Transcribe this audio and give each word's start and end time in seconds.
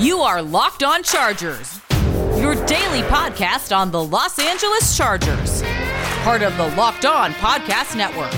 You 0.00 0.20
are 0.20 0.40
Locked 0.40 0.84
On 0.84 1.02
Chargers, 1.02 1.80
your 2.38 2.54
daily 2.66 3.02
podcast 3.08 3.76
on 3.76 3.90
the 3.90 4.00
Los 4.00 4.38
Angeles 4.38 4.96
Chargers, 4.96 5.60
part 6.22 6.42
of 6.42 6.56
the 6.56 6.68
Locked 6.76 7.04
On 7.04 7.32
Podcast 7.32 7.96
Network. 7.96 8.32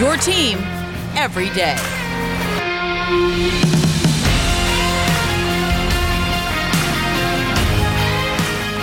Your 0.00 0.16
team 0.16 0.58
every 1.14 1.48
day. 1.50 1.76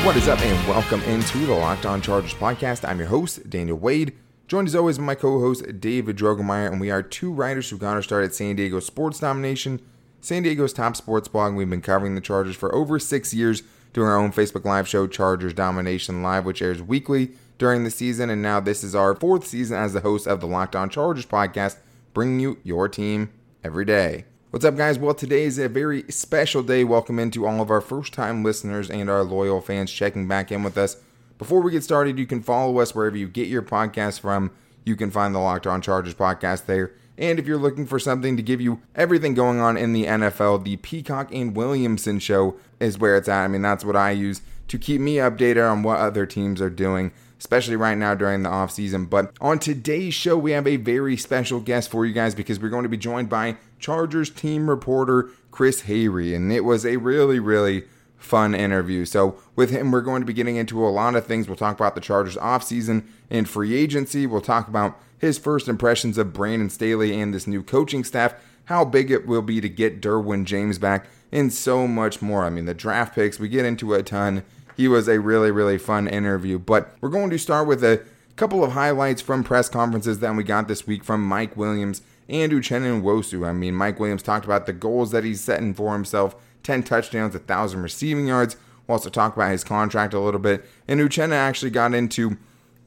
What 0.05 0.15
is 0.15 0.29
up, 0.29 0.39
and 0.39 0.69
welcome 0.69 1.01
into 1.01 1.39
the 1.39 1.53
Locked 1.53 1.85
On 1.85 2.01
Chargers 2.01 2.33
podcast. 2.33 2.87
I'm 2.87 2.99
your 2.99 3.09
host, 3.09 3.49
Daniel 3.49 3.77
Wade, 3.77 4.13
joined 4.47 4.69
as 4.69 4.75
always 4.77 4.97
by 4.97 5.03
my 5.03 5.15
co 5.15 5.41
host, 5.41 5.81
David 5.81 6.15
Drogemeyer, 6.15 6.71
and 6.71 6.79
we 6.79 6.89
are 6.89 7.03
two 7.03 7.33
writers 7.33 7.69
who 7.69 7.77
got 7.77 7.95
our 7.95 8.01
start 8.01 8.23
at 8.23 8.33
San 8.33 8.55
Diego 8.55 8.79
Sports 8.79 9.19
Domination 9.19 9.81
San 10.21 10.43
Diego's 10.43 10.71
top 10.71 10.95
sports 10.95 11.27
blog. 11.27 11.55
We've 11.55 11.69
been 11.69 11.81
covering 11.81 12.13
the 12.13 12.21
Chargers 12.21 12.55
for 12.55 12.73
over 12.75 12.99
six 12.99 13.33
years, 13.33 13.63
doing 13.91 14.07
our 14.07 14.17
own 14.17 14.31
Facebook 14.31 14.63
Live 14.63 14.87
show, 14.87 15.07
Chargers 15.07 15.53
Domination 15.53 16.21
Live, 16.21 16.45
which 16.45 16.61
airs 16.61 16.81
weekly 16.81 17.31
during 17.57 17.83
the 17.83 17.89
season. 17.89 18.29
And 18.29 18.39
now 18.39 18.59
this 18.59 18.83
is 18.83 18.93
our 18.93 19.15
fourth 19.15 19.47
season 19.47 19.77
as 19.77 19.93
the 19.93 20.01
host 20.01 20.27
of 20.27 20.39
the 20.39 20.45
Locked 20.45 20.75
On 20.75 20.91
Chargers 20.91 21.25
podcast, 21.25 21.77
bringing 22.13 22.39
you 22.39 22.59
your 22.63 22.87
team 22.87 23.31
every 23.63 23.83
day. 23.83 24.25
What's 24.51 24.63
up, 24.63 24.77
guys? 24.77 24.99
Well, 24.99 25.15
today 25.15 25.43
is 25.43 25.57
a 25.57 25.67
very 25.67 26.03
special 26.11 26.61
day. 26.61 26.83
Welcome 26.83 27.17
into 27.17 27.47
all 27.47 27.59
of 27.59 27.71
our 27.71 27.81
first 27.81 28.13
time 28.13 28.43
listeners 28.43 28.91
and 28.91 29.09
our 29.09 29.23
loyal 29.23 29.59
fans 29.59 29.91
checking 29.91 30.27
back 30.27 30.51
in 30.51 30.61
with 30.61 30.77
us. 30.77 30.97
Before 31.39 31.61
we 31.61 31.71
get 31.71 31.83
started, 31.83 32.19
you 32.19 32.27
can 32.27 32.43
follow 32.43 32.77
us 32.79 32.93
wherever 32.93 33.17
you 33.17 33.27
get 33.27 33.47
your 33.47 33.63
podcast 33.63 34.19
from. 34.19 34.51
You 34.85 34.95
can 34.95 35.09
find 35.09 35.33
the 35.33 35.39
Locked 35.39 35.65
On 35.65 35.81
Chargers 35.81 36.13
podcast 36.13 36.67
there. 36.67 36.91
And 37.17 37.37
if 37.39 37.45
you're 37.45 37.57
looking 37.57 37.85
for 37.85 37.99
something 37.99 38.37
to 38.37 38.43
give 38.43 38.61
you 38.61 38.81
everything 38.95 39.33
going 39.33 39.59
on 39.59 39.77
in 39.77 39.93
the 39.93 40.05
NFL, 40.05 40.63
the 40.63 40.77
Peacock 40.77 41.33
and 41.33 41.55
Williamson 41.55 42.19
show 42.19 42.57
is 42.79 42.97
where 42.97 43.17
it's 43.17 43.29
at. 43.29 43.43
I 43.43 43.47
mean, 43.47 43.61
that's 43.61 43.85
what 43.85 43.95
I 43.95 44.11
use 44.11 44.41
to 44.69 44.77
keep 44.77 45.01
me 45.01 45.15
updated 45.15 45.69
on 45.69 45.83
what 45.83 45.99
other 45.99 46.25
teams 46.25 46.61
are 46.61 46.69
doing, 46.69 47.11
especially 47.37 47.75
right 47.75 47.97
now 47.97 48.15
during 48.15 48.43
the 48.43 48.49
offseason. 48.49 49.09
But 49.09 49.33
on 49.41 49.59
today's 49.59 50.13
show, 50.13 50.37
we 50.37 50.51
have 50.51 50.65
a 50.65 50.77
very 50.77 51.17
special 51.17 51.59
guest 51.59 51.91
for 51.91 52.05
you 52.05 52.13
guys 52.13 52.33
because 52.33 52.59
we're 52.59 52.69
going 52.69 52.83
to 52.83 52.89
be 52.89 52.97
joined 52.97 53.29
by 53.29 53.57
Chargers 53.79 54.29
team 54.29 54.69
reporter 54.69 55.29
Chris 55.51 55.83
Hayre. 55.83 56.35
And 56.35 56.51
it 56.51 56.61
was 56.61 56.85
a 56.85 56.97
really, 56.97 57.39
really 57.39 57.83
fun 58.17 58.55
interview. 58.55 59.03
So 59.03 59.35
with 59.55 59.71
him, 59.71 59.91
we're 59.91 60.01
going 60.01 60.21
to 60.21 60.25
be 60.25 60.33
getting 60.33 60.55
into 60.55 60.85
a 60.85 60.89
lot 60.89 61.15
of 61.15 61.25
things. 61.25 61.47
We'll 61.47 61.57
talk 61.57 61.75
about 61.75 61.95
the 61.95 62.01
Chargers 62.01 62.37
offseason 62.37 63.03
and 63.29 63.49
free 63.49 63.75
agency. 63.75 64.25
We'll 64.25 64.41
talk 64.41 64.67
about 64.67 64.97
his 65.21 65.37
first 65.37 65.67
impressions 65.67 66.17
of 66.17 66.33
Brandon 66.33 66.69
Staley 66.69 67.21
and 67.21 67.31
this 67.31 67.45
new 67.45 67.61
coaching 67.61 68.03
staff, 68.03 68.33
how 68.65 68.83
big 68.83 69.11
it 69.11 69.27
will 69.27 69.43
be 69.43 69.61
to 69.61 69.69
get 69.69 70.01
Derwin 70.01 70.45
James 70.45 70.79
back, 70.79 71.05
and 71.31 71.53
so 71.53 71.87
much 71.87 72.23
more. 72.23 72.43
I 72.43 72.49
mean, 72.49 72.65
the 72.65 72.73
draft 72.73 73.13
picks, 73.13 73.39
we 73.39 73.47
get 73.47 73.63
into 73.63 73.93
a 73.93 74.01
ton. 74.01 74.43
He 74.75 74.87
was 74.87 75.07
a 75.07 75.19
really, 75.19 75.51
really 75.51 75.77
fun 75.77 76.07
interview. 76.07 76.57
But 76.57 76.95
we're 77.01 77.09
going 77.09 77.29
to 77.29 77.37
start 77.37 77.67
with 77.67 77.83
a 77.83 78.03
couple 78.35 78.63
of 78.63 78.71
highlights 78.71 79.21
from 79.21 79.43
press 79.43 79.69
conferences 79.69 80.19
that 80.19 80.35
we 80.35 80.43
got 80.43 80.67
this 80.67 80.87
week 80.87 81.03
from 81.03 81.23
Mike 81.23 81.55
Williams 81.55 82.01
and 82.27 82.51
Uchenna 82.51 82.99
Nwosu. 82.99 83.47
I 83.47 83.53
mean, 83.53 83.75
Mike 83.75 83.99
Williams 83.99 84.23
talked 84.23 84.45
about 84.45 84.65
the 84.65 84.73
goals 84.73 85.11
that 85.11 85.23
he's 85.23 85.41
setting 85.41 85.75
for 85.75 85.93
himself 85.93 86.35
10 86.63 86.81
touchdowns, 86.81 87.35
1,000 87.35 87.83
receiving 87.83 88.25
yards. 88.25 88.55
We'll 88.87 88.95
also 88.95 89.09
talk 89.09 89.35
about 89.35 89.51
his 89.51 89.63
contract 89.63 90.15
a 90.15 90.19
little 90.19 90.39
bit. 90.39 90.65
And 90.87 90.99
Uchenna 90.99 91.33
actually 91.33 91.69
got 91.69 91.93
into 91.93 92.37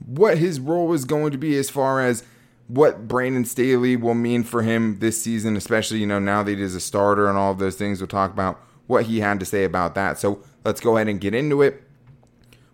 what 0.06 0.38
his 0.38 0.60
role 0.60 0.92
is 0.92 1.05
going 1.05 1.33
to 1.33 1.38
be 1.38 1.56
as 1.56 1.70
far 1.70 2.00
as 2.00 2.24
what 2.69 3.06
Brandon 3.06 3.44
Staley 3.44 3.97
will 3.97 4.14
mean 4.14 4.42
for 4.42 4.62
him 4.62 4.98
this 4.98 5.20
season, 5.20 5.56
especially, 5.56 5.98
you 5.98 6.06
know, 6.06 6.19
now 6.19 6.42
that 6.42 6.58
he's 6.58 6.74
a 6.74 6.80
starter 6.80 7.28
and 7.28 7.36
all 7.36 7.52
of 7.52 7.58
those 7.58 7.77
things. 7.77 8.00
We'll 8.00 8.08
talk 8.08 8.33
about 8.33 8.61
what 8.86 9.06
he 9.06 9.20
had 9.20 9.41
to 9.41 9.46
say 9.46 9.64
about 9.64 9.94
that. 9.94 10.19
So 10.19 10.42
let's 10.64 10.80
go 10.80 10.96
ahead 10.96 11.08
and 11.08 11.20
get 11.20 11.34
into 11.34 11.62
it. 11.62 11.83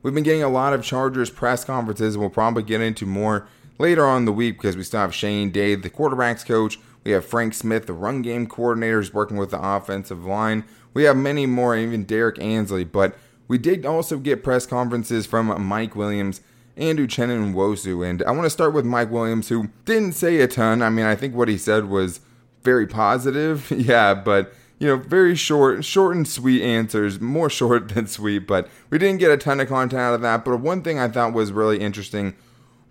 We've 0.03 0.15
been 0.15 0.25
getting 0.25 0.43
a 0.43 0.49
lot 0.49 0.73
of 0.73 0.83
Chargers 0.83 1.31
press 1.31 1.65
conferences. 1.65 2.15
and 2.15 2.21
We'll 2.21 2.31
probably 2.31 2.63
get 2.63 2.81
into 2.81 3.05
more 3.05 3.47
later 3.79 4.07
on 4.07 4.25
the 4.25 4.33
week 4.33 4.57
because 4.57 4.77
we 4.77 4.83
still 4.83 5.01
have 5.01 5.15
Shane 5.15 5.51
Day, 5.51 5.75
the 5.75 5.91
quarterbacks 5.91 6.45
coach. 6.45 6.79
We 7.05 7.13
have 7.13 7.25
Frank 7.25 7.55
Smith, 7.55 7.87
the 7.87 7.93
run 7.93 8.23
game 8.23 8.47
coordinator, 8.47 9.01
is 9.01 9.13
working 9.13 9.37
with 9.37 9.51
the 9.51 9.61
offensive 9.61 10.25
line. 10.25 10.65
We 10.93 11.05
have 11.05 11.17
many 11.17 11.47
more, 11.47 11.77
even 11.77 12.05
Derek 12.05 12.39
Ansley. 12.39 12.85
But 12.85 13.17
we 13.49 13.59
did 13.59 13.85
also 13.85 14.19
get 14.19 14.45
press 14.45 14.67
conferences 14.67 15.27
from 15.27 15.47
Mike 15.63 15.97
Williams 15.97 16.41
and 16.81 16.99
Uchenna 16.99 17.53
Nwosu. 17.53 18.09
And 18.09 18.23
I 18.25 18.31
want 18.33 18.45
to 18.45 18.51
start 18.51 18.73
with 18.73 18.85
Mike 18.85 19.11
Williams, 19.11 19.49
who 19.49 19.69
didn't 19.85 20.13
say 20.13 20.41
a 20.41 20.49
ton. 20.49 20.83
I 20.83 20.91
mean, 20.91 21.05
I 21.05 21.15
think 21.15 21.35
what 21.35 21.49
he 21.49 21.59
said 21.59 21.85
was 21.91 22.21
very 22.63 22.87
positive. 22.87 23.71
yeah, 23.77 24.15
but 24.15 24.53
you 24.79 24.89
know, 24.89 24.97
very 24.97 25.37
short, 25.37 25.85
short 25.85 26.17
and 26.17 26.27
sweet 26.27 26.63
answers, 26.63 27.21
more 27.21 27.51
short 27.61 27.91
than 27.91 28.07
sweet, 28.07 28.41
but 28.41 28.69
we 28.89 28.99
didn't 28.99 29.21
get 29.21 29.31
a 29.31 29.37
ton 29.37 29.61
of 29.61 29.69
content 29.69 30.01
out 30.01 30.15
of 30.15 30.23
that. 30.23 30.45
But 30.45 30.61
one 30.61 30.83
thing 30.83 30.99
I 30.99 31.09
thought 31.09 31.35
was 31.35 31.53
really 31.53 31.79
interesting 31.79 32.35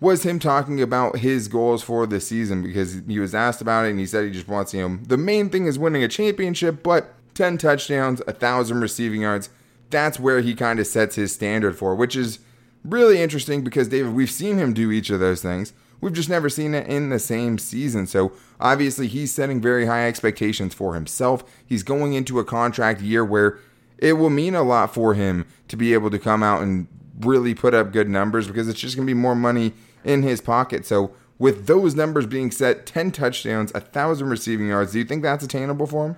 was 0.00 0.22
him 0.22 0.38
talking 0.38 0.80
about 0.80 1.18
his 1.18 1.46
goals 1.48 1.82
for 1.82 2.06
the 2.06 2.20
season 2.20 2.62
because 2.62 3.02
he 3.06 3.18
was 3.18 3.34
asked 3.34 3.60
about 3.60 3.84
it 3.84 3.90
and 3.90 3.98
he 3.98 4.06
said 4.06 4.24
he 4.24 4.30
just 4.30 4.48
wants, 4.48 4.72
you 4.72 4.88
know, 4.88 4.98
the 5.02 5.18
main 5.18 5.50
thing 5.50 5.66
is 5.66 5.78
winning 5.78 6.02
a 6.02 6.08
championship, 6.08 6.82
but 6.82 7.12
10 7.34 7.58
touchdowns, 7.58 8.22
a 8.26 8.32
thousand 8.32 8.80
receiving 8.80 9.22
yards, 9.22 9.50
that's 9.90 10.18
where 10.18 10.40
he 10.40 10.54
kind 10.54 10.80
of 10.80 10.86
sets 10.86 11.16
his 11.16 11.32
standard 11.32 11.76
for, 11.76 11.94
which 11.94 12.16
is 12.16 12.38
really 12.84 13.20
interesting 13.20 13.62
because 13.62 13.88
David, 13.88 14.14
we've 14.14 14.30
seen 14.30 14.58
him 14.58 14.72
do 14.72 14.90
each 14.90 15.10
of 15.10 15.20
those 15.20 15.42
things. 15.42 15.72
We've 16.00 16.12
just 16.12 16.30
never 16.30 16.48
seen 16.48 16.74
it 16.74 16.86
in 16.86 17.10
the 17.10 17.18
same 17.18 17.58
season. 17.58 18.06
So 18.06 18.32
obviously, 18.58 19.06
he's 19.06 19.32
setting 19.32 19.60
very 19.60 19.86
high 19.86 20.08
expectations 20.08 20.72
for 20.72 20.94
himself. 20.94 21.44
He's 21.64 21.82
going 21.82 22.14
into 22.14 22.38
a 22.38 22.44
contract 22.44 23.00
year 23.02 23.24
where 23.24 23.58
it 23.98 24.14
will 24.14 24.30
mean 24.30 24.54
a 24.54 24.62
lot 24.62 24.94
for 24.94 25.14
him 25.14 25.46
to 25.68 25.76
be 25.76 25.92
able 25.92 26.10
to 26.10 26.18
come 26.18 26.42
out 26.42 26.62
and 26.62 26.86
really 27.20 27.54
put 27.54 27.74
up 27.74 27.92
good 27.92 28.08
numbers 28.08 28.46
because 28.46 28.66
it's 28.66 28.80
just 28.80 28.96
going 28.96 29.06
to 29.06 29.10
be 29.10 29.18
more 29.18 29.34
money 29.34 29.74
in 30.04 30.22
his 30.22 30.40
pocket. 30.40 30.86
So 30.86 31.12
with 31.38 31.66
those 31.66 31.94
numbers 31.94 32.26
being 32.26 32.50
set 32.50 32.86
10 32.86 33.12
touchdowns, 33.12 33.72
1,000 33.74 34.28
receiving 34.28 34.68
yards, 34.68 34.92
do 34.92 34.98
you 34.98 35.04
think 35.04 35.22
that's 35.22 35.44
attainable 35.44 35.86
for 35.86 36.06
him? 36.06 36.16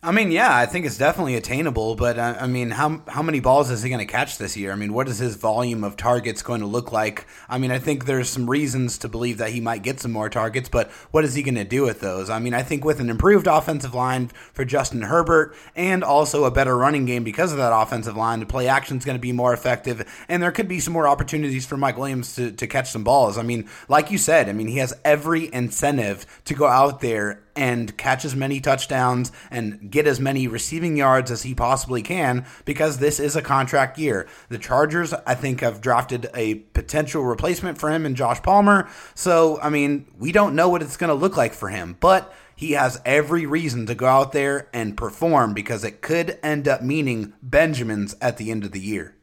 I 0.00 0.12
mean, 0.12 0.30
yeah, 0.30 0.56
I 0.56 0.66
think 0.66 0.86
it's 0.86 0.96
definitely 0.96 1.34
attainable, 1.34 1.96
but 1.96 2.20
uh, 2.20 2.36
I 2.38 2.46
mean, 2.46 2.70
how 2.70 3.02
how 3.08 3.20
many 3.20 3.40
balls 3.40 3.68
is 3.68 3.82
he 3.82 3.90
going 3.90 3.98
to 3.98 4.10
catch 4.10 4.38
this 4.38 4.56
year? 4.56 4.70
I 4.70 4.76
mean, 4.76 4.92
what 4.92 5.08
is 5.08 5.18
his 5.18 5.34
volume 5.34 5.82
of 5.82 5.96
targets 5.96 6.40
going 6.40 6.60
to 6.60 6.68
look 6.68 6.92
like? 6.92 7.26
I 7.48 7.58
mean, 7.58 7.72
I 7.72 7.80
think 7.80 8.04
there's 8.04 8.28
some 8.28 8.48
reasons 8.48 8.96
to 8.98 9.08
believe 9.08 9.38
that 9.38 9.50
he 9.50 9.60
might 9.60 9.82
get 9.82 9.98
some 9.98 10.12
more 10.12 10.30
targets, 10.30 10.68
but 10.68 10.88
what 11.10 11.24
is 11.24 11.34
he 11.34 11.42
going 11.42 11.56
to 11.56 11.64
do 11.64 11.82
with 11.82 11.98
those? 11.98 12.30
I 12.30 12.38
mean, 12.38 12.54
I 12.54 12.62
think 12.62 12.84
with 12.84 13.00
an 13.00 13.10
improved 13.10 13.48
offensive 13.48 13.92
line 13.92 14.28
for 14.28 14.64
Justin 14.64 15.02
Herbert 15.02 15.56
and 15.74 16.04
also 16.04 16.44
a 16.44 16.52
better 16.52 16.76
running 16.76 17.04
game 17.04 17.24
because 17.24 17.50
of 17.50 17.58
that 17.58 17.76
offensive 17.76 18.16
line, 18.16 18.38
the 18.38 18.46
play 18.46 18.68
action 18.68 18.98
is 18.98 19.04
going 19.04 19.18
to 19.18 19.20
be 19.20 19.32
more 19.32 19.52
effective, 19.52 20.08
and 20.28 20.40
there 20.40 20.52
could 20.52 20.68
be 20.68 20.78
some 20.78 20.92
more 20.92 21.08
opportunities 21.08 21.66
for 21.66 21.76
Mike 21.76 21.98
Williams 21.98 22.36
to, 22.36 22.52
to 22.52 22.68
catch 22.68 22.88
some 22.88 23.02
balls. 23.02 23.36
I 23.36 23.42
mean, 23.42 23.68
like 23.88 24.12
you 24.12 24.18
said, 24.18 24.48
I 24.48 24.52
mean, 24.52 24.68
he 24.68 24.78
has 24.78 24.94
every 25.04 25.52
incentive 25.52 26.24
to 26.44 26.54
go 26.54 26.68
out 26.68 27.00
there 27.00 27.42
and 27.58 27.96
catch 27.96 28.24
as 28.24 28.36
many 28.36 28.60
touchdowns 28.60 29.32
and 29.50 29.90
get 29.90 30.06
as 30.06 30.20
many 30.20 30.46
receiving 30.46 30.96
yards 30.96 31.28
as 31.28 31.42
he 31.42 31.56
possibly 31.56 32.02
can 32.02 32.46
because 32.64 32.98
this 32.98 33.18
is 33.18 33.34
a 33.34 33.42
contract 33.42 33.98
year. 33.98 34.28
The 34.48 34.58
Chargers, 34.58 35.12
I 35.12 35.34
think, 35.34 35.60
have 35.60 35.80
drafted 35.80 36.30
a 36.34 36.54
potential 36.54 37.24
replacement 37.24 37.76
for 37.76 37.90
him 37.90 38.06
in 38.06 38.14
Josh 38.14 38.40
Palmer. 38.42 38.88
So, 39.16 39.60
I 39.60 39.70
mean, 39.70 40.06
we 40.16 40.30
don't 40.30 40.54
know 40.54 40.68
what 40.68 40.82
it's 40.82 40.96
going 40.96 41.08
to 41.08 41.14
look 41.14 41.36
like 41.36 41.52
for 41.52 41.68
him, 41.68 41.96
but 41.98 42.32
he 42.54 42.72
has 42.72 43.00
every 43.04 43.44
reason 43.44 43.86
to 43.86 43.94
go 43.96 44.06
out 44.06 44.30
there 44.30 44.68
and 44.72 44.96
perform 44.96 45.52
because 45.52 45.82
it 45.82 46.00
could 46.00 46.38
end 46.44 46.68
up 46.68 46.80
meaning 46.80 47.32
Benjamin's 47.42 48.14
at 48.20 48.36
the 48.36 48.52
end 48.52 48.62
of 48.62 48.70
the 48.70 48.80
year. 48.80 49.16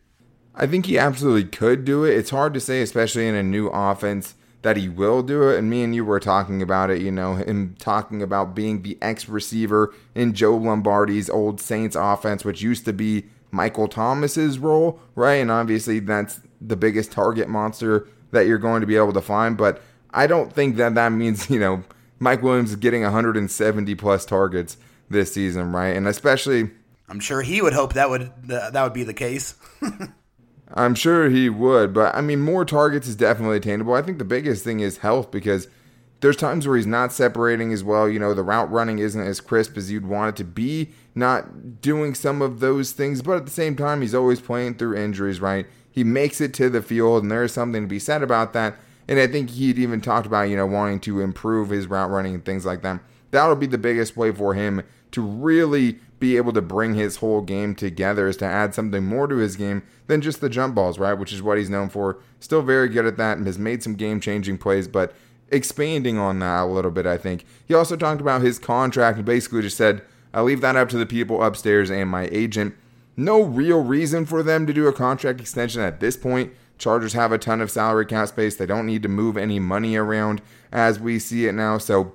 I 0.54 0.68
think 0.68 0.88
he 0.88 1.00
absolutely 1.00 1.46
could 1.46 1.86
do 1.86 2.04
it. 2.04 2.18
It's 2.18 2.32
hard 2.32 2.54
to 2.54 2.60
say, 2.60 2.82
especially 2.82 3.30
in 3.30 3.36
a 3.36 3.44
new 3.44 3.68
offense 3.68 4.36
that 4.66 4.78
he 4.78 4.90
will 4.90 5.22
do 5.22 5.48
it. 5.48 5.60
And 5.60 5.70
me 5.70 5.84
and 5.84 5.94
you 5.94 6.04
were 6.04 6.20
talking 6.20 6.60
about 6.60 6.90
it, 6.90 7.00
you 7.00 7.12
know, 7.12 7.36
him 7.36 7.76
talking 7.78 8.24
about 8.24 8.56
being 8.56 8.82
the 8.82 8.98
X 9.00 9.30
receiver 9.30 9.94
in 10.16 10.34
Joe 10.34 10.58
Lombardi's 10.58 11.30
old 11.30 11.62
Saints 11.62 11.96
offense, 11.96 12.44
which 12.44 12.64
used 12.64 12.84
to 12.86 12.92
be 12.92 13.26
Michael 13.52 13.88
Thomas's 13.88 14.58
role, 14.58 15.00
right? 15.14 15.36
And 15.36 15.52
obviously 15.52 16.00
that's 16.00 16.40
the 16.60 16.76
biggest 16.76 17.12
target 17.12 17.48
monster 17.48 18.08
that 18.32 18.48
you're 18.48 18.58
going 18.58 18.82
to 18.82 18.88
be 18.88 18.96
able 18.96 19.14
to 19.14 19.22
find. 19.22 19.56
But 19.56 19.84
I 20.10 20.26
don't 20.26 20.52
think 20.52 20.78
that 20.78 20.96
that 20.96 21.10
means, 21.12 21.48
you 21.52 21.60
know, 21.60 21.84
Mike 22.18 22.42
Williams 22.42 22.72
is 22.72 22.78
getting 22.78 23.04
170 23.04 23.94
plus 23.94 24.26
targets 24.26 24.78
this 25.12 25.32
season, 25.32 25.74
right? 25.74 25.96
And 25.96 26.08
especially. 26.08 26.72
I'm 27.08 27.20
sure 27.20 27.44
he 27.44 27.62
would 27.62 27.74
hope 27.74 27.94
that 27.94 28.10
would 28.10 28.32
that 28.48 28.82
would 28.82 28.94
be 28.94 29.04
the 29.04 29.14
case. 29.14 29.54
I'm 30.74 30.96
sure 30.96 31.30
he 31.30 31.50
would, 31.50 31.94
but 31.94 32.16
I 32.16 32.22
mean, 32.22 32.42
more 32.42 32.66
targets 32.66 33.08
is 33.08 33.16
definitely 33.16 33.58
attainable. 33.58 33.94
I 33.94 34.02
think 34.02 34.18
the 34.18 34.26
biggest 34.26 34.64
thing 34.64 34.80
is 34.80 34.98
health 34.98 35.30
because 35.32 35.68
there's 36.22 36.36
times 36.36 36.68
where 36.68 36.76
he's 36.76 36.88
not 36.88 37.14
separating 37.14 37.72
as 37.72 37.84
well. 37.84 38.10
You 38.10 38.20
know, 38.20 38.34
the 38.34 38.42
route 38.42 38.72
running 38.72 39.00
isn't 39.00 39.22
as 39.22 39.42
crisp 39.42 39.78
as 39.78 39.92
you'd 39.92 40.08
want 40.08 40.30
it 40.30 40.36
to 40.38 40.44
be, 40.44 40.92
not 41.14 41.82
doing 41.82 42.16
some 42.16 42.42
of 42.42 42.62
those 42.62 42.94
things, 42.94 43.22
but 43.22 43.38
at 43.38 43.46
the 43.46 43.52
same 43.52 43.76
time, 43.76 44.02
he's 44.02 44.16
always 44.16 44.42
playing 44.42 44.76
through 44.76 44.98
injuries, 44.98 45.40
right? 45.40 45.68
He 45.92 46.04
makes 46.04 46.42
it 46.42 46.54
to 46.56 46.70
the 46.70 46.82
field, 46.82 47.24
and 47.24 47.32
there 47.32 47.44
is 47.44 47.54
something 47.54 47.84
to 47.84 47.88
be 47.88 48.00
said 48.00 48.24
about 48.24 48.54
that. 48.54 48.76
And 49.08 49.20
I 49.20 49.28
think 49.28 49.52
he'd 49.52 49.78
even 49.78 50.02
talked 50.02 50.26
about, 50.26 50.50
you 50.50 50.56
know, 50.56 50.66
wanting 50.66 51.00
to 51.02 51.22
improve 51.22 51.70
his 51.70 51.88
route 51.88 52.10
running 52.10 52.34
and 52.34 52.44
things 52.44 52.66
like 52.66 52.82
that. 52.82 53.02
That'll 53.36 53.56
be 53.56 53.68
the 53.68 53.78
biggest 53.78 54.16
way 54.16 54.32
for 54.32 54.54
him 54.54 54.84
to 55.12 55.22
really 55.22 56.00
be 56.20 56.38
able 56.38 56.54
to 56.54 56.62
bring 56.62 56.96
his 56.96 57.18
whole 57.18 57.42
game 57.42 57.76
together 57.76 58.28
is 58.28 58.38
to 58.38 58.46
add 58.46 58.74
something 58.74 59.04
more 59.06 59.28
to 59.28 59.36
his 59.36 59.56
game 59.56 59.84
than 60.08 60.22
just 60.22 60.42
the 60.42 60.50
jump 60.50 60.76
balls, 60.76 60.98
right? 60.98 61.14
Which 61.14 61.34
is 61.34 61.42
what 61.42 61.58
he's 61.58 61.70
known 61.70 61.90
for. 61.90 62.20
Still 62.40 62.62
very 62.62 62.90
good 62.90 63.06
at 63.06 63.18
that 63.18 63.38
and 63.38 63.46
has 63.46 63.60
made 63.60 63.84
some 63.84 63.96
game 63.96 64.20
changing 64.20 64.58
plays, 64.58 64.88
but 64.88 65.14
expanding 65.50 66.18
on 66.18 66.40
that 66.40 66.64
a 66.64 66.66
little 66.66 66.92
bit, 66.92 67.06
I 67.06 67.18
think. 67.18 67.46
He 67.66 67.74
also 67.74 67.96
talked 67.96 68.22
about 68.22 68.42
his 68.42 68.60
contract 68.60 69.18
and 69.18 69.26
basically 69.26 69.62
just 69.62 69.78
said, 69.78 70.02
I 70.34 70.42
leave 70.42 70.62
that 70.62 70.76
up 70.76 70.90
to 70.90 70.98
the 70.98 71.06
people 71.06 71.44
upstairs 71.44 71.92
and 71.92 72.10
my 72.10 72.28
agent. 72.32 72.76
No 73.18 73.42
real 73.42 73.82
reason 73.84 74.26
for 74.26 74.44
them 74.44 74.66
to 74.68 74.74
do 74.74 74.88
a 74.88 74.94
contract 74.94 75.40
extension 75.40 75.82
at 75.82 76.00
this 76.00 76.18
point. 76.18 76.54
Chargers 76.78 77.14
have 77.14 77.32
a 77.32 77.38
ton 77.38 77.62
of 77.62 77.72
salary 77.72 78.06
cap 78.06 78.28
space. 78.28 78.56
They 78.56 78.66
don't 78.66 78.86
need 78.86 79.04
to 79.04 79.10
move 79.10 79.38
any 79.38 79.60
money 79.60 79.96
around 79.96 80.42
as 80.72 81.00
we 81.00 81.20
see 81.20 81.46
it 81.46 81.54
now. 81.54 81.78
So 81.78 82.14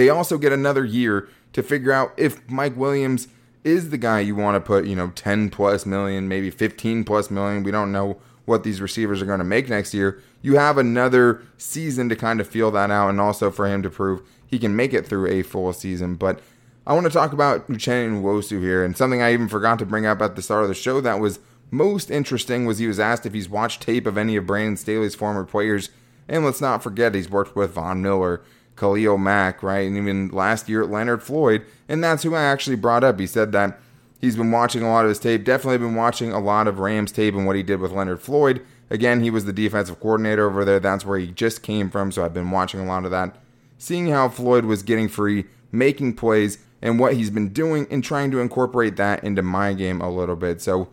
they 0.00 0.08
also 0.08 0.38
get 0.38 0.50
another 0.50 0.82
year 0.82 1.28
to 1.52 1.62
figure 1.62 1.92
out 1.92 2.14
if 2.16 2.48
Mike 2.48 2.74
Williams 2.74 3.28
is 3.64 3.90
the 3.90 3.98
guy 3.98 4.20
you 4.20 4.34
want 4.34 4.54
to 4.54 4.66
put, 4.66 4.86
you 4.86 4.96
know, 4.96 5.12
10 5.14 5.50
plus 5.50 5.84
million, 5.84 6.26
maybe 6.26 6.50
15 6.50 7.04
plus 7.04 7.30
million. 7.30 7.62
We 7.62 7.70
don't 7.70 7.92
know 7.92 8.18
what 8.46 8.64
these 8.64 8.80
receivers 8.80 9.20
are 9.20 9.26
going 9.26 9.40
to 9.40 9.44
make 9.44 9.68
next 9.68 9.92
year. 9.92 10.22
You 10.40 10.56
have 10.56 10.78
another 10.78 11.42
season 11.58 12.08
to 12.08 12.16
kind 12.16 12.40
of 12.40 12.48
feel 12.48 12.70
that 12.70 12.90
out 12.90 13.10
and 13.10 13.20
also 13.20 13.50
for 13.50 13.66
him 13.66 13.82
to 13.82 13.90
prove 13.90 14.22
he 14.46 14.58
can 14.58 14.74
make 14.74 14.94
it 14.94 15.06
through 15.06 15.26
a 15.26 15.42
full 15.42 15.70
season. 15.74 16.14
But 16.14 16.40
I 16.86 16.94
want 16.94 17.04
to 17.04 17.12
talk 17.12 17.34
about 17.34 17.68
Uchenna 17.68 18.22
Nwosu 18.22 18.58
here 18.58 18.82
and 18.82 18.96
something 18.96 19.20
I 19.20 19.34
even 19.34 19.48
forgot 19.48 19.78
to 19.80 19.86
bring 19.86 20.06
up 20.06 20.22
at 20.22 20.34
the 20.34 20.42
start 20.42 20.62
of 20.62 20.68
the 20.68 20.74
show 20.74 21.02
that 21.02 21.20
was 21.20 21.40
most 21.70 22.10
interesting 22.10 22.64
was 22.64 22.78
he 22.78 22.86
was 22.86 22.98
asked 22.98 23.26
if 23.26 23.34
he's 23.34 23.50
watched 23.50 23.82
tape 23.82 24.06
of 24.06 24.16
any 24.16 24.36
of 24.36 24.46
Brandon 24.46 24.78
Staley's 24.78 25.14
former 25.14 25.44
players. 25.44 25.90
And 26.26 26.42
let's 26.42 26.60
not 26.60 26.82
forget 26.82 27.14
he's 27.14 27.28
worked 27.28 27.54
with 27.54 27.72
Von 27.72 28.00
Miller 28.00 28.40
Khalil 28.80 29.18
Mack, 29.18 29.62
right? 29.62 29.86
And 29.86 29.96
even 29.96 30.28
last 30.28 30.68
year 30.68 30.86
Leonard 30.86 31.22
Floyd. 31.22 31.62
And 31.88 32.02
that's 32.02 32.22
who 32.22 32.34
I 32.34 32.42
actually 32.42 32.76
brought 32.76 33.04
up. 33.04 33.20
He 33.20 33.26
said 33.26 33.52
that 33.52 33.78
he's 34.20 34.36
been 34.36 34.50
watching 34.50 34.82
a 34.82 34.88
lot 34.88 35.04
of 35.04 35.10
his 35.10 35.18
tape, 35.18 35.44
definitely 35.44 35.78
been 35.78 35.94
watching 35.94 36.32
a 36.32 36.40
lot 36.40 36.66
of 36.66 36.78
Rams 36.78 37.12
tape 37.12 37.34
and 37.34 37.46
what 37.46 37.56
he 37.56 37.62
did 37.62 37.80
with 37.80 37.92
Leonard 37.92 38.20
Floyd. 38.20 38.64
Again, 38.88 39.22
he 39.22 39.30
was 39.30 39.44
the 39.44 39.52
defensive 39.52 40.00
coordinator 40.00 40.48
over 40.48 40.64
there. 40.64 40.80
That's 40.80 41.04
where 41.04 41.18
he 41.18 41.28
just 41.28 41.62
came 41.62 41.90
from. 41.90 42.10
So 42.10 42.24
I've 42.24 42.34
been 42.34 42.50
watching 42.50 42.80
a 42.80 42.86
lot 42.86 43.04
of 43.04 43.10
that. 43.10 43.36
Seeing 43.78 44.08
how 44.08 44.28
Floyd 44.28 44.64
was 44.64 44.82
getting 44.82 45.08
free, 45.08 45.44
making 45.70 46.14
plays, 46.14 46.58
and 46.82 46.98
what 46.98 47.14
he's 47.14 47.30
been 47.30 47.50
doing, 47.50 47.86
and 47.90 48.02
trying 48.02 48.30
to 48.30 48.40
incorporate 48.40 48.96
that 48.96 49.22
into 49.22 49.42
my 49.42 49.74
game 49.74 50.00
a 50.00 50.10
little 50.10 50.36
bit. 50.36 50.60
So 50.60 50.88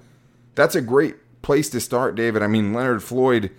that's 0.55 0.75
a 0.75 0.81
great 0.81 1.15
place 1.41 1.69
to 1.69 1.79
start, 1.79 2.15
David. 2.15 2.43
I 2.43 2.47
mean, 2.47 2.73
Leonard 2.73 3.01
Floyd 3.01 3.51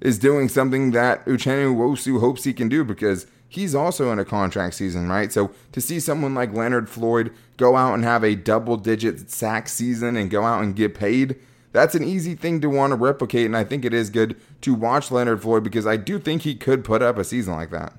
is 0.00 0.18
doing 0.18 0.48
something 0.48 0.90
that 0.90 1.24
Uchenna 1.24 1.74
Nwosu 1.74 2.20
hopes 2.20 2.44
he 2.44 2.52
can 2.52 2.68
do 2.68 2.84
because 2.84 3.26
he's 3.56 3.74
also 3.74 4.12
in 4.12 4.18
a 4.18 4.24
contract 4.24 4.74
season, 4.74 5.08
right? 5.08 5.32
So 5.32 5.50
to 5.72 5.80
see 5.80 5.98
someone 5.98 6.34
like 6.34 6.52
Leonard 6.52 6.88
Floyd 6.88 7.32
go 7.56 7.74
out 7.74 7.94
and 7.94 8.04
have 8.04 8.22
a 8.22 8.36
double 8.36 8.76
digit 8.76 9.30
sack 9.30 9.68
season 9.68 10.16
and 10.16 10.30
go 10.30 10.44
out 10.44 10.62
and 10.62 10.76
get 10.76 10.94
paid, 10.94 11.36
that's 11.72 11.94
an 11.94 12.04
easy 12.04 12.34
thing 12.34 12.60
to 12.60 12.68
want 12.68 12.92
to 12.92 12.96
replicate. 12.96 13.46
And 13.46 13.56
I 13.56 13.64
think 13.64 13.84
it 13.84 13.92
is 13.92 14.10
good 14.10 14.36
to 14.60 14.74
watch 14.74 15.10
Leonard 15.10 15.42
Floyd 15.42 15.64
because 15.64 15.86
I 15.86 15.96
do 15.96 16.18
think 16.18 16.42
he 16.42 16.54
could 16.54 16.84
put 16.84 17.02
up 17.02 17.18
a 17.18 17.24
season 17.24 17.54
like 17.54 17.70
that. 17.70 17.94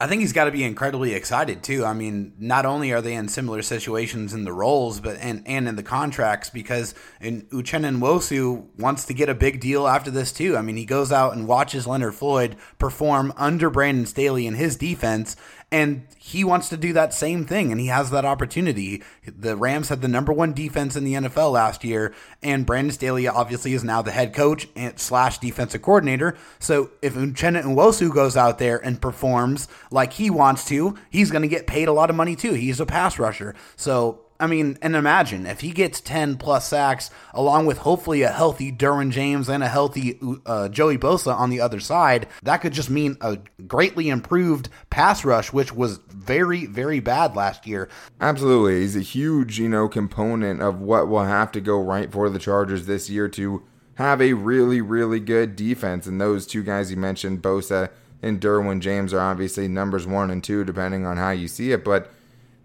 I 0.00 0.06
think 0.06 0.20
he's 0.20 0.32
got 0.32 0.44
to 0.44 0.52
be 0.52 0.62
incredibly 0.62 1.12
excited 1.12 1.64
too. 1.64 1.84
I 1.84 1.92
mean, 1.92 2.32
not 2.38 2.64
only 2.64 2.92
are 2.92 3.02
they 3.02 3.14
in 3.14 3.26
similar 3.26 3.62
situations 3.62 4.32
in 4.32 4.44
the 4.44 4.52
roles, 4.52 5.00
but 5.00 5.16
and, 5.16 5.42
and 5.44 5.66
in 5.66 5.74
the 5.74 5.82
contracts, 5.82 6.50
because 6.50 6.94
in 7.20 7.42
Uchenna 7.46 7.98
Nwosu 7.98 8.64
wants 8.78 9.06
to 9.06 9.14
get 9.14 9.28
a 9.28 9.34
big 9.34 9.58
deal 9.58 9.88
after 9.88 10.12
this 10.12 10.30
too. 10.30 10.56
I 10.56 10.62
mean, 10.62 10.76
he 10.76 10.84
goes 10.84 11.10
out 11.10 11.34
and 11.34 11.48
watches 11.48 11.84
Leonard 11.84 12.14
Floyd 12.14 12.54
perform 12.78 13.32
under 13.36 13.70
Brandon 13.70 14.06
Staley 14.06 14.46
in 14.46 14.54
his 14.54 14.76
defense, 14.76 15.34
and 15.70 16.06
he 16.18 16.44
wants 16.44 16.68
to 16.70 16.76
do 16.76 16.92
that 16.94 17.12
same 17.12 17.44
thing, 17.44 17.70
and 17.70 17.80
he 17.80 17.88
has 17.88 18.10
that 18.10 18.24
opportunity. 18.24 19.02
The 19.26 19.56
Rams 19.56 19.88
had 19.88 20.00
the 20.00 20.08
number 20.08 20.32
one 20.32 20.52
defense 20.52 20.96
in 20.96 21.04
the 21.04 21.14
NFL 21.14 21.52
last 21.52 21.84
year, 21.84 22.14
and 22.42 22.64
Brandon 22.64 22.92
Staley 22.92 23.28
obviously 23.28 23.74
is 23.74 23.84
now 23.84 24.00
the 24.00 24.10
head 24.10 24.34
coach 24.34 24.66
and 24.74 24.98
slash 24.98 25.38
defensive 25.38 25.82
coordinator. 25.82 26.36
So 26.58 26.90
if 27.02 27.14
Uchenna 27.14 27.62
Nwosu 27.62 28.12
goes 28.12 28.36
out 28.36 28.58
there 28.58 28.78
and 28.78 29.00
performs 29.00 29.68
like 29.90 30.14
he 30.14 30.30
wants 30.30 30.64
to, 30.66 30.96
he's 31.10 31.30
going 31.30 31.42
to 31.42 31.48
get 31.48 31.66
paid 31.66 31.88
a 31.88 31.92
lot 31.92 32.10
of 32.10 32.16
money 32.16 32.36
too. 32.36 32.54
He's 32.54 32.80
a 32.80 32.86
pass 32.86 33.18
rusher. 33.18 33.54
So 33.76 34.20
I 34.40 34.46
mean, 34.46 34.78
and 34.82 34.94
imagine 34.94 35.46
if 35.46 35.60
he 35.60 35.72
gets 35.72 36.00
10 36.00 36.36
plus 36.36 36.68
sacks, 36.68 37.10
along 37.34 37.66
with 37.66 37.78
hopefully 37.78 38.22
a 38.22 38.30
healthy 38.30 38.70
Derwin 38.70 39.10
James 39.10 39.48
and 39.48 39.64
a 39.64 39.68
healthy 39.68 40.18
uh, 40.46 40.68
Joey 40.68 40.96
Bosa 40.96 41.34
on 41.34 41.50
the 41.50 41.60
other 41.60 41.80
side, 41.80 42.28
that 42.42 42.58
could 42.58 42.72
just 42.72 42.88
mean 42.88 43.16
a 43.20 43.38
greatly 43.66 44.08
improved 44.08 44.68
pass 44.90 45.24
rush, 45.24 45.52
which 45.52 45.72
was 45.72 45.98
very, 46.08 46.66
very 46.66 47.00
bad 47.00 47.34
last 47.34 47.66
year. 47.66 47.88
Absolutely. 48.20 48.80
He's 48.80 48.94
a 48.94 49.00
huge, 49.00 49.58
you 49.58 49.68
know, 49.68 49.88
component 49.88 50.62
of 50.62 50.80
what 50.80 51.08
will 51.08 51.24
have 51.24 51.50
to 51.52 51.60
go 51.60 51.80
right 51.80 52.12
for 52.12 52.30
the 52.30 52.38
Chargers 52.38 52.86
this 52.86 53.10
year 53.10 53.28
to 53.30 53.64
have 53.96 54.22
a 54.22 54.34
really, 54.34 54.80
really 54.80 55.18
good 55.18 55.56
defense. 55.56 56.06
And 56.06 56.20
those 56.20 56.46
two 56.46 56.62
guys 56.62 56.92
you 56.92 56.96
mentioned, 56.96 57.42
Bosa 57.42 57.90
and 58.22 58.40
Derwin 58.40 58.78
James, 58.78 59.12
are 59.12 59.20
obviously 59.20 59.66
numbers 59.66 60.06
one 60.06 60.30
and 60.30 60.44
two, 60.44 60.62
depending 60.64 61.04
on 61.04 61.16
how 61.16 61.30
you 61.30 61.48
see 61.48 61.72
it. 61.72 61.84
But 61.84 62.12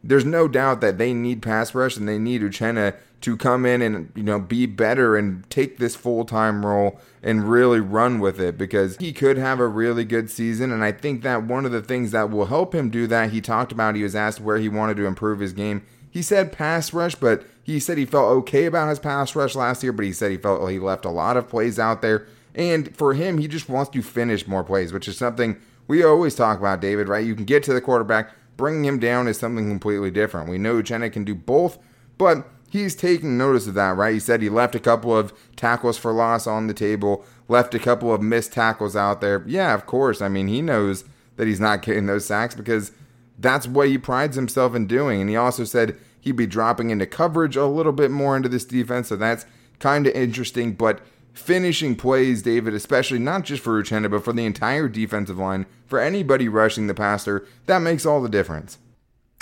there's 0.04 0.26
no 0.26 0.48
doubt 0.48 0.82
that 0.82 0.98
they 0.98 1.14
need 1.14 1.42
pass 1.42 1.74
rush 1.74 1.96
and 1.96 2.08
they 2.08 2.20
need 2.20 2.42
Uchenna 2.42 2.96
to 3.22 3.38
come 3.38 3.66
in 3.66 3.82
and 3.82 4.12
you 4.16 4.24
know 4.24 4.38
be 4.38 4.66
better 4.66 5.16
and 5.16 5.50
take 5.50 5.78
this 5.78 5.96
full 5.96 6.26
time 6.26 6.66
role 6.66 7.00
and 7.24 7.50
really 7.50 7.80
run 7.80 8.20
with 8.20 8.38
it 8.38 8.58
because 8.58 8.98
he 8.98 9.14
could 9.14 9.38
have 9.38 9.62
a 9.62 9.68
really 9.68 10.04
good 10.04 10.30
season. 10.30 10.74
And 10.74 10.84
I 10.84 10.92
think 10.92 11.22
that 11.24 11.44
one 11.44 11.66
of 11.66 11.72
the 11.72 11.82
things 11.82 12.12
that 12.12 12.30
will 12.30 12.48
help 12.48 12.76
him 12.76 12.90
do 12.90 13.08
that 13.08 13.32
he 13.32 13.40
talked 13.40 13.72
about 13.72 13.96
he 13.96 14.04
was 14.04 14.16
asked 14.16 14.42
where 14.42 14.58
he 14.58 14.68
wanted 14.68 14.98
to 14.98 15.06
improve 15.06 15.40
his 15.40 15.54
game. 15.54 15.86
He 16.12 16.22
said 16.22 16.52
pass 16.52 16.94
rush 16.94 17.16
but 17.16 17.46
he 17.64 17.80
said 17.80 17.98
he 17.98 18.06
felt 18.06 18.30
okay 18.40 18.66
about 18.66 18.90
his 18.90 19.00
pass 19.00 19.34
rush 19.38 19.56
last 19.56 19.84
year 19.84 19.94
but 19.94 20.06
he 20.06 20.12
said 20.12 20.32
he 20.32 20.38
felt 20.38 20.70
he 20.70 20.80
left 20.80 21.06
a 21.06 21.10
lot 21.10 21.38
of 21.38 21.48
plays 21.48 21.80
out 21.80 22.02
there. 22.02 22.28
And 22.54 22.94
for 22.96 23.14
him 23.14 23.38
he 23.38 23.48
just 23.48 23.70
wants 23.70 23.90
to 23.92 24.02
finish 24.02 24.46
more 24.48 24.66
plays 24.66 24.92
which 24.92 25.08
is 25.08 25.18
something 25.18 25.56
we 25.88 26.04
always 26.04 26.36
talk 26.36 26.60
about 26.60 26.82
David 26.82 27.08
right? 27.08 27.26
You 27.26 27.36
can 27.36 27.46
get 27.46 27.64
to 27.64 27.74
the 27.74 27.82
quarterback 27.82 28.32
Bringing 28.58 28.86
him 28.86 29.00
down 29.00 29.28
is 29.28 29.40
something 29.40 29.70
completely 29.70 30.12
different. 30.12 30.50
We 30.50 30.58
know 30.58 30.82
Jenna 30.82 31.10
can 31.10 31.24
do 31.24 31.36
both, 31.36 31.78
but 32.18 32.48
he's 32.70 32.96
taking 32.96 33.38
notice 33.38 33.68
of 33.68 33.74
that, 33.76 33.96
right? 33.96 34.14
He 34.14 34.20
said 34.20 34.42
he 34.42 34.50
left 34.50 34.76
a 34.76 34.80
couple 34.80 35.16
of 35.16 35.34
tackles 35.56 35.98
for 35.98 36.12
loss 36.12 36.48
on 36.48 36.68
the 36.68 36.74
table, 36.74 37.24
left 37.48 37.76
a 37.76 37.80
couple 37.80 38.14
of 38.14 38.22
missed 38.22 38.54
tackles 38.54 38.96
out 38.96 39.22
there. 39.22 39.44
Yeah, 39.48 39.74
of 39.74 39.86
course. 39.86 40.22
I 40.22 40.28
mean, 40.28 40.48
he 40.48 40.62
knows 40.62 41.04
that 41.36 41.48
he's 41.48 41.60
not 41.60 41.82
getting 41.82 42.06
those 42.06 42.26
sacks 42.26 42.56
because 42.56 42.92
that's 43.40 43.68
what 43.68 43.88
he 43.88 43.98
prides 43.98 44.36
himself 44.36 44.76
in 44.76 44.88
doing. 44.88 45.22
And 45.22 45.30
he 45.30 45.36
also 45.36 45.64
said 45.64 45.98
he'd 46.22 46.36
be 46.36 46.48
dropping 46.48 46.90
into 46.90 47.06
coverage 47.06 47.56
a 47.56 47.66
little 47.66 47.92
bit 47.92 48.12
more 48.12 48.36
into 48.36 48.50
this 48.50 48.66
defense, 48.66 49.10
so 49.10 49.16
that's 49.16 49.46
kind 49.80 50.08
of 50.08 50.14
interesting. 50.14 50.74
But 50.74 51.02
finishing 51.34 51.96
plays, 51.96 52.42
David, 52.42 52.74
especially 52.74 53.20
not 53.20 53.44
just 53.44 53.64
for 53.64 53.82
Uchenna, 53.82 54.10
but 54.10 54.24
for 54.24 54.34
the 54.34 54.46
entire 54.46 54.88
defensive 54.88 55.38
line, 55.38 55.66
for 55.86 56.00
anybody 56.00 56.48
rushing 56.48 56.88
the 56.88 56.94
passer, 56.94 57.46
that 57.66 57.80
makes 57.80 58.06
all 58.06 58.22
the 58.22 58.30
difference. 58.30 58.78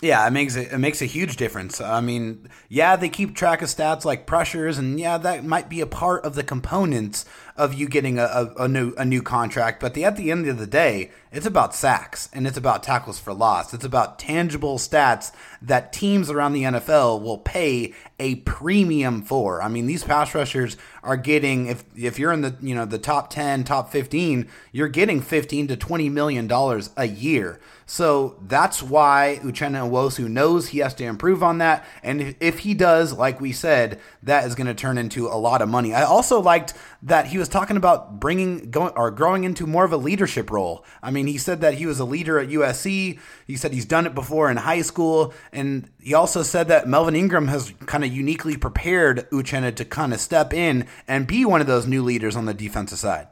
Yeah, 0.01 0.25
it 0.25 0.31
makes 0.31 0.55
it, 0.55 0.72
it 0.72 0.79
makes 0.79 1.03
a 1.03 1.05
huge 1.05 1.38
difference. 1.38 1.79
I 1.79 2.01
mean, 2.01 2.50
yeah, 2.70 2.96
they 2.96 3.08
keep 3.08 3.36
track 3.36 3.62
of 3.62 3.70
stats 3.70 4.03
like 4.03 4.25
pressures, 4.25 4.79
and 4.79 5.00
yeah, 5.00 5.20
that 5.20 5.46
might 5.46 5.70
be 5.70 5.79
a 5.79 5.86
part 5.86 6.25
of 6.25 6.34
the 6.34 6.43
components 6.43 7.24
of 7.55 7.75
you 7.75 7.88
getting 7.88 8.17
a, 8.17 8.24
a, 8.24 8.63
a, 8.63 8.67
new 8.67 8.93
a 8.96 9.05
new 9.05 9.22
contract. 9.22 9.79
But 9.79 9.93
the, 9.93 10.03
at 10.03 10.15
the 10.15 10.31
end 10.31 10.48
of 10.48 10.58
the 10.58 10.65
day, 10.65 11.12
it's 11.31 11.46
about 11.46 11.75
sacks 11.75 12.29
and 12.34 12.48
it's 12.48 12.58
about 12.58 12.81
tackles 12.81 13.20
for 13.20 13.34
loss. 13.34 13.75
It's 13.75 13.86
about 13.86 14.17
tangible 14.17 14.79
stats 14.79 15.31
that 15.62 15.93
teams 15.93 16.31
around 16.31 16.53
the 16.53 16.63
NFL 16.63 17.22
will 17.22 17.38
pay 17.38 17.93
a 18.20 18.36
premium 18.36 19.22
for. 19.22 19.62
I 19.62 19.67
mean, 19.67 19.86
these 19.86 20.03
pass 20.03 20.34
rushers 20.34 20.77
are 21.03 21.17
getting 21.17 21.67
if 21.67 21.84
if 21.96 22.17
you're 22.17 22.31
in 22.31 22.41
the 22.41 22.55
you 22.62 22.74
know 22.74 22.86
the 22.86 22.98
top 22.98 23.29
ten, 23.29 23.63
top 23.63 23.91
fifteen, 23.91 24.48
you're 24.72 24.88
getting 24.88 25.22
fifteen 25.22 25.67
to 25.67 25.77
twenty 25.77 26.10
million 26.10 26.48
dollars 26.48 26.89
a 26.98 27.08
year. 27.08 27.60
So 27.91 28.38
that's 28.48 28.81
why 28.81 29.41
Uchenna 29.43 29.89
Nwosu 29.89 30.29
knows 30.29 30.69
he 30.69 30.79
has 30.79 30.93
to 30.93 31.03
improve 31.03 31.43
on 31.43 31.57
that. 31.57 31.86
And 32.01 32.21
if, 32.21 32.36
if 32.39 32.60
he 32.60 32.74
does, 32.74 33.12
like 33.12 33.41
we 33.41 33.51
said, 33.51 34.00
that 34.24 34.45
is 34.45 34.55
going 34.55 34.67
to 34.67 34.74
turn 34.74 34.98
into 34.98 35.27
a 35.27 35.36
lot 35.36 35.62
of 35.62 35.67
money. 35.67 35.93
I 35.93 36.03
also 36.03 36.39
liked 36.39 36.74
that 37.03 37.25
he 37.25 37.38
was 37.38 37.50
talking 37.50 37.75
about 37.75 38.17
bringing 38.17 38.71
going 38.71 38.93
or 38.95 39.12
growing 39.12 39.43
into 39.43 39.67
more 39.67 39.83
of 39.83 39.91
a 39.91 39.98
leadership 39.98 40.50
role. 40.50 40.86
I 41.03 41.12
mean, 41.12 41.27
he 41.27 41.38
said 41.38 41.60
that 41.60 41.74
he 41.74 41.86
was 41.86 42.00
a 42.00 42.05
leader 42.05 42.39
at 42.39 42.48
USC. 42.48 43.19
He 43.45 43.55
said 43.57 43.74
he's 43.74 43.83
done 43.83 44.05
it 44.05 44.15
before 44.15 44.50
in 44.50 44.55
high 44.55 44.83
school, 44.83 45.33
and 45.51 45.89
he 46.00 46.13
also 46.13 46.43
said 46.43 46.69
that 46.69 46.88
Melvin 46.88 47.17
Ingram 47.17 47.50
has 47.50 47.74
kind 47.88 48.05
of 48.05 48.13
uniquely 48.13 48.55
prepared 48.55 49.29
Uchenna 49.31 49.75
to 49.75 49.83
kind 49.83 50.13
of 50.13 50.21
step 50.21 50.53
in 50.53 50.88
and 51.10 51.27
be 51.27 51.43
one 51.43 51.60
of 51.60 51.67
those 51.67 51.88
new 51.88 52.03
leaders 52.03 52.38
on 52.38 52.45
the 52.45 52.53
defensive 52.53 53.00
side. 53.00 53.27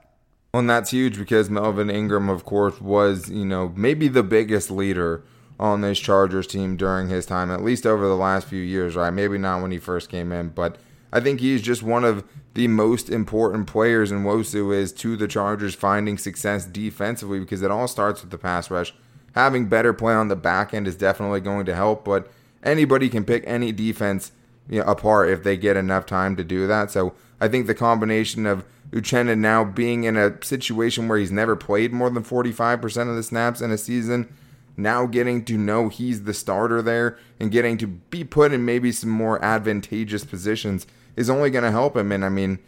Well, 0.53 0.61
and 0.61 0.69
that's 0.69 0.89
huge 0.89 1.17
because 1.17 1.49
Melvin 1.49 1.89
Ingram, 1.89 2.27
of 2.27 2.43
course, 2.43 2.81
was, 2.81 3.29
you 3.29 3.45
know, 3.45 3.71
maybe 3.75 4.07
the 4.07 4.23
biggest 4.23 4.71
leader 4.71 5.23
on 5.59 5.81
this 5.81 5.99
Chargers 5.99 6.47
team 6.47 6.75
during 6.75 7.09
his 7.09 7.25
time, 7.25 7.51
at 7.51 7.63
least 7.63 7.85
over 7.85 8.07
the 8.07 8.15
last 8.15 8.47
few 8.47 8.61
years, 8.61 8.95
right? 8.95 9.11
Maybe 9.11 9.37
not 9.37 9.61
when 9.61 9.71
he 9.71 9.77
first 9.77 10.09
came 10.09 10.31
in, 10.31 10.49
but 10.49 10.77
I 11.11 11.19
think 11.19 11.39
he's 11.39 11.61
just 11.61 11.83
one 11.83 12.03
of 12.03 12.23
the 12.53 12.67
most 12.67 13.09
important 13.09 13.67
players 13.67 14.11
Nwosu 14.11 14.73
is 14.73 14.91
to 14.93 15.15
the 15.15 15.27
Chargers 15.27 15.75
finding 15.75 16.17
success 16.17 16.65
defensively 16.65 17.39
because 17.39 17.61
it 17.61 17.71
all 17.71 17.87
starts 17.87 18.21
with 18.21 18.31
the 18.31 18.37
pass 18.37 18.71
rush. 18.71 18.93
having 19.33 19.67
better 19.67 19.93
play 19.93 20.13
on 20.13 20.27
the 20.27 20.35
back 20.35 20.73
end 20.73 20.87
is 20.87 20.95
definitely 20.95 21.39
going 21.39 21.65
to 21.65 21.75
help. 21.75 22.03
But 22.03 22.31
anybody 22.63 23.09
can 23.09 23.23
pick 23.23 23.43
any 23.45 23.71
defense 23.71 24.31
you 24.67 24.79
know, 24.79 24.85
apart 24.85 25.29
if 25.29 25.43
they 25.43 25.57
get 25.57 25.77
enough 25.77 26.05
time 26.05 26.35
to 26.35 26.43
do 26.43 26.67
that. 26.67 26.91
So 26.91 27.13
I 27.39 27.47
think 27.47 27.67
the 27.67 27.75
combination 27.75 28.45
of 28.45 28.65
Uchenna 28.91 29.37
now 29.37 29.63
being 29.63 30.03
in 30.03 30.17
a 30.17 30.43
situation 30.43 31.07
where 31.07 31.17
he's 31.17 31.31
never 31.31 31.55
played 31.55 31.93
more 31.93 32.09
than 32.09 32.23
45% 32.23 33.09
of 33.09 33.15
the 33.15 33.23
snaps 33.23 33.61
in 33.61 33.71
a 33.71 33.77
season, 33.77 34.33
now 34.75 35.05
getting 35.05 35.45
to 35.45 35.57
know 35.57 35.89
he's 35.89 36.23
the 36.23 36.33
starter 36.33 36.81
there 36.81 37.17
and 37.39 37.51
getting 37.51 37.77
to 37.77 37.87
be 37.87 38.23
put 38.23 38.51
in 38.51 38.65
maybe 38.65 38.91
some 38.91 39.09
more 39.09 39.43
advantageous 39.43 40.23
positions 40.23 40.87
is 41.15 41.29
only 41.29 41.49
going 41.49 41.63
to 41.63 41.71
help 41.71 41.95
him. 41.95 42.11
And 42.11 42.25
I 42.25 42.29
mean, 42.29 42.59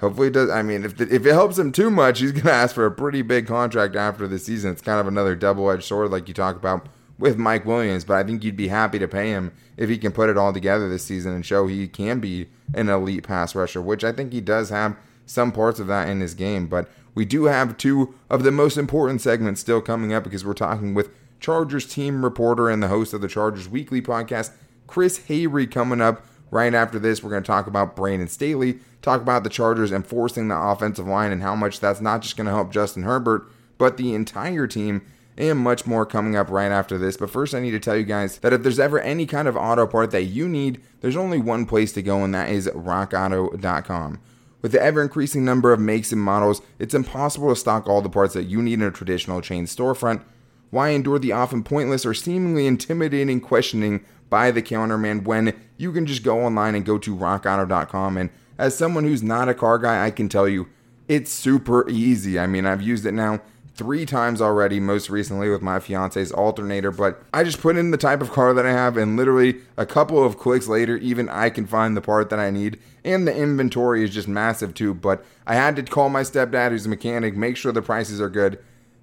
hopefully 0.00 0.28
it 0.28 0.34
does. 0.34 0.50
I 0.50 0.62
mean, 0.62 0.84
if, 0.84 0.96
the, 0.96 1.12
if 1.12 1.26
it 1.26 1.32
helps 1.32 1.58
him 1.58 1.72
too 1.72 1.90
much, 1.90 2.20
he's 2.20 2.32
going 2.32 2.44
to 2.44 2.52
ask 2.52 2.74
for 2.74 2.86
a 2.86 2.90
pretty 2.90 3.22
big 3.22 3.46
contract 3.46 3.96
after 3.96 4.26
the 4.26 4.38
season. 4.38 4.72
It's 4.72 4.82
kind 4.82 5.00
of 5.00 5.06
another 5.06 5.34
double 5.34 5.70
edged 5.70 5.84
sword, 5.84 6.10
like 6.10 6.28
you 6.28 6.34
talk 6.34 6.56
about 6.56 6.88
with 7.18 7.36
Mike 7.36 7.66
Williams. 7.66 8.04
But 8.04 8.14
I 8.14 8.24
think 8.24 8.44
you'd 8.44 8.56
be 8.56 8.68
happy 8.68 8.98
to 9.00 9.08
pay 9.08 9.30
him 9.30 9.52
if 9.76 9.90
he 9.90 9.98
can 9.98 10.12
put 10.12 10.30
it 10.30 10.38
all 10.38 10.52
together 10.52 10.88
this 10.88 11.04
season 11.04 11.34
and 11.34 11.44
show 11.44 11.66
he 11.66 11.88
can 11.88 12.20
be 12.20 12.48
an 12.72 12.88
elite 12.88 13.24
pass 13.24 13.54
rusher, 13.54 13.82
which 13.82 14.04
I 14.04 14.12
think 14.12 14.32
he 14.32 14.40
does 14.40 14.70
have 14.70 14.96
some 15.28 15.52
parts 15.52 15.78
of 15.78 15.86
that 15.86 16.08
in 16.08 16.20
his 16.20 16.34
game. 16.34 16.66
But 16.66 16.88
we 17.14 17.24
do 17.24 17.44
have 17.44 17.76
two 17.76 18.14
of 18.30 18.42
the 18.42 18.50
most 18.50 18.76
important 18.76 19.20
segments 19.20 19.60
still 19.60 19.80
coming 19.80 20.12
up 20.12 20.24
because 20.24 20.44
we're 20.44 20.54
talking 20.54 20.94
with 20.94 21.10
Chargers 21.40 21.86
team 21.86 22.24
reporter 22.24 22.68
and 22.68 22.82
the 22.82 22.88
host 22.88 23.12
of 23.12 23.20
the 23.20 23.28
Chargers 23.28 23.68
Weekly 23.68 24.02
podcast, 24.02 24.52
Chris 24.86 25.20
Hayre, 25.28 25.70
coming 25.70 26.00
up 26.00 26.26
right 26.50 26.74
after 26.74 26.98
this. 26.98 27.22
We're 27.22 27.30
going 27.30 27.42
to 27.42 27.46
talk 27.46 27.66
about 27.66 27.94
Brandon 27.94 28.28
Staley, 28.28 28.78
talk 29.02 29.20
about 29.20 29.44
the 29.44 29.50
Chargers 29.50 29.92
enforcing 29.92 30.48
the 30.48 30.56
offensive 30.56 31.06
line 31.06 31.30
and 31.30 31.42
how 31.42 31.54
much 31.54 31.80
that's 31.80 32.00
not 32.00 32.22
just 32.22 32.36
going 32.36 32.46
to 32.46 32.52
help 32.52 32.72
Justin 32.72 33.02
Herbert, 33.02 33.46
but 33.76 33.96
the 33.96 34.14
entire 34.14 34.66
team 34.66 35.02
and 35.36 35.58
much 35.58 35.86
more 35.86 36.04
coming 36.04 36.34
up 36.34 36.50
right 36.50 36.72
after 36.72 36.98
this. 36.98 37.16
But 37.16 37.30
first, 37.30 37.54
I 37.54 37.60
need 37.60 37.70
to 37.70 37.80
tell 37.80 37.96
you 37.96 38.04
guys 38.04 38.38
that 38.38 38.52
if 38.52 38.62
there's 38.62 38.80
ever 38.80 39.00
any 39.00 39.24
kind 39.24 39.46
of 39.46 39.56
auto 39.56 39.86
part 39.86 40.10
that 40.10 40.24
you 40.24 40.48
need, 40.48 40.82
there's 41.00 41.16
only 41.16 41.38
one 41.38 41.64
place 41.64 41.92
to 41.92 42.02
go, 42.02 42.24
and 42.24 42.34
that 42.34 42.50
is 42.50 42.66
rockauto.com. 42.68 44.20
With 44.60 44.72
the 44.72 44.82
ever 44.82 45.00
increasing 45.02 45.44
number 45.44 45.72
of 45.72 45.80
makes 45.80 46.10
and 46.12 46.20
models, 46.20 46.62
it's 46.78 46.94
impossible 46.94 47.48
to 47.50 47.56
stock 47.56 47.86
all 47.86 48.02
the 48.02 48.08
parts 48.10 48.34
that 48.34 48.44
you 48.44 48.60
need 48.60 48.74
in 48.74 48.82
a 48.82 48.90
traditional 48.90 49.40
chain 49.40 49.66
storefront. 49.66 50.22
Why 50.70 50.90
endure 50.90 51.18
the 51.18 51.32
often 51.32 51.62
pointless 51.62 52.04
or 52.04 52.12
seemingly 52.12 52.66
intimidating 52.66 53.40
questioning 53.40 54.04
by 54.28 54.50
the 54.50 54.60
counterman 54.60 55.24
when 55.24 55.54
you 55.76 55.92
can 55.92 56.06
just 56.06 56.22
go 56.22 56.44
online 56.44 56.74
and 56.74 56.84
go 56.84 56.98
to 56.98 57.16
rockauto.com? 57.16 58.16
And 58.16 58.30
as 58.58 58.76
someone 58.76 59.04
who's 59.04 59.22
not 59.22 59.48
a 59.48 59.54
car 59.54 59.78
guy, 59.78 60.04
I 60.04 60.10
can 60.10 60.28
tell 60.28 60.48
you 60.48 60.68
it's 61.06 61.30
super 61.30 61.88
easy. 61.88 62.38
I 62.38 62.46
mean, 62.46 62.66
I've 62.66 62.82
used 62.82 63.06
it 63.06 63.12
now 63.12 63.40
three 63.78 64.04
times 64.04 64.42
already, 64.42 64.80
most 64.80 65.08
recently 65.08 65.48
with 65.48 65.62
my 65.62 65.78
fiance's 65.78 66.32
alternator. 66.32 66.90
But 66.90 67.22
I 67.32 67.44
just 67.44 67.60
put 67.60 67.76
in 67.76 67.92
the 67.92 67.96
type 67.96 68.20
of 68.20 68.32
car 68.32 68.52
that 68.52 68.66
I 68.66 68.72
have, 68.72 68.96
and 68.96 69.16
literally 69.16 69.60
a 69.76 69.86
couple 69.86 70.22
of 70.22 70.36
clicks 70.36 70.66
later, 70.66 70.96
even 70.96 71.28
I 71.28 71.48
can 71.48 71.64
find 71.64 71.96
the 71.96 72.02
part 72.02 72.28
that 72.30 72.40
I 72.40 72.50
need. 72.50 72.80
And 73.04 73.26
the 73.26 73.34
inventory 73.34 74.02
is 74.02 74.10
just 74.10 74.26
massive 74.26 74.74
too. 74.74 74.92
But 74.92 75.24
I 75.46 75.54
had 75.54 75.76
to 75.76 75.84
call 75.84 76.08
my 76.08 76.22
stepdad, 76.22 76.70
who's 76.70 76.86
a 76.86 76.88
mechanic, 76.88 77.36
make 77.36 77.56
sure 77.56 77.70
the 77.70 77.80
prices 77.80 78.20
are 78.20 78.28
good. 78.28 78.58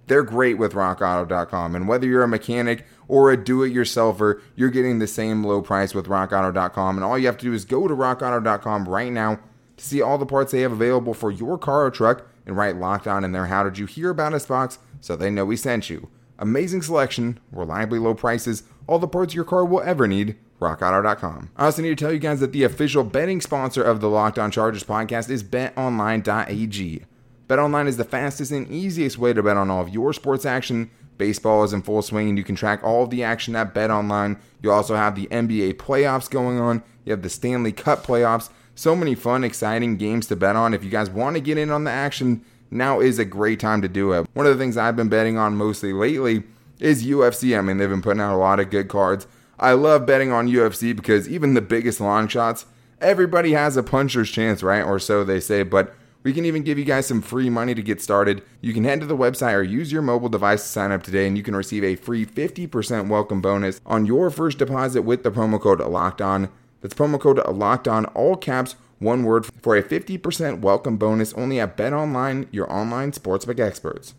They're 0.07 0.23
great 0.23 0.57
with 0.57 0.73
rockauto.com. 0.73 1.73
And 1.73 1.87
whether 1.87 2.05
you're 2.05 2.21
a 2.21 2.27
mechanic 2.27 2.85
or 3.07 3.31
a 3.31 3.37
do 3.41 3.63
it 3.63 3.73
yourselfer, 3.73 4.41
you're 4.55 4.69
getting 4.69 4.99
the 4.99 5.07
same 5.07 5.43
low 5.43 5.61
price 5.61 5.95
with 5.95 6.07
rockauto.com. 6.07 6.97
And 6.97 7.03
all 7.05 7.17
you 7.17 7.27
have 7.27 7.37
to 7.37 7.45
do 7.45 7.53
is 7.53 7.63
go 7.63 7.87
to 7.87 7.95
rockauto.com 7.95 8.89
right 8.89 9.11
now 9.11 9.39
to 9.77 9.85
see 9.85 10.01
all 10.01 10.17
the 10.17 10.25
parts 10.25 10.51
they 10.51 10.61
have 10.61 10.73
available 10.73 11.13
for 11.13 11.31
your 11.31 11.57
car 11.57 11.85
or 11.85 11.91
truck 11.91 12.27
and 12.45 12.55
write 12.57 12.77
locked 12.77 13.07
on 13.07 13.23
in 13.23 13.31
there. 13.31 13.47
How 13.47 13.63
did 13.63 13.77
you 13.77 13.85
hear 13.85 14.09
about 14.09 14.33
us 14.33 14.45
box 14.45 14.79
so 15.01 15.15
they 15.15 15.29
know 15.29 15.45
we 15.45 15.57
sent 15.57 15.89
you? 15.89 16.09
Amazing 16.37 16.81
selection, 16.81 17.39
reliably 17.51 17.99
low 17.99 18.13
prices, 18.13 18.63
all 18.87 18.99
the 18.99 19.07
parts 19.07 19.33
your 19.33 19.45
car 19.45 19.65
will 19.65 19.81
ever 19.81 20.07
need. 20.07 20.35
RockAuto.com. 20.59 21.51
I 21.57 21.65
also 21.65 21.81
need 21.81 21.89
to 21.89 21.95
tell 21.95 22.13
you 22.13 22.19
guys 22.19 22.39
that 22.39 22.53
the 22.53 22.63
official 22.63 23.03
betting 23.03 23.41
sponsor 23.41 23.83
of 23.83 23.99
the 23.99 24.09
Locked 24.09 24.39
On 24.39 24.51
Chargers 24.51 24.83
podcast 24.83 25.29
is 25.29 25.43
BetOnline.ag. 25.43 27.03
BetOnline 27.47 27.87
is 27.87 27.97
the 27.97 28.03
fastest 28.03 28.51
and 28.51 28.67
easiest 28.69 29.17
way 29.17 29.33
to 29.33 29.43
bet 29.43 29.57
on 29.57 29.69
all 29.69 29.81
of 29.81 29.89
your 29.89 30.13
sports 30.13 30.45
action. 30.45 30.89
Baseball 31.17 31.63
is 31.63 31.73
in 31.73 31.81
full 31.81 32.01
swing, 32.01 32.29
and 32.29 32.37
you 32.37 32.43
can 32.43 32.55
track 32.55 32.83
all 32.83 33.03
of 33.03 33.09
the 33.09 33.23
action 33.23 33.55
at 33.55 33.73
BetOnline. 33.73 34.39
You 34.61 34.71
also 34.71 34.95
have 34.95 35.15
the 35.15 35.27
NBA 35.27 35.75
playoffs 35.75 36.29
going 36.29 36.59
on. 36.59 36.83
You 37.05 37.11
have 37.11 37.21
the 37.21 37.29
Stanley 37.29 37.71
Cup 37.71 38.05
playoffs 38.05 38.49
so 38.75 38.95
many 38.95 39.15
fun, 39.15 39.43
exciting 39.43 39.97
games 39.97 40.27
to 40.27 40.35
bet 40.35 40.55
on. 40.55 40.73
If 40.73 40.83
you 40.83 40.89
guys 40.89 41.09
want 41.09 41.35
to 41.35 41.41
get 41.41 41.57
in 41.57 41.71
on 41.71 41.85
the 41.85 41.91
action, 41.91 42.43
now 42.69 42.99
is 42.99 43.17
a 43.17 43.25
great 43.25 43.59
time 43.59 43.81
to 43.81 43.87
do 43.87 44.11
it. 44.11 44.27
One 44.33 44.45
of 44.45 44.55
the 44.55 44.61
things 44.61 44.77
I've 44.77 44.97
been 44.97 45.09
betting 45.09 45.37
on 45.37 45.55
mostly 45.55 45.93
lately 45.93 46.43
is 46.79 47.05
UFC. 47.05 47.57
I 47.57 47.61
mean, 47.61 47.77
they've 47.77 47.89
been 47.89 48.01
putting 48.01 48.21
out 48.21 48.35
a 48.35 48.37
lot 48.37 48.59
of 48.59 48.69
good 48.69 48.89
cards. 48.89 49.27
I 49.57 49.71
love 49.71 50.05
betting 50.05 50.31
on 50.31 50.49
UFC 50.49 50.93
because 50.93 51.29
even 51.29 51.53
the 51.53 51.61
biggest 51.61 52.01
long 52.01 52.27
shots, 52.27 52.65
everybody 52.99 53.53
has 53.53 53.77
a 53.77 53.83
puncher's 53.83 54.29
chance, 54.29 54.61
right? 54.61 54.83
Or 54.83 54.99
so 54.99 55.23
they 55.23 55.39
say. 55.39 55.63
But 55.63 55.95
we 56.23 56.33
can 56.33 56.43
even 56.43 56.63
give 56.63 56.77
you 56.77 56.83
guys 56.85 57.05
some 57.05 57.21
free 57.21 57.49
money 57.49 57.75
to 57.75 57.81
get 57.81 58.01
started. 58.01 58.43
You 58.59 58.73
can 58.73 58.83
head 58.83 58.99
to 58.99 59.05
the 59.05 59.15
website 59.15 59.53
or 59.53 59.63
use 59.63 59.91
your 59.91 60.01
mobile 60.01 60.27
device 60.27 60.63
to 60.63 60.67
sign 60.67 60.91
up 60.91 61.03
today, 61.03 61.27
and 61.27 61.37
you 61.37 61.43
can 61.43 61.55
receive 61.55 61.83
a 61.83 61.95
free 61.95 62.25
50% 62.25 63.07
welcome 63.07 63.41
bonus 63.41 63.79
on 63.85 64.05
your 64.05 64.29
first 64.29 64.57
deposit 64.57 65.03
with 65.03 65.23
the 65.23 65.31
promo 65.31 65.61
code 65.61 65.79
Locked 65.79 66.21
On. 66.21 66.49
That's 66.85 66.93
promo 66.93 67.19
code 67.19 67.41
locked 67.47 67.87
on 67.87 68.05
all 68.05 68.35
caps, 68.35 68.75
one 68.99 69.23
word 69.23 69.47
for 69.63 69.75
a 69.75 69.81
50% 69.81 70.59
welcome 70.59 70.97
bonus 70.97 71.33
only 71.33 71.59
at 71.59 71.75
Bet 71.75 71.93
Online, 71.93 72.47
your 72.51 72.71
online 72.71 73.11
sportsbook 73.11 73.59
experts. 73.59 74.13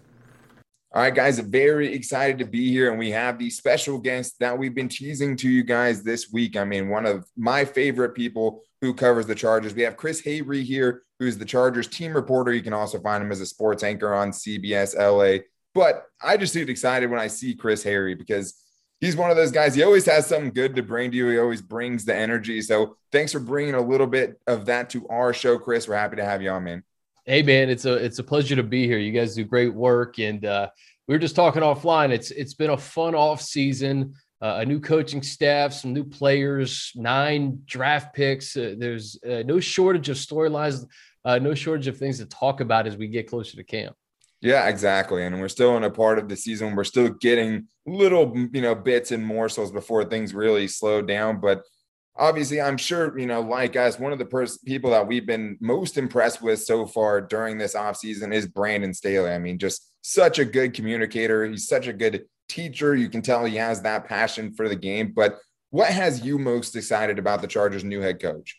All 0.92 1.02
right, 1.02 1.14
guys, 1.14 1.38
very 1.38 1.94
excited 1.94 2.40
to 2.40 2.44
be 2.44 2.68
here. 2.72 2.90
And 2.90 2.98
we 2.98 3.12
have 3.12 3.38
the 3.38 3.50
special 3.50 3.98
guest 3.98 4.40
that 4.40 4.58
we've 4.58 4.74
been 4.74 4.88
teasing 4.88 5.36
to 5.36 5.48
you 5.48 5.62
guys 5.62 6.02
this 6.02 6.32
week. 6.32 6.56
I 6.56 6.64
mean, 6.64 6.88
one 6.88 7.06
of 7.06 7.28
my 7.36 7.64
favorite 7.64 8.16
people 8.16 8.64
who 8.80 8.92
covers 8.92 9.28
the 9.28 9.34
Chargers. 9.36 9.72
We 9.72 9.82
have 9.82 9.96
Chris 9.96 10.20
Hayre 10.22 10.64
here, 10.64 11.04
who's 11.20 11.38
the 11.38 11.44
Chargers 11.44 11.86
team 11.86 12.14
reporter. 12.14 12.52
You 12.52 12.62
can 12.62 12.72
also 12.72 12.98
find 12.98 13.22
him 13.22 13.30
as 13.30 13.40
a 13.40 13.46
sports 13.46 13.84
anchor 13.84 14.12
on 14.12 14.32
CBS 14.32 14.96
LA. 14.96 15.44
But 15.72 16.06
I 16.20 16.36
just 16.36 16.52
get 16.52 16.68
excited 16.68 17.10
when 17.10 17.20
I 17.20 17.28
see 17.28 17.54
Chris 17.54 17.84
Hayre 17.84 18.18
because 18.18 18.60
he's 19.00 19.16
one 19.16 19.30
of 19.30 19.36
those 19.36 19.52
guys. 19.52 19.74
He 19.74 19.82
always 19.82 20.06
has 20.06 20.26
something 20.26 20.50
good 20.50 20.76
to 20.76 20.82
bring 20.82 21.10
to 21.10 21.16
you. 21.16 21.28
He 21.28 21.38
always 21.38 21.62
brings 21.62 22.04
the 22.04 22.14
energy. 22.14 22.62
So 22.62 22.96
thanks 23.12 23.32
for 23.32 23.40
bringing 23.40 23.74
a 23.74 23.80
little 23.80 24.06
bit 24.06 24.40
of 24.46 24.66
that 24.66 24.90
to 24.90 25.06
our 25.08 25.32
show, 25.32 25.58
Chris. 25.58 25.88
We're 25.88 25.96
happy 25.96 26.16
to 26.16 26.24
have 26.24 26.42
you 26.42 26.50
on, 26.50 26.64
man. 26.64 26.82
Hey, 27.24 27.42
man, 27.42 27.68
it's 27.70 27.84
a 27.84 27.94
it's 27.94 28.20
a 28.20 28.24
pleasure 28.24 28.56
to 28.56 28.62
be 28.62 28.86
here. 28.86 28.98
You 28.98 29.12
guys 29.12 29.34
do 29.34 29.44
great 29.44 29.74
work, 29.74 30.20
and 30.20 30.44
uh, 30.44 30.68
we 31.08 31.14
were 31.14 31.18
just 31.18 31.34
talking 31.34 31.62
offline. 31.62 32.10
It's 32.10 32.30
it's 32.30 32.54
been 32.54 32.70
a 32.70 32.76
fun 32.76 33.14
off 33.14 33.40
season. 33.40 34.14
Uh, 34.40 34.58
a 34.60 34.66
new 34.66 34.78
coaching 34.78 35.22
staff, 35.22 35.72
some 35.72 35.94
new 35.94 36.04
players, 36.04 36.92
nine 36.94 37.62
draft 37.64 38.14
picks. 38.14 38.54
Uh, 38.54 38.74
there's 38.76 39.18
uh, 39.24 39.42
no 39.46 39.58
shortage 39.58 40.10
of 40.10 40.16
storylines, 40.16 40.86
uh, 41.24 41.38
no 41.38 41.54
shortage 41.54 41.86
of 41.86 41.96
things 41.96 42.18
to 42.18 42.26
talk 42.26 42.60
about 42.60 42.86
as 42.86 42.98
we 42.98 43.08
get 43.08 43.28
closer 43.28 43.56
to 43.56 43.64
camp. 43.64 43.96
Yeah, 44.40 44.68
exactly. 44.68 45.24
And 45.24 45.40
we're 45.40 45.48
still 45.48 45.76
in 45.76 45.84
a 45.84 45.90
part 45.90 46.18
of 46.18 46.28
the 46.28 46.36
season. 46.36 46.76
We're 46.76 46.84
still 46.84 47.08
getting 47.08 47.68
little, 47.86 48.32
you 48.52 48.60
know, 48.60 48.74
bits 48.74 49.10
and 49.12 49.24
morsels 49.24 49.72
before 49.72 50.04
things 50.04 50.34
really 50.34 50.68
slow 50.68 51.00
down. 51.02 51.40
But 51.40 51.62
obviously, 52.16 52.60
I'm 52.60 52.76
sure, 52.76 53.18
you 53.18 53.26
know, 53.26 53.40
like 53.40 53.76
us, 53.76 53.98
one 53.98 54.12
of 54.12 54.18
the 54.18 54.26
pers- 54.26 54.58
people 54.58 54.90
that 54.90 55.06
we've 55.06 55.26
been 55.26 55.56
most 55.60 55.96
impressed 55.96 56.42
with 56.42 56.62
so 56.62 56.86
far 56.86 57.20
during 57.20 57.58
this 57.58 57.74
offseason 57.74 58.34
is 58.34 58.46
Brandon 58.46 58.92
Staley. 58.92 59.30
I 59.30 59.38
mean, 59.38 59.58
just 59.58 59.90
such 60.02 60.38
a 60.38 60.44
good 60.44 60.74
communicator. 60.74 61.44
He's 61.46 61.66
such 61.66 61.86
a 61.86 61.92
good 61.92 62.24
teacher. 62.48 62.94
You 62.94 63.08
can 63.08 63.22
tell 63.22 63.44
he 63.44 63.56
has 63.56 63.82
that 63.82 64.06
passion 64.06 64.52
for 64.52 64.68
the 64.68 64.76
game. 64.76 65.12
But 65.14 65.38
what 65.70 65.88
has 65.88 66.24
you 66.24 66.38
most 66.38 66.76
excited 66.76 67.18
about 67.18 67.40
the 67.40 67.48
Chargers' 67.48 67.84
new 67.84 68.00
head 68.00 68.20
coach? 68.20 68.58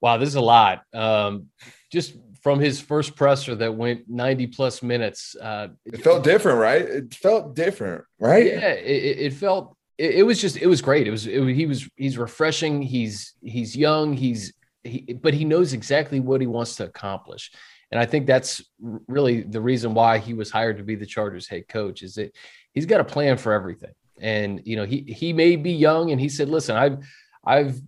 Wow, 0.00 0.16
this 0.16 0.30
is 0.30 0.34
a 0.34 0.40
lot. 0.40 0.82
Um, 0.92 1.48
just 1.92 2.16
from 2.42 2.58
his 2.58 2.80
first 2.80 3.14
presser 3.14 3.54
that 3.54 3.74
went 3.74 4.08
90 4.08 4.48
plus 4.48 4.82
minutes. 4.82 5.36
Uh, 5.40 5.68
it 5.86 6.02
felt 6.02 6.24
different, 6.24 6.58
right? 6.58 6.82
It 6.82 7.14
felt 7.14 7.54
different, 7.54 8.04
right? 8.18 8.46
Yeah, 8.46 8.72
it, 8.72 9.18
it 9.18 9.32
felt. 9.32 9.76
It, 9.96 10.16
it, 10.16 10.22
was 10.24 10.40
just. 10.40 10.56
It 10.56 10.66
was 10.66 10.82
great. 10.82 11.06
It 11.06 11.12
was. 11.12 11.26
It, 11.26 11.42
he 11.54 11.66
was. 11.66 11.88
He's 11.96 12.18
refreshing. 12.18 12.82
He's. 12.82 13.34
He's 13.42 13.76
young. 13.76 14.14
He's. 14.14 14.52
He, 14.82 15.16
but 15.20 15.34
he 15.34 15.44
knows 15.44 15.72
exactly 15.72 16.18
what 16.18 16.40
he 16.40 16.48
wants 16.48 16.74
to 16.76 16.84
accomplish, 16.84 17.52
and 17.92 18.00
I 18.00 18.06
think 18.06 18.26
that's 18.26 18.60
really 19.06 19.42
the 19.42 19.60
reason 19.60 19.94
why 19.94 20.18
he 20.18 20.34
was 20.34 20.50
hired 20.50 20.78
to 20.78 20.82
be 20.82 20.96
the 20.96 21.06
Chargers 21.06 21.46
head 21.46 21.68
coach. 21.68 22.02
Is 22.02 22.16
that 22.16 22.34
he's 22.74 22.86
got 22.86 23.00
a 23.00 23.04
plan 23.04 23.36
for 23.36 23.52
everything, 23.52 23.92
and 24.20 24.60
you 24.64 24.74
know 24.74 24.84
he 24.84 25.02
he 25.02 25.32
may 25.32 25.54
be 25.54 25.70
young, 25.70 26.10
and 26.10 26.20
he 26.20 26.28
said, 26.28 26.48
"Listen, 26.48 26.74
I've 26.74 26.98
I've 27.46 27.80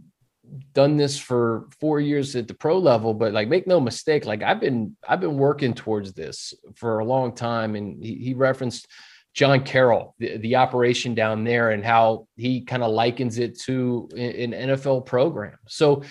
done 0.72 0.96
this 0.96 1.18
for 1.18 1.68
four 1.80 2.00
years 2.00 2.36
at 2.36 2.48
the 2.48 2.54
pro 2.54 2.78
level, 2.78 3.14
but 3.14 3.32
like 3.32 3.48
make 3.48 3.66
no 3.66 3.80
mistake, 3.80 4.26
like 4.26 4.42
I've 4.42 4.60
been 4.60 4.96
I've 5.08 5.20
been 5.20 5.36
working 5.36 5.74
towards 5.74 6.12
this 6.12 6.54
for 6.74 6.98
a 6.98 7.04
long 7.04 7.34
time. 7.34 7.76
And 7.76 8.02
he, 8.02 8.16
he 8.16 8.34
referenced 8.34 8.86
John 9.34 9.64
Carroll, 9.64 10.14
the, 10.18 10.36
the, 10.38 10.56
operation 10.56 11.14
down 11.14 11.42
there, 11.42 11.70
and 11.70 11.84
how 11.84 12.28
he 12.36 12.60
kind 12.60 12.84
of 12.84 12.92
likens 12.92 13.38
it 13.38 13.58
to 13.62 14.08
an 14.16 14.52
NFL 14.52 15.06
program. 15.06 15.58
So 15.66 16.02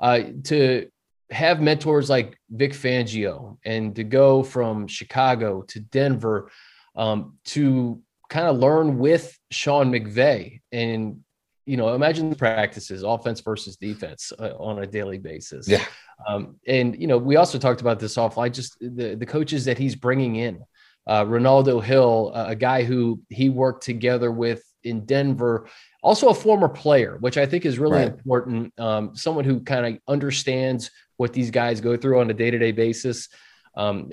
uh, 0.00 0.20
to 0.44 0.88
have 1.30 1.60
mentors 1.60 2.08
like 2.08 2.38
Vic 2.50 2.72
Fangio 2.72 3.58
and 3.64 3.94
to 3.96 4.04
go 4.04 4.42
from 4.42 4.86
Chicago 4.86 5.62
to 5.62 5.80
Denver 5.80 6.50
um, 6.94 7.36
to 7.46 8.00
kind 8.30 8.46
of 8.46 8.58
learn 8.58 8.98
with 8.98 9.36
Sean 9.50 9.90
McVay 9.90 10.60
and 10.70 11.24
you 11.68 11.76
know, 11.76 11.94
imagine 11.94 12.30
the 12.30 12.36
practices, 12.36 13.02
offense 13.02 13.40
versus 13.40 13.76
defense 13.76 14.32
uh, 14.38 14.54
on 14.58 14.82
a 14.82 14.86
daily 14.86 15.18
basis. 15.18 15.68
Yeah. 15.68 15.84
Um, 16.26 16.56
and 16.66 16.98
you 16.98 17.06
know, 17.06 17.18
we 17.18 17.36
also 17.36 17.58
talked 17.58 17.82
about 17.82 18.00
this 18.00 18.16
offline. 18.16 18.52
Just 18.52 18.78
the 18.80 19.14
the 19.14 19.26
coaches 19.26 19.66
that 19.66 19.76
he's 19.76 19.94
bringing 19.94 20.36
in, 20.36 20.64
uh, 21.06 21.26
Renaldo 21.28 21.78
Hill, 21.80 22.32
uh, 22.34 22.46
a 22.48 22.56
guy 22.56 22.84
who 22.84 23.20
he 23.28 23.50
worked 23.50 23.84
together 23.84 24.32
with 24.32 24.62
in 24.82 25.04
Denver, 25.04 25.68
also 26.02 26.28
a 26.28 26.34
former 26.34 26.70
player, 26.70 27.18
which 27.20 27.36
I 27.36 27.44
think 27.44 27.66
is 27.66 27.78
really 27.78 27.98
right. 27.98 28.08
important. 28.08 28.72
Um, 28.80 29.14
someone 29.14 29.44
who 29.44 29.60
kind 29.60 29.84
of 29.86 30.00
understands 30.08 30.90
what 31.18 31.34
these 31.34 31.50
guys 31.50 31.82
go 31.82 31.98
through 31.98 32.20
on 32.20 32.30
a 32.30 32.34
day 32.34 32.50
to 32.50 32.58
day 32.58 32.72
basis. 32.72 33.28
Um, 33.76 34.10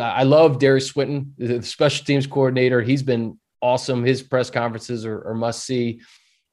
I 0.00 0.22
love 0.22 0.58
Derius 0.58 0.86
Swinton, 0.86 1.34
the 1.36 1.62
special 1.62 2.06
teams 2.06 2.26
coordinator. 2.26 2.80
He's 2.80 3.02
been 3.02 3.38
awesome. 3.60 4.02
His 4.02 4.22
press 4.22 4.50
conferences 4.50 5.04
are, 5.04 5.28
are 5.28 5.34
must 5.34 5.64
see. 5.64 6.00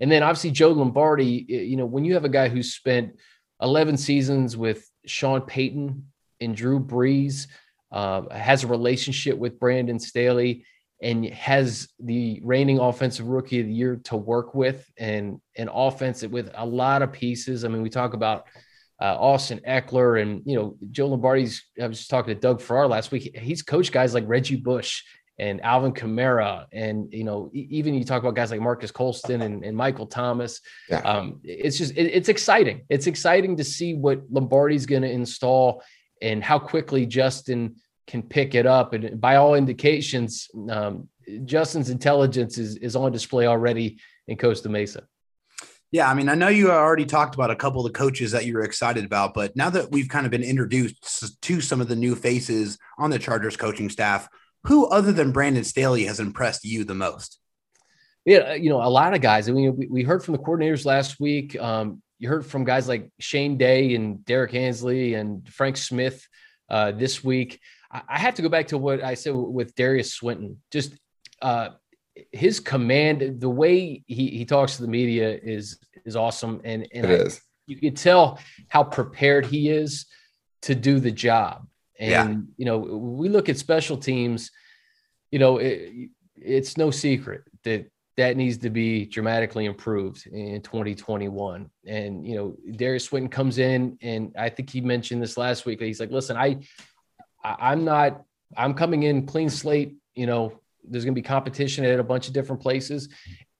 And 0.01 0.11
then 0.11 0.23
obviously 0.23 0.51
Joe 0.51 0.71
Lombardi, 0.71 1.45
you 1.47 1.77
know, 1.77 1.85
when 1.85 2.03
you 2.03 2.15
have 2.15 2.25
a 2.25 2.29
guy 2.29 2.49
who's 2.49 2.73
spent 2.73 3.17
11 3.61 3.95
seasons 3.97 4.57
with 4.57 4.89
Sean 5.05 5.41
Payton 5.41 6.05
and 6.41 6.55
Drew 6.55 6.79
Brees, 6.79 7.47
uh, 7.91 8.23
has 8.29 8.63
a 8.63 8.67
relationship 8.67 9.37
with 9.37 9.59
Brandon 9.59 9.99
Staley, 9.99 10.65
and 11.01 11.25
has 11.25 11.89
the 11.99 12.39
reigning 12.43 12.79
offensive 12.79 13.27
rookie 13.27 13.59
of 13.59 13.65
the 13.65 13.73
year 13.73 13.99
to 14.05 14.15
work 14.15 14.53
with, 14.53 14.87
and 14.97 15.41
an 15.57 15.69
offense 15.71 16.23
with 16.23 16.51
a 16.55 16.65
lot 16.65 17.01
of 17.01 17.11
pieces. 17.11 17.65
I 17.65 17.69
mean, 17.69 17.81
we 17.81 17.89
talk 17.89 18.13
about 18.13 18.47
uh, 19.01 19.17
Austin 19.19 19.61
Ekeler, 19.67 20.21
and 20.21 20.43
you 20.45 20.55
know 20.55 20.77
Joe 20.91 21.07
Lombardi's. 21.07 21.63
I 21.81 21.87
was 21.87 21.97
just 21.97 22.09
talking 22.09 22.33
to 22.33 22.39
Doug 22.39 22.61
Farrar 22.61 22.87
last 22.87 23.11
week. 23.11 23.35
He's 23.35 23.63
coached 23.63 23.91
guys 23.91 24.13
like 24.13 24.27
Reggie 24.27 24.57
Bush 24.57 25.03
and 25.41 25.59
Alvin 25.61 25.91
Kamara, 25.91 26.67
and 26.71 27.11
you 27.11 27.23
know, 27.23 27.49
even 27.51 27.95
you 27.95 28.05
talk 28.05 28.21
about 28.21 28.35
guys 28.35 28.51
like 28.51 28.61
Marques 28.61 28.91
Colston 28.91 29.41
and, 29.41 29.65
and 29.65 29.75
Michael 29.75 30.05
Thomas. 30.05 30.61
Yeah. 30.87 30.99
Um, 30.99 31.41
it's 31.43 31.79
just 31.79 31.97
it, 31.97 32.03
it's 32.03 32.29
exciting. 32.29 32.81
It's 32.89 33.07
exciting 33.07 33.57
to 33.57 33.63
see 33.63 33.95
what 33.95 34.21
Lombardi's 34.31 34.85
going 34.85 35.01
to 35.01 35.09
install 35.09 35.83
and 36.21 36.43
how 36.43 36.59
quickly 36.59 37.07
Justin 37.07 37.77
can 38.05 38.21
pick 38.21 38.53
it 38.53 38.67
up. 38.67 38.93
And 38.93 39.19
by 39.19 39.37
all 39.37 39.55
indications, 39.55 40.47
um, 40.69 41.09
Justin's 41.43 41.89
intelligence 41.89 42.59
is 42.59 42.75
is 42.75 42.95
on 42.95 43.11
display 43.11 43.47
already 43.47 43.97
in 44.27 44.37
Costa 44.37 44.69
Mesa. 44.69 45.07
Yeah, 45.91 46.07
I 46.07 46.13
mean, 46.13 46.29
I 46.29 46.35
know 46.35 46.49
you 46.49 46.71
already 46.71 47.05
talked 47.05 47.33
about 47.33 47.49
a 47.49 47.55
couple 47.55 47.83
of 47.83 47.91
the 47.91 47.97
coaches 47.97 48.31
that 48.31 48.45
you 48.45 48.53
were 48.53 48.63
excited 48.63 49.03
about, 49.05 49.33
but 49.33 49.55
now 49.55 49.71
that 49.71 49.91
we've 49.91 50.07
kind 50.07 50.25
of 50.25 50.31
been 50.31 50.43
introduced 50.43 51.41
to 51.41 51.61
some 51.61 51.81
of 51.81 51.87
the 51.87 51.95
new 51.95 52.15
faces 52.15 52.77
on 52.99 53.09
the 53.09 53.19
Chargers 53.19 53.57
coaching 53.57 53.89
staff, 53.89 54.29
who 54.65 54.87
other 54.87 55.11
than 55.11 55.31
Brandon 55.31 55.63
Staley 55.63 56.05
has 56.05 56.19
impressed 56.19 56.63
you 56.63 56.83
the 56.83 56.95
most? 56.95 57.39
Yeah, 58.25 58.53
you 58.53 58.69
know, 58.69 58.81
a 58.81 58.89
lot 58.89 59.13
of 59.15 59.21
guys. 59.21 59.49
I 59.49 59.51
mean, 59.51 59.75
we, 59.75 59.87
we 59.87 60.03
heard 60.03 60.23
from 60.23 60.33
the 60.33 60.39
coordinators 60.39 60.85
last 60.85 61.19
week. 61.19 61.59
Um, 61.59 62.01
you 62.19 62.29
heard 62.29 62.45
from 62.45 62.63
guys 62.63 62.87
like 62.87 63.09
Shane 63.19 63.57
Day 63.57 63.95
and 63.95 64.23
Derek 64.23 64.53
Ansley 64.53 65.15
and 65.15 65.47
Frank 65.49 65.75
Smith 65.75 66.23
uh, 66.69 66.91
this 66.91 67.23
week. 67.23 67.59
I, 67.91 68.01
I, 68.07 68.19
have 68.19 68.35
to 68.35 68.43
go 68.43 68.49
back 68.49 68.67
to 68.67 68.77
what 68.77 69.03
I 69.03 69.15
said 69.15 69.33
with 69.35 69.73
Derius 69.75 70.13
Swinton. 70.13 70.61
Just 70.69 70.93
uh, 71.41 71.69
his 72.31 72.59
command, 72.59 73.41
the 73.41 73.49
way 73.49 74.03
he, 74.05 74.27
he 74.27 74.45
talks 74.45 74.75
to 74.75 74.83
the 74.83 74.87
media 74.87 75.37
is 75.41 75.79
is 76.05 76.15
awesome, 76.15 76.61
and 76.63 76.87
and 76.93 77.07
I, 77.07 77.29
you 77.65 77.77
can 77.77 77.95
tell 77.95 78.39
how 78.67 78.83
prepared 78.83 79.45
he 79.45 79.69
is 79.69 80.05
to 80.63 80.75
do 80.75 80.99
the 80.99 81.11
job. 81.11 81.67
And 82.01 82.11
yeah. 82.11 82.41
you 82.57 82.65
know, 82.65 82.79
we 82.79 83.29
look 83.29 83.47
at 83.47 83.57
special 83.57 83.95
teams. 83.95 84.51
You 85.29 85.39
know, 85.39 85.59
it, 85.59 86.09
it's 86.35 86.75
no 86.75 86.89
secret 86.89 87.43
that 87.63 87.85
that 88.17 88.35
needs 88.35 88.57
to 88.57 88.69
be 88.69 89.05
dramatically 89.05 89.65
improved 89.65 90.27
in 90.27 90.61
2021. 90.61 91.69
And 91.85 92.27
you 92.27 92.35
know, 92.35 92.57
Derius 92.75 93.05
Swinton 93.05 93.29
comes 93.29 93.59
in, 93.59 93.97
and 94.01 94.35
I 94.37 94.49
think 94.49 94.71
he 94.71 94.81
mentioned 94.81 95.21
this 95.21 95.37
last 95.37 95.65
week. 95.65 95.79
He's 95.79 95.99
like, 95.99 96.11
"Listen, 96.11 96.35
I, 96.35 96.57
I'm 97.43 97.85
not. 97.85 98.23
I'm 98.57 98.73
coming 98.73 99.03
in 99.03 99.27
clean 99.27 99.49
slate. 99.49 99.95
You 100.15 100.25
know, 100.25 100.59
there's 100.83 101.05
going 101.05 101.13
to 101.13 101.21
be 101.21 101.25
competition 101.25 101.85
at 101.85 101.99
a 101.99 102.03
bunch 102.03 102.27
of 102.27 102.33
different 102.33 102.63
places, 102.63 103.09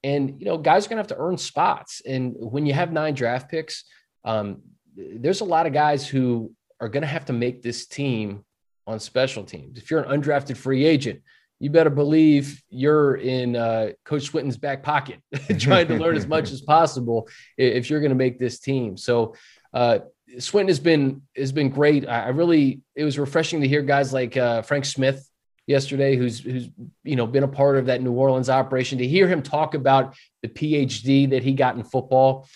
and 0.02 0.40
you 0.40 0.46
know, 0.46 0.58
guys 0.58 0.86
are 0.86 0.88
going 0.88 0.96
to 0.96 1.02
have 1.02 1.18
to 1.18 1.22
earn 1.24 1.38
spots. 1.38 2.02
And 2.04 2.34
when 2.36 2.66
you 2.66 2.72
have 2.72 2.92
nine 2.92 3.14
draft 3.14 3.48
picks, 3.48 3.84
um, 4.24 4.62
there's 4.96 5.42
a 5.42 5.44
lot 5.44 5.66
of 5.66 5.72
guys 5.72 6.06
who 6.06 6.52
are 6.82 6.88
going 6.88 7.02
to 7.02 7.08
have 7.08 7.24
to 7.26 7.32
make 7.32 7.62
this 7.62 7.86
team 7.86 8.44
on 8.88 8.98
special 8.98 9.44
teams. 9.44 9.78
If 9.78 9.88
you're 9.88 10.02
an 10.02 10.20
undrafted 10.20 10.56
free 10.56 10.84
agent, 10.84 11.22
you 11.60 11.70
better 11.70 11.90
believe 11.90 12.60
you're 12.70 13.14
in 13.14 13.54
uh, 13.54 13.90
Coach 14.04 14.24
Swinton's 14.24 14.56
back 14.56 14.82
pocket, 14.82 15.20
trying 15.60 15.86
to 15.86 15.94
learn 15.94 16.16
as 16.16 16.26
much 16.26 16.50
as 16.50 16.60
possible 16.76 17.28
if 17.56 17.88
you're 17.88 18.00
going 18.00 18.10
to 18.10 18.16
make 18.16 18.40
this 18.40 18.58
team. 18.58 18.96
So 18.96 19.36
uh, 19.72 20.00
Swinton 20.40 20.68
has 20.68 20.80
been 20.80 21.22
has 21.36 21.52
been 21.52 21.68
great. 21.68 22.08
I, 22.08 22.30
really 22.30 22.80
it 22.96 23.04
was 23.04 23.16
refreshing 23.16 23.60
to 23.60 23.68
hear 23.68 23.82
guys 23.82 24.12
like 24.12 24.36
uh, 24.36 24.62
Frank 24.62 24.84
Smith 24.84 25.24
yesterday, 25.68 26.16
who's 26.16 26.40
who's 26.40 26.68
you 27.04 27.14
know 27.14 27.28
been 27.28 27.44
a 27.44 27.48
part 27.48 27.76
of 27.76 27.86
that 27.86 28.02
New 28.02 28.12
Orleans 28.12 28.50
operation. 28.50 28.98
To 28.98 29.06
hear 29.06 29.28
him 29.28 29.40
talk 29.40 29.74
about 29.74 30.16
the 30.42 30.48
PhD 30.48 31.30
that 31.30 31.44
he 31.44 31.52
got 31.52 31.76
in 31.76 31.84
football 31.84 32.48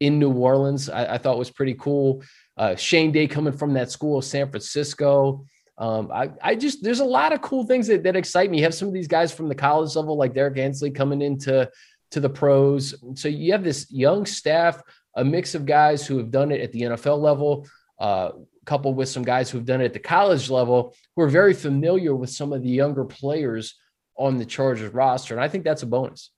in 0.00 0.18
New 0.18 0.32
Orleans, 0.32 0.88
I, 0.88 1.14
I 1.14 1.18
thought 1.18 1.38
was 1.38 1.50
pretty 1.50 1.74
cool. 1.74 2.22
Uh, 2.56 2.74
Shane 2.74 3.12
Day 3.12 3.26
coming 3.26 3.52
from 3.52 3.74
that 3.74 3.90
school 3.90 4.18
of 4.18 4.24
San 4.24 4.50
Francisco. 4.50 5.44
Um, 5.78 6.10
I, 6.12 6.30
I 6.42 6.54
just 6.56 6.82
there's 6.82 7.00
a 7.00 7.04
lot 7.04 7.32
of 7.32 7.40
cool 7.40 7.64
things 7.64 7.86
that, 7.86 8.02
that 8.02 8.16
excite 8.16 8.50
me. 8.50 8.58
You 8.58 8.64
have 8.64 8.74
some 8.74 8.88
of 8.88 8.94
these 8.94 9.08
guys 9.08 9.32
from 9.32 9.48
the 9.48 9.54
college 9.54 9.94
level, 9.96 10.16
like 10.16 10.34
Derek 10.34 10.58
Ansley, 10.58 10.90
coming 10.90 11.22
into 11.22 11.70
to 12.10 12.20
the 12.20 12.28
pros. 12.28 12.94
So 13.14 13.28
you 13.28 13.52
have 13.52 13.64
this 13.64 13.90
young 13.90 14.26
staff, 14.26 14.82
a 15.14 15.24
mix 15.24 15.54
of 15.54 15.64
guys 15.64 16.06
who 16.06 16.18
have 16.18 16.30
done 16.30 16.50
it 16.50 16.60
at 16.60 16.72
the 16.72 16.82
NFL 16.82 17.18
level, 17.18 17.66
uh, 17.98 18.32
coupled 18.66 18.96
with 18.96 19.08
some 19.08 19.22
guys 19.22 19.48
who 19.48 19.58
have 19.58 19.66
done 19.66 19.80
it 19.80 19.86
at 19.86 19.92
the 19.92 20.00
college 20.00 20.50
level, 20.50 20.94
who 21.16 21.22
are 21.22 21.28
very 21.28 21.54
familiar 21.54 22.14
with 22.14 22.30
some 22.30 22.52
of 22.52 22.62
the 22.62 22.68
younger 22.68 23.04
players 23.04 23.78
on 24.16 24.38
the 24.38 24.44
Chargers 24.44 24.92
roster, 24.92 25.34
and 25.34 25.42
I 25.42 25.48
think 25.48 25.64
that's 25.64 25.82
a 25.82 25.86
bonus. 25.86 26.30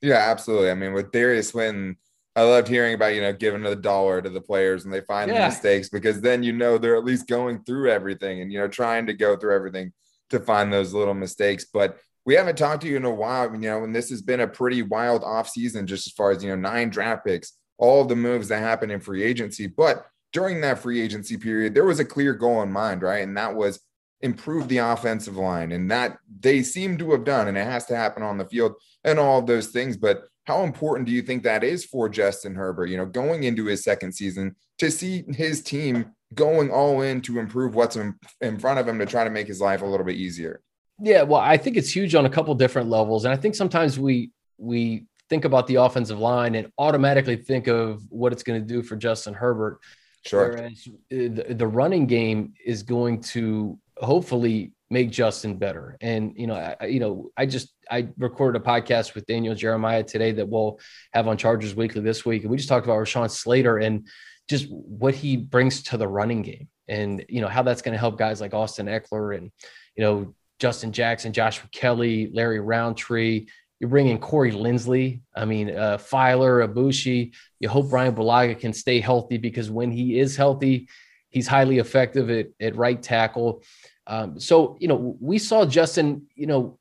Yeah, 0.00 0.18
absolutely. 0.18 0.70
I 0.70 0.74
mean, 0.74 0.92
with 0.92 1.10
Derius 1.10 1.48
Swinton 1.48 1.96
I 2.36 2.42
loved 2.42 2.66
hearing 2.66 2.94
about, 2.94 3.14
you 3.14 3.20
know, 3.20 3.32
giving 3.32 3.62
the 3.62 3.76
dollar 3.76 4.20
to 4.20 4.28
the 4.28 4.40
players 4.40 4.84
and 4.84 4.92
they 4.92 5.00
find 5.02 5.30
yeah. 5.30 5.42
the 5.42 5.54
mistakes 5.54 5.88
because 5.88 6.20
then 6.20 6.42
you 6.42 6.52
know 6.52 6.78
they're 6.78 6.96
at 6.96 7.04
least 7.04 7.28
going 7.28 7.62
through 7.62 7.90
everything 7.90 8.40
and, 8.40 8.52
you 8.52 8.58
know, 8.58 8.66
trying 8.66 9.06
to 9.06 9.12
go 9.12 9.36
through 9.36 9.54
everything 9.54 9.92
to 10.30 10.40
find 10.40 10.72
those 10.72 10.92
little 10.92 11.14
mistakes. 11.14 11.66
But 11.72 11.98
we 12.26 12.34
haven't 12.34 12.58
talked 12.58 12.82
to 12.82 12.88
you 12.88 12.96
in 12.96 13.04
a 13.04 13.14
while, 13.14 13.52
you 13.52 13.58
know, 13.58 13.84
and 13.84 13.94
this 13.94 14.10
has 14.10 14.20
been 14.20 14.40
a 14.40 14.48
pretty 14.48 14.82
wild 14.82 15.22
off 15.22 15.48
season 15.48 15.86
just 15.86 16.06
as 16.06 16.12
far 16.12 16.32
as, 16.32 16.42
you 16.42 16.50
know, 16.50 16.56
nine 16.56 16.90
draft 16.90 17.24
picks, 17.24 17.52
all 17.78 18.04
the 18.04 18.16
moves 18.16 18.48
that 18.48 18.60
happened 18.60 18.90
in 18.90 19.00
free 19.00 19.22
agency. 19.22 19.68
But 19.68 20.04
during 20.32 20.60
that 20.62 20.80
free 20.80 21.00
agency 21.00 21.36
period, 21.36 21.74
there 21.74 21.84
was 21.84 22.00
a 22.00 22.04
clear 22.04 22.34
goal 22.34 22.62
in 22.62 22.72
mind, 22.72 23.02
right? 23.02 23.22
And 23.22 23.36
that 23.36 23.54
was 23.54 23.80
improve 24.22 24.68
the 24.68 24.78
offensive 24.78 25.36
line. 25.36 25.70
And 25.70 25.90
that 25.90 26.18
they 26.40 26.62
seem 26.62 26.96
to 26.98 27.12
have 27.12 27.24
done, 27.24 27.46
and 27.46 27.56
it 27.56 27.64
has 27.64 27.84
to 27.86 27.96
happen 27.96 28.22
on 28.22 28.38
the 28.38 28.46
field 28.46 28.74
and 29.04 29.18
all 29.18 29.38
of 29.38 29.46
those 29.46 29.68
things. 29.68 29.96
But 29.96 30.24
how 30.44 30.62
important 30.62 31.06
do 31.06 31.12
you 31.12 31.22
think 31.22 31.42
that 31.42 31.64
is 31.64 31.84
for 31.84 32.08
Justin 32.08 32.54
Herbert, 32.54 32.86
you 32.86 32.96
know, 32.96 33.06
going 33.06 33.44
into 33.44 33.64
his 33.64 33.82
second 33.82 34.12
season 34.12 34.54
to 34.78 34.90
see 34.90 35.24
his 35.28 35.62
team 35.62 36.12
going 36.34 36.70
all 36.70 37.00
in 37.02 37.20
to 37.22 37.38
improve 37.38 37.74
what's 37.74 37.96
in, 37.96 38.14
in 38.40 38.58
front 38.58 38.78
of 38.78 38.86
him 38.86 38.98
to 38.98 39.06
try 39.06 39.24
to 39.24 39.30
make 39.30 39.46
his 39.46 39.60
life 39.60 39.82
a 39.82 39.86
little 39.86 40.04
bit 40.04 40.16
easier? 40.16 40.60
Yeah, 41.00 41.22
well, 41.22 41.40
I 41.40 41.56
think 41.56 41.76
it's 41.76 41.94
huge 41.94 42.14
on 42.14 42.26
a 42.26 42.30
couple 42.30 42.54
different 42.54 42.88
levels. 42.88 43.24
And 43.24 43.32
I 43.32 43.36
think 43.36 43.54
sometimes 43.54 43.98
we 43.98 44.30
we 44.58 45.06
think 45.30 45.44
about 45.44 45.66
the 45.66 45.76
offensive 45.76 46.18
line 46.18 46.54
and 46.54 46.70
automatically 46.78 47.36
think 47.36 47.66
of 47.66 48.02
what 48.10 48.32
it's 48.32 48.42
going 48.42 48.60
to 48.60 48.66
do 48.66 48.82
for 48.82 48.94
Justin 48.96 49.34
Herbert. 49.34 49.80
Sure. 50.26 50.50
Whereas 50.50 50.86
uh, 50.88 50.92
the, 51.10 51.54
the 51.56 51.66
running 51.66 52.06
game 52.06 52.52
is 52.64 52.82
going 52.82 53.22
to 53.22 53.78
hopefully 53.96 54.72
make 54.90 55.10
Justin 55.10 55.56
better. 55.56 55.96
And 56.00 56.32
you 56.36 56.46
know, 56.46 56.54
I, 56.54 56.86
you 56.86 57.00
know, 57.00 57.30
I 57.36 57.46
just 57.46 57.72
I 57.90 58.08
recorded 58.18 58.60
a 58.60 58.64
podcast 58.64 59.14
with 59.14 59.26
Daniel 59.26 59.54
Jeremiah 59.54 60.02
today 60.02 60.32
that 60.32 60.48
we'll 60.48 60.78
have 61.12 61.28
on 61.28 61.36
Chargers 61.36 61.74
Weekly 61.74 62.02
this 62.02 62.24
week, 62.24 62.42
and 62.42 62.50
we 62.50 62.56
just 62.56 62.68
talked 62.68 62.86
about 62.86 62.98
Rashawn 62.98 63.30
Slater 63.30 63.78
and 63.78 64.06
just 64.48 64.66
what 64.70 65.14
he 65.14 65.36
brings 65.36 65.82
to 65.84 65.96
the 65.96 66.08
running 66.08 66.42
game, 66.42 66.68
and 66.88 67.24
you 67.28 67.40
know 67.40 67.48
how 67.48 67.62
that's 67.62 67.82
going 67.82 67.94
to 67.94 67.98
help 67.98 68.18
guys 68.18 68.40
like 68.40 68.54
Austin 68.54 68.86
Ekeler 68.86 69.36
and 69.36 69.50
you 69.96 70.04
know 70.04 70.34
Justin 70.58 70.92
Jackson, 70.92 71.32
Joshua 71.32 71.68
Kelley, 71.72 72.30
Larry 72.32 72.60
Rountree. 72.60 73.46
You're 73.80 73.90
bringing 73.90 74.18
Corey 74.18 74.52
Linsley. 74.52 75.20
I 75.34 75.44
mean, 75.44 75.76
uh, 75.76 75.98
Feiler, 75.98 76.66
Aboushi. 76.66 77.32
You 77.60 77.68
hope 77.68 77.90
Brian 77.90 78.14
Bulaga 78.14 78.58
can 78.58 78.72
stay 78.72 79.00
healthy 79.00 79.36
because 79.36 79.70
when 79.70 79.90
he 79.90 80.18
is 80.18 80.36
healthy, 80.36 80.88
he's 81.30 81.48
highly 81.48 81.78
effective 81.78 82.30
at, 82.30 82.46
at 82.60 82.76
right 82.76 83.02
tackle. 83.02 83.62
Um, 84.06 84.38
so, 84.38 84.76
you 84.80 84.88
know, 84.88 85.16
we 85.20 85.38
saw 85.38 85.64
Justin, 85.64 86.26
you 86.34 86.46
know, 86.46 86.78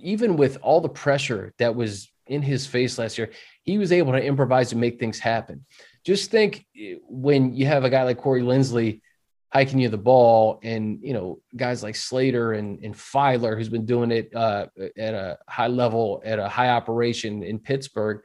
even 0.00 0.36
with 0.36 0.58
all 0.62 0.80
the 0.80 0.88
pressure 0.88 1.52
that 1.58 1.74
was 1.74 2.10
in 2.26 2.42
his 2.42 2.66
face 2.66 2.98
last 2.98 3.18
year, 3.18 3.30
he 3.62 3.78
was 3.78 3.92
able 3.92 4.12
to 4.12 4.24
improvise 4.24 4.72
and 4.72 4.80
make 4.80 4.98
things 4.98 5.18
happen. 5.18 5.64
Just 6.04 6.30
think 6.30 6.66
eh, 6.78 6.94
when 7.08 7.54
you 7.54 7.66
have 7.66 7.84
a 7.84 7.90
guy 7.90 8.04
like 8.04 8.18
Corey 8.18 8.42
Linsley, 8.42 9.00
hiking 9.52 9.78
you 9.78 9.88
the 9.88 9.98
ball. 9.98 10.58
And, 10.62 10.98
you 11.02 11.12
know, 11.12 11.40
guys 11.54 11.82
like 11.82 11.94
Slater 11.94 12.54
and, 12.54 12.82
and 12.82 12.94
Feiler, 12.94 13.56
who's 13.56 13.68
been 13.68 13.84
doing 13.84 14.10
it 14.10 14.34
uh, 14.34 14.66
at 14.96 15.14
a 15.14 15.38
high 15.46 15.66
level, 15.66 16.22
at 16.24 16.38
a 16.38 16.48
high 16.48 16.70
operation 16.70 17.42
in 17.42 17.58
Pittsburgh. 17.58 18.24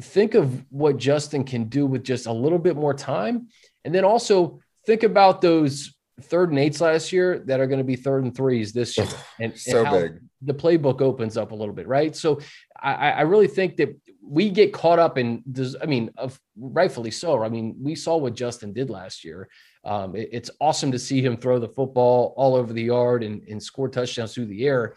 Think 0.00 0.34
of 0.34 0.64
what 0.70 0.96
Justin 0.96 1.44
can 1.44 1.64
do 1.64 1.86
with 1.86 2.02
just 2.02 2.26
a 2.26 2.32
little 2.32 2.58
bit 2.58 2.76
more 2.76 2.94
time. 2.94 3.48
And 3.84 3.94
then 3.94 4.04
also 4.04 4.60
think 4.86 5.02
about 5.02 5.42
those 5.42 5.94
third 6.20 6.50
and 6.50 6.58
eights 6.58 6.80
last 6.80 7.12
year 7.12 7.38
that 7.46 7.60
are 7.60 7.66
going 7.66 7.78
to 7.78 7.84
be 7.84 7.96
third 7.96 8.24
and 8.24 8.34
threes 8.34 8.72
this 8.72 8.96
year. 8.98 9.06
And, 9.40 9.58
so 9.58 9.84
and 9.84 9.90
big. 9.90 10.22
The 10.42 10.54
playbook 10.54 11.00
opens 11.00 11.36
up 11.36 11.52
a 11.52 11.54
little 11.54 11.74
bit, 11.74 11.86
right? 11.86 12.14
So 12.14 12.40
I, 12.80 13.12
I 13.12 13.20
really 13.22 13.46
think 13.46 13.76
that 13.76 13.96
we 14.22 14.50
get 14.50 14.72
caught 14.72 14.98
up 14.98 15.18
in 15.18 15.42
this. 15.46 15.74
I 15.80 15.86
mean, 15.86 16.10
of, 16.16 16.38
rightfully 16.56 17.10
so. 17.10 17.42
I 17.42 17.48
mean, 17.48 17.76
we 17.80 17.94
saw 17.94 18.16
what 18.16 18.34
Justin 18.34 18.72
did 18.72 18.90
last 18.90 19.24
year. 19.24 19.48
Um, 19.84 20.14
it, 20.14 20.28
it's 20.32 20.50
awesome 20.60 20.92
to 20.92 20.98
see 20.98 21.22
him 21.22 21.36
throw 21.36 21.58
the 21.58 21.68
football 21.68 22.34
all 22.36 22.54
over 22.54 22.72
the 22.72 22.82
yard 22.82 23.22
and, 23.22 23.42
and 23.48 23.62
score 23.62 23.88
touchdowns 23.88 24.34
through 24.34 24.46
the 24.46 24.66
air. 24.66 24.94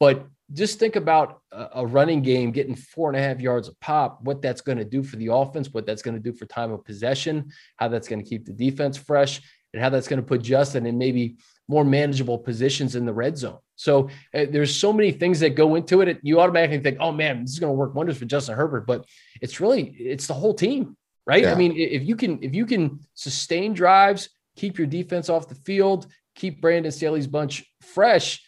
But 0.00 0.26
just 0.52 0.78
think 0.78 0.96
about 0.96 1.40
a, 1.52 1.68
a 1.76 1.86
running 1.86 2.20
game 2.20 2.50
getting 2.50 2.74
four 2.74 3.08
and 3.08 3.16
a 3.16 3.22
half 3.22 3.40
yards 3.40 3.68
a 3.68 3.74
pop, 3.76 4.22
what 4.22 4.42
that's 4.42 4.60
going 4.60 4.78
to 4.78 4.84
do 4.84 5.02
for 5.02 5.16
the 5.16 5.32
offense, 5.32 5.72
what 5.72 5.86
that's 5.86 6.02
going 6.02 6.16
to 6.16 6.22
do 6.22 6.36
for 6.36 6.46
time 6.46 6.72
of 6.72 6.84
possession, 6.84 7.50
how 7.76 7.88
that's 7.88 8.08
going 8.08 8.22
to 8.22 8.28
keep 8.28 8.44
the 8.44 8.52
defense 8.52 8.96
fresh, 8.96 9.40
and 9.74 9.82
how 9.82 9.90
that's 9.90 10.08
going 10.08 10.22
to 10.22 10.26
put 10.26 10.40
Justin 10.40 10.86
in 10.86 10.96
maybe 10.96 11.36
more 11.68 11.84
manageable 11.84 12.38
positions 12.38 12.94
in 12.94 13.04
the 13.04 13.12
red 13.12 13.36
zone. 13.36 13.58
So 13.76 14.08
uh, 14.32 14.46
there's 14.50 14.74
so 14.74 14.92
many 14.92 15.10
things 15.10 15.40
that 15.40 15.50
go 15.50 15.74
into 15.74 16.00
it. 16.00 16.20
You 16.22 16.40
automatically 16.40 16.78
think, 16.78 16.98
oh 17.00 17.12
man, 17.12 17.42
this 17.42 17.52
is 17.52 17.58
going 17.58 17.72
to 17.72 17.76
work 17.76 17.94
wonders 17.94 18.18
for 18.18 18.24
Justin 18.24 18.54
Herbert, 18.54 18.86
but 18.86 19.04
it's 19.40 19.60
really 19.60 19.82
it's 19.98 20.26
the 20.26 20.34
whole 20.34 20.54
team, 20.54 20.96
right? 21.26 21.42
Yeah. 21.42 21.52
I 21.52 21.56
mean, 21.56 21.74
if 21.76 22.04
you 22.04 22.16
can 22.16 22.42
if 22.42 22.54
you 22.54 22.66
can 22.66 23.00
sustain 23.14 23.74
drives, 23.74 24.28
keep 24.56 24.78
your 24.78 24.86
defense 24.86 25.28
off 25.28 25.48
the 25.48 25.56
field, 25.56 26.06
keep 26.34 26.60
Brandon 26.60 26.92
Staley's 26.92 27.26
bunch 27.26 27.64
fresh. 27.80 28.42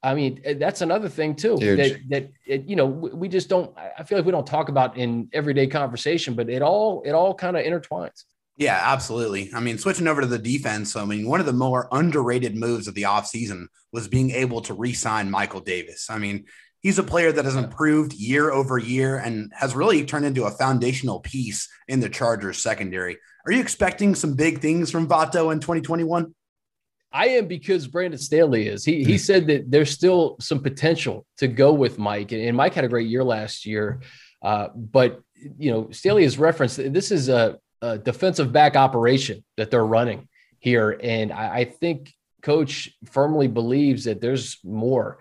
I 0.00 0.14
mean, 0.14 0.40
uh, 0.46 0.54
that's 0.58 0.80
another 0.80 1.08
thing 1.08 1.34
too. 1.34 1.56
Huge. 1.58 1.78
That 1.78 2.08
that 2.10 2.30
it, 2.46 2.64
you 2.66 2.76
know 2.76 2.86
we 2.86 3.28
just 3.28 3.48
don't. 3.48 3.76
I 3.76 4.04
feel 4.04 4.18
like 4.18 4.26
we 4.26 4.32
don't 4.32 4.46
talk 4.46 4.68
about 4.68 4.96
in 4.96 5.28
everyday 5.32 5.66
conversation, 5.66 6.34
but 6.34 6.48
it 6.48 6.62
all 6.62 7.02
it 7.04 7.12
all 7.12 7.34
kind 7.34 7.56
of 7.56 7.64
intertwines. 7.64 8.22
Yeah, 8.58 8.80
absolutely. 8.82 9.52
I 9.54 9.60
mean, 9.60 9.78
switching 9.78 10.08
over 10.08 10.20
to 10.20 10.26
the 10.26 10.38
defense, 10.38 10.96
I 10.96 11.04
mean, 11.04 11.28
one 11.28 11.38
of 11.38 11.46
the 11.46 11.52
more 11.52 11.88
underrated 11.92 12.56
moves 12.56 12.88
of 12.88 12.94
the 12.94 13.02
offseason 13.02 13.66
was 13.92 14.08
being 14.08 14.32
able 14.32 14.60
to 14.62 14.74
re 14.74 14.92
sign 14.92 15.30
Michael 15.30 15.60
Davis. 15.60 16.08
I 16.10 16.18
mean, 16.18 16.44
he's 16.80 16.98
a 16.98 17.04
player 17.04 17.30
that 17.30 17.44
has 17.44 17.54
improved 17.54 18.14
year 18.14 18.50
over 18.50 18.76
year 18.76 19.16
and 19.16 19.52
has 19.56 19.76
really 19.76 20.04
turned 20.04 20.26
into 20.26 20.44
a 20.44 20.50
foundational 20.50 21.20
piece 21.20 21.68
in 21.86 22.00
the 22.00 22.08
Chargers 22.08 22.58
secondary. 22.58 23.18
Are 23.46 23.52
you 23.52 23.60
expecting 23.60 24.16
some 24.16 24.34
big 24.34 24.60
things 24.60 24.90
from 24.90 25.08
Vato 25.08 25.52
in 25.52 25.60
2021? 25.60 26.34
I 27.12 27.28
am 27.28 27.46
because 27.46 27.86
Brandon 27.86 28.18
Staley 28.18 28.66
is. 28.66 28.84
He 28.84 29.04
he 29.04 29.18
said 29.18 29.46
that 29.46 29.70
there's 29.70 29.92
still 29.92 30.36
some 30.40 30.60
potential 30.60 31.24
to 31.38 31.46
go 31.46 31.72
with 31.72 31.96
Mike, 31.96 32.32
and 32.32 32.56
Mike 32.56 32.74
had 32.74 32.84
a 32.84 32.88
great 32.88 33.08
year 33.08 33.22
last 33.22 33.66
year. 33.66 34.00
Uh, 34.42 34.68
but 34.74 35.20
you 35.36 35.70
know, 35.70 35.90
Staley 35.92 36.24
has 36.24 36.38
referenced 36.38 36.76
this 36.92 37.12
is 37.12 37.28
a 37.28 37.58
a 37.82 37.98
defensive 37.98 38.52
back 38.52 38.76
operation 38.76 39.44
that 39.56 39.70
they're 39.70 39.84
running 39.84 40.28
here. 40.58 40.98
And 41.02 41.32
I, 41.32 41.58
I 41.58 41.64
think 41.64 42.12
coach 42.42 42.90
firmly 43.06 43.48
believes 43.48 44.04
that 44.04 44.20
there's 44.20 44.58
more 44.64 45.18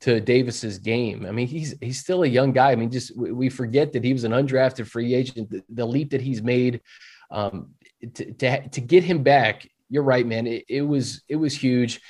to 0.00 0.20
Davis's 0.20 0.78
game. 0.78 1.24
I 1.26 1.30
mean, 1.30 1.46
he's 1.46 1.74
he's 1.80 2.00
still 2.00 2.24
a 2.24 2.28
young 2.28 2.52
guy. 2.52 2.72
I 2.72 2.76
mean, 2.76 2.90
just 2.90 3.16
we 3.16 3.48
forget 3.48 3.92
that 3.92 4.04
he 4.04 4.12
was 4.12 4.24
an 4.24 4.32
undrafted 4.32 4.86
free 4.86 5.14
agent. 5.14 5.50
The, 5.50 5.62
the 5.70 5.86
leap 5.86 6.10
that 6.10 6.20
he's 6.20 6.42
made 6.42 6.82
um, 7.30 7.70
to, 8.14 8.32
to, 8.34 8.68
to 8.68 8.80
get 8.80 9.02
him 9.02 9.22
back, 9.22 9.66
you're 9.88 10.02
right, 10.02 10.26
man. 10.26 10.46
It, 10.46 10.64
it, 10.68 10.82
was 10.82 11.22
it 11.28 11.36
was 11.36 11.54
huge. 11.54 12.00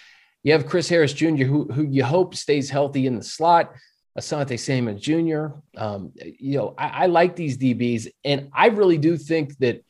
You 0.43 0.53
have 0.53 0.67
Chris 0.67 0.89
Harris 0.89 1.13
Jr., 1.13 1.45
who 1.45 1.67
who 1.67 1.83
you 1.83 2.05
hope 2.05 2.35
stays 2.35 2.69
healthy 2.69 3.07
in 3.07 3.17
the 3.17 3.23
slot. 3.23 3.73
Asante 4.19 4.59
Samuel 4.59 4.97
Jr. 4.97 5.57
Um, 5.77 6.13
you 6.39 6.57
know, 6.59 6.75
I, 6.79 6.89
I 6.89 7.07
like 7.07 7.35
these 7.35 7.59
DBs, 7.59 8.09
and 8.25 8.51
I 8.53 8.67
really 8.67 8.99
do 8.99 9.17
think 9.17 9.57
that 9.59 9.85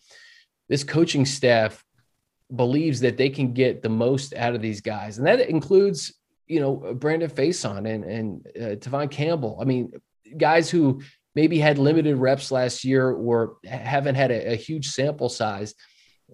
this 0.69 0.83
coaching 0.83 1.27
staff 1.27 1.85
believes 2.55 3.01
that 3.01 3.17
they 3.17 3.29
can 3.29 3.53
get 3.53 3.83
the 3.83 3.89
most 3.89 4.35
out 4.35 4.55
of 4.55 4.63
these 4.63 4.81
guys, 4.81 5.19
and 5.19 5.27
that 5.27 5.41
includes 5.41 6.15
you 6.47 6.61
know 6.61 6.95
Brandon 6.95 7.31
Facyson 7.31 7.89
and 7.89 8.05
and 8.05 8.47
uh, 8.57 8.77
Tevaughn 8.77 9.11
Campbell. 9.11 9.59
I 9.61 9.65
mean, 9.65 9.93
guys 10.37 10.71
who 10.71 11.03
maybe 11.35 11.59
had 11.59 11.79
limited 11.79 12.17
reps 12.17 12.51
last 12.51 12.85
year 12.85 13.11
or 13.11 13.57
haven't 13.65 14.15
had 14.15 14.31
a, 14.31 14.53
a 14.53 14.57
huge 14.57 14.89
sample 14.89 15.29
size. 15.29 15.75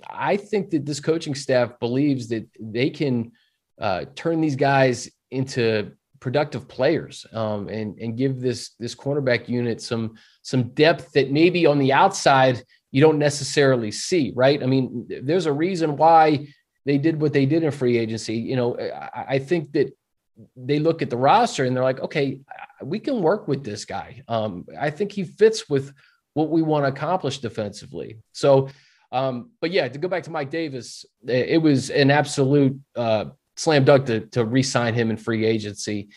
I 0.08 0.36
think 0.36 0.70
that 0.70 0.86
this 0.86 1.00
coaching 1.00 1.34
staff 1.34 1.78
believes 1.80 2.28
that 2.28 2.48
they 2.60 2.90
can 2.90 3.32
uh, 3.80 4.04
turn 4.14 4.40
these 4.40 4.56
guys 4.56 5.10
into 5.30 5.92
productive 6.20 6.68
players 6.68 7.26
um, 7.32 7.68
and 7.68 7.98
and 7.98 8.16
give 8.16 8.40
this 8.40 8.70
this 8.78 8.94
cornerback 8.94 9.48
unit 9.48 9.80
some 9.80 10.14
some 10.42 10.68
depth 10.70 11.12
that 11.12 11.32
maybe 11.32 11.66
on 11.66 11.78
the 11.78 11.92
outside 11.92 12.62
you 12.92 13.00
don't 13.00 13.18
necessarily 13.18 13.90
see 13.90 14.32
right? 14.36 14.62
I 14.62 14.66
mean 14.66 15.08
there's 15.22 15.46
a 15.46 15.52
reason 15.52 15.96
why 15.96 16.46
they 16.84 16.98
did 16.98 17.20
what 17.20 17.32
they 17.32 17.46
did 17.46 17.62
in 17.64 17.70
free 17.70 17.98
agency. 17.98 18.36
You 18.36 18.56
know 18.56 18.78
i, 18.78 19.34
I 19.34 19.38
think 19.38 19.72
that 19.72 19.96
they 20.56 20.78
look 20.78 21.02
at 21.02 21.10
the 21.10 21.16
roster 21.16 21.64
and 21.64 21.74
they're 21.74 21.82
like 21.84 22.00
okay 22.00 22.40
we 22.82 22.98
can 22.98 23.22
work 23.22 23.48
with 23.48 23.64
this 23.64 23.84
guy. 23.84 24.22
Um, 24.28 24.66
i 24.78 24.90
think 24.90 25.12
he 25.12 25.24
fits 25.24 25.70
with 25.70 25.92
what 26.34 26.50
we 26.50 26.62
want 26.62 26.84
to 26.84 26.88
accomplish 26.88 27.38
defensively. 27.38 28.18
So 28.32 28.68
um, 29.10 29.50
but 29.60 29.70
yeah 29.70 29.88
to 29.88 29.98
go 29.98 30.06
back 30.06 30.22
to 30.24 30.30
mike 30.30 30.50
davis 30.50 31.04
it 31.26 31.60
was 31.60 31.90
an 31.90 32.10
absolute 32.10 32.78
uh, 32.94 33.24
slam 33.60 33.84
dunk 33.84 34.06
to, 34.06 34.20
to 34.20 34.42
re-sign 34.42 34.94
him 34.94 35.10
in 35.10 35.18
free 35.18 35.44
agency. 35.44 36.08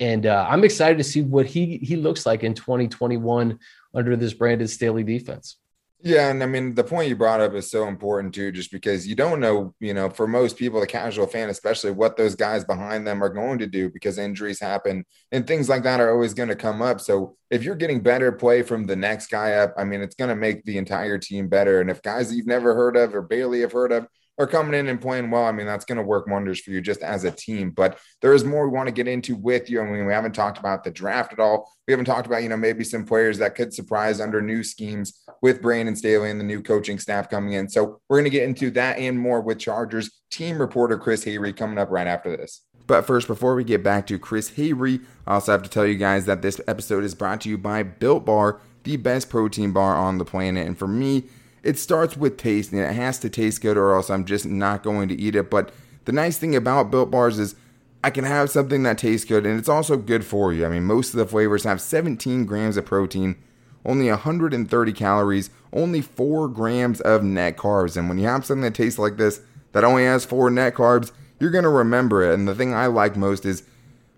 And 0.00 0.26
uh, 0.26 0.46
I'm 0.48 0.64
excited 0.64 0.98
to 0.98 1.04
see 1.04 1.22
what 1.22 1.46
he 1.46 1.78
he 1.78 1.96
looks 1.96 2.26
like 2.26 2.42
in 2.42 2.54
2021 2.54 3.58
under 3.94 4.16
this 4.16 4.34
Brandon 4.34 4.68
Staley 4.68 5.04
defense. 5.04 5.56
Yeah, 6.00 6.30
and 6.30 6.40
I 6.42 6.46
mean 6.46 6.74
the 6.76 6.84
point 6.84 7.08
you 7.08 7.16
brought 7.16 7.40
up 7.40 7.54
is 7.54 7.70
so 7.70 7.88
important 7.88 8.32
too, 8.32 8.52
just 8.52 8.70
because 8.70 9.06
you 9.06 9.16
don't 9.16 9.40
know, 9.40 9.74
you 9.80 9.94
know, 9.94 10.08
for 10.08 10.28
most 10.28 10.56
people, 10.56 10.78
the 10.80 10.86
casual 10.86 11.26
fan, 11.26 11.50
especially 11.50 11.90
what 11.90 12.16
those 12.16 12.36
guys 12.36 12.64
behind 12.64 13.04
them 13.04 13.22
are 13.22 13.28
going 13.28 13.58
to 13.58 13.66
do 13.66 13.90
because 13.90 14.18
injuries 14.18 14.60
happen 14.60 15.04
and 15.32 15.46
things 15.46 15.68
like 15.68 15.82
that 15.82 16.00
are 16.00 16.12
always 16.12 16.34
going 16.34 16.48
to 16.48 16.56
come 16.56 16.82
up. 16.82 17.00
So 17.00 17.36
if 17.50 17.64
you're 17.64 17.74
getting 17.74 18.00
better 18.00 18.30
play 18.30 18.62
from 18.62 18.86
the 18.86 18.94
next 18.94 19.28
guy 19.28 19.54
up, 19.54 19.74
I 19.76 19.82
mean, 19.82 20.00
it's 20.00 20.14
going 20.14 20.30
to 20.30 20.36
make 20.36 20.64
the 20.64 20.78
entire 20.78 21.18
team 21.18 21.48
better. 21.48 21.80
And 21.80 21.90
if 21.90 22.00
guys 22.02 22.32
you've 22.32 22.46
never 22.46 22.74
heard 22.76 22.96
of 22.96 23.14
or 23.14 23.22
barely 23.22 23.60
have 23.62 23.72
heard 23.72 23.90
of 23.90 24.06
are 24.38 24.46
coming 24.46 24.78
in 24.78 24.88
and 24.88 25.00
playing 25.00 25.30
well, 25.30 25.44
I 25.44 25.52
mean, 25.52 25.66
that's 25.66 25.84
going 25.84 25.96
to 25.98 26.04
work 26.04 26.28
wonders 26.28 26.60
for 26.60 26.70
you 26.70 26.80
just 26.80 27.02
as 27.02 27.24
a 27.24 27.30
team. 27.30 27.70
But 27.70 27.98
there 28.22 28.32
is 28.32 28.44
more 28.44 28.68
we 28.68 28.76
want 28.76 28.86
to 28.86 28.92
get 28.92 29.08
into 29.08 29.34
with 29.34 29.68
you. 29.68 29.80
I 29.80 29.84
mean, 29.84 30.06
we 30.06 30.12
haven't 30.12 30.34
talked 30.34 30.58
about 30.58 30.84
the 30.84 30.90
draft 30.90 31.32
at 31.32 31.40
all. 31.40 31.72
We 31.86 31.92
haven't 31.92 32.06
talked 32.06 32.26
about, 32.26 32.42
you 32.42 32.48
know, 32.48 32.56
maybe 32.56 32.84
some 32.84 33.04
players 33.04 33.38
that 33.38 33.56
could 33.56 33.74
surprise 33.74 34.20
under 34.20 34.40
new 34.40 34.62
schemes 34.62 35.24
with 35.42 35.60
Brandon 35.60 35.96
Staley 35.96 36.30
and 36.30 36.38
the 36.38 36.44
new 36.44 36.62
coaching 36.62 36.98
staff 36.98 37.28
coming 37.28 37.54
in. 37.54 37.68
So 37.68 38.00
we're 38.08 38.18
going 38.18 38.24
to 38.24 38.30
get 38.30 38.44
into 38.44 38.70
that 38.72 38.98
and 38.98 39.18
more 39.18 39.40
with 39.40 39.58
Chargers 39.58 40.10
team 40.30 40.60
reporter 40.60 40.98
Chris 40.98 41.24
Hayre 41.24 41.56
coming 41.56 41.78
up 41.78 41.90
right 41.90 42.06
after 42.06 42.36
this. 42.36 42.62
But 42.86 43.06
first, 43.06 43.26
before 43.26 43.54
we 43.54 43.64
get 43.64 43.82
back 43.82 44.06
to 44.06 44.18
Chris 44.18 44.52
Hayre, 44.52 45.04
I 45.26 45.34
also 45.34 45.52
have 45.52 45.62
to 45.62 45.68
tell 45.68 45.86
you 45.86 45.96
guys 45.96 46.24
that 46.24 46.40
this 46.42 46.60
episode 46.66 47.04
is 47.04 47.14
brought 47.14 47.42
to 47.42 47.48
you 47.48 47.58
by 47.58 47.82
Built 47.82 48.24
Bar, 48.24 48.60
the 48.84 48.96
best 48.96 49.28
protein 49.28 49.72
bar 49.72 49.94
on 49.94 50.16
the 50.16 50.24
planet. 50.24 50.66
And 50.66 50.78
for 50.78 50.88
me, 50.88 51.24
it 51.62 51.78
starts 51.78 52.16
with 52.16 52.36
taste 52.36 52.72
and 52.72 52.80
it 52.80 52.92
has 52.92 53.18
to 53.20 53.30
taste 53.30 53.60
good 53.60 53.76
or 53.76 53.94
else 53.94 54.10
I'm 54.10 54.24
just 54.24 54.46
not 54.46 54.82
going 54.82 55.08
to 55.08 55.20
eat 55.20 55.34
it. 55.34 55.50
But 55.50 55.72
the 56.04 56.12
nice 56.12 56.38
thing 56.38 56.54
about 56.54 56.90
Built 56.90 57.10
Bars 57.10 57.38
is 57.38 57.54
I 58.02 58.10
can 58.10 58.24
have 58.24 58.50
something 58.50 58.82
that 58.84 58.98
tastes 58.98 59.26
good 59.26 59.44
and 59.44 59.58
it's 59.58 59.68
also 59.68 59.96
good 59.96 60.24
for 60.24 60.52
you. 60.52 60.64
I 60.64 60.68
mean, 60.68 60.84
most 60.84 61.12
of 61.12 61.18
the 61.18 61.26
flavors 61.26 61.64
have 61.64 61.80
17 61.80 62.46
grams 62.46 62.76
of 62.76 62.86
protein, 62.86 63.36
only 63.84 64.08
130 64.08 64.92
calories, 64.92 65.50
only 65.72 66.00
4 66.00 66.48
grams 66.48 67.00
of 67.00 67.22
net 67.22 67.56
carbs. 67.56 67.96
And 67.96 68.08
when 68.08 68.18
you 68.18 68.26
have 68.26 68.46
something 68.46 68.62
that 68.62 68.74
tastes 68.74 68.98
like 68.98 69.16
this 69.16 69.40
that 69.72 69.84
only 69.84 70.04
has 70.04 70.24
4 70.24 70.50
net 70.50 70.74
carbs, 70.74 71.12
you're 71.40 71.50
going 71.50 71.64
to 71.64 71.70
remember 71.70 72.22
it. 72.22 72.34
And 72.34 72.48
the 72.48 72.54
thing 72.54 72.74
I 72.74 72.86
like 72.86 73.16
most 73.16 73.44
is 73.44 73.64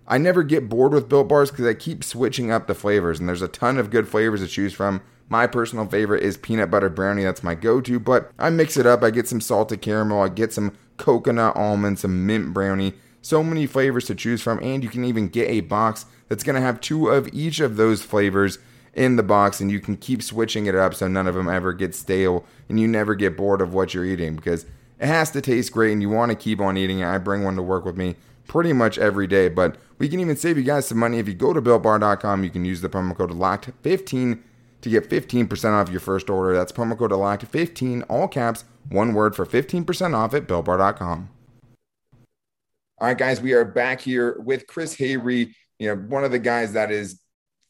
I 0.07 0.19
never 0.19 0.43
get 0.43 0.69
bored 0.69 0.93
with 0.93 1.09
Built 1.09 1.29
Bars 1.29 1.51
because 1.51 1.67
I 1.67 1.75
keep 1.75 2.03
switching 2.03 2.51
up 2.51 2.67
the 2.67 2.75
flavors. 2.75 3.21
And 3.21 3.29
there's 3.29 3.43
a 3.43 3.49
ton 3.49 3.79
of 3.79 3.91
good 3.91 4.09
flavors 4.09 4.41
to 4.41 4.49
choose 4.49 4.73
from 4.73 5.03
my 5.31 5.47
personal 5.47 5.87
favorite 5.87 6.23
is 6.23 6.37
peanut 6.37 6.71
butter 6.71 6.91
brownie. 6.91 7.23
That's 7.23 7.43
my 7.43 7.55
go 7.55 7.81
to, 7.81 7.99
but 7.99 8.31
I 8.39 8.51
mix 8.51 8.77
it 8.77 8.85
up. 8.85 9.03
I 9.03 9.11
get 9.11 9.29
some 9.29 9.41
salted 9.41 9.81
caramel, 9.81 10.21
I 10.21 10.29
get 10.29 10.53
some 10.53 10.77
coconut 10.99 11.57
almond, 11.57 12.01
some 12.01 12.27
mint 12.27 12.53
brownie. 12.53 12.93
So 13.23 13.43
many 13.43 13.67
flavors 13.67 14.07
to 14.07 14.15
choose 14.15 14.43
from, 14.43 14.59
and 14.63 14.83
you 14.83 14.89
can 14.89 15.05
even 15.05 15.29
get 15.29 15.49
a 15.49 15.61
box 15.61 16.07
that's 16.29 16.43
going 16.43 16.57
to 16.57 16.63
have 16.63 16.81
two 16.81 17.09
of 17.09 17.29
each 17.35 17.61
of 17.61 17.77
those 17.77 18.03
flavors 18.03 18.59
in 18.95 19.17
the 19.17 19.23
box, 19.23 19.61
and 19.61 19.71
you 19.71 19.79
can 19.79 19.97
keep 19.97 20.23
switching 20.23 20.67
it 20.67 20.75
up 20.75 20.95
so 20.95 21.07
none 21.07 21.27
of 21.27 21.35
them 21.35 21.49
ever 21.49 21.73
get 21.73 21.95
stale 21.95 22.45
and 22.69 22.81
you 22.81 22.89
never 22.89 23.15
get 23.15 23.37
bored 23.37 23.61
of 23.61 23.73
what 23.73 23.95
you're 23.95 24.05
eating 24.05 24.37
because 24.37 24.65
it 24.99 25.07
has 25.07 25.31
to 25.31 25.41
taste 25.41 25.73
great 25.73 25.93
and 25.93 26.03
you 26.03 26.09
want 26.09 26.31
to 26.31 26.37
keep 26.37 26.61
on 26.61 26.77
eating 26.77 27.01
it. 27.01 27.07
I 27.07 27.19
bring 27.19 27.45
one 27.45 27.57
to 27.57 27.63
work 27.63 27.85
with 27.85 27.97
me 27.97 28.17
pretty 28.49 28.73
much 28.73 28.99
every 28.99 29.27
day, 29.27 29.49
but 29.49 29.77
we 29.99 30.09
can 30.09 30.19
even 30.19 30.37
save 30.37 30.57
you 30.57 30.65
guys 30.65 30.87
some 30.87 30.99
money 30.99 31.19
if 31.19 31.29
you 31.29 31.35
go 31.35 31.53
to 31.53 31.63
builtbar.com. 31.63 32.43
You 32.43 32.51
can 32.51 32.65
use 32.65 32.81
the 32.81 32.89
promo 32.89 33.17
code 33.17 33.31
LOCKED15 33.31 34.41
to 34.83 34.89
get 34.89 35.09
15% 35.09 35.73
off 35.73 35.91
your 35.91 36.01
first 36.01 36.31
order. 36.31 36.55
That's 36.55 36.73
promo 36.73 36.97
code 36.97 37.11
LOCKED15, 37.11 38.05
all 38.09 38.29
caps, 38.29 38.65
one 38.89 39.15
word 39.15 39.37
for 39.37 39.45
15% 39.47 40.15
off 40.15 40.35
at 40.35 40.47
BuiltBar.com. 40.47 41.31
All 42.99 43.09
right, 43.09 43.17
guys, 43.17 43.41
we 43.41 43.53
are 43.53 43.65
back 43.65 44.01
here 44.01 44.39
with 44.41 44.67
Chris 44.67 44.95
Hayre, 44.97 45.53
you 45.79 45.89
know, 45.89 45.97
one 45.97 46.25
of 46.25 46.33
the 46.33 46.39
guys 46.39 46.75
that 46.75 46.91
is 46.91 47.21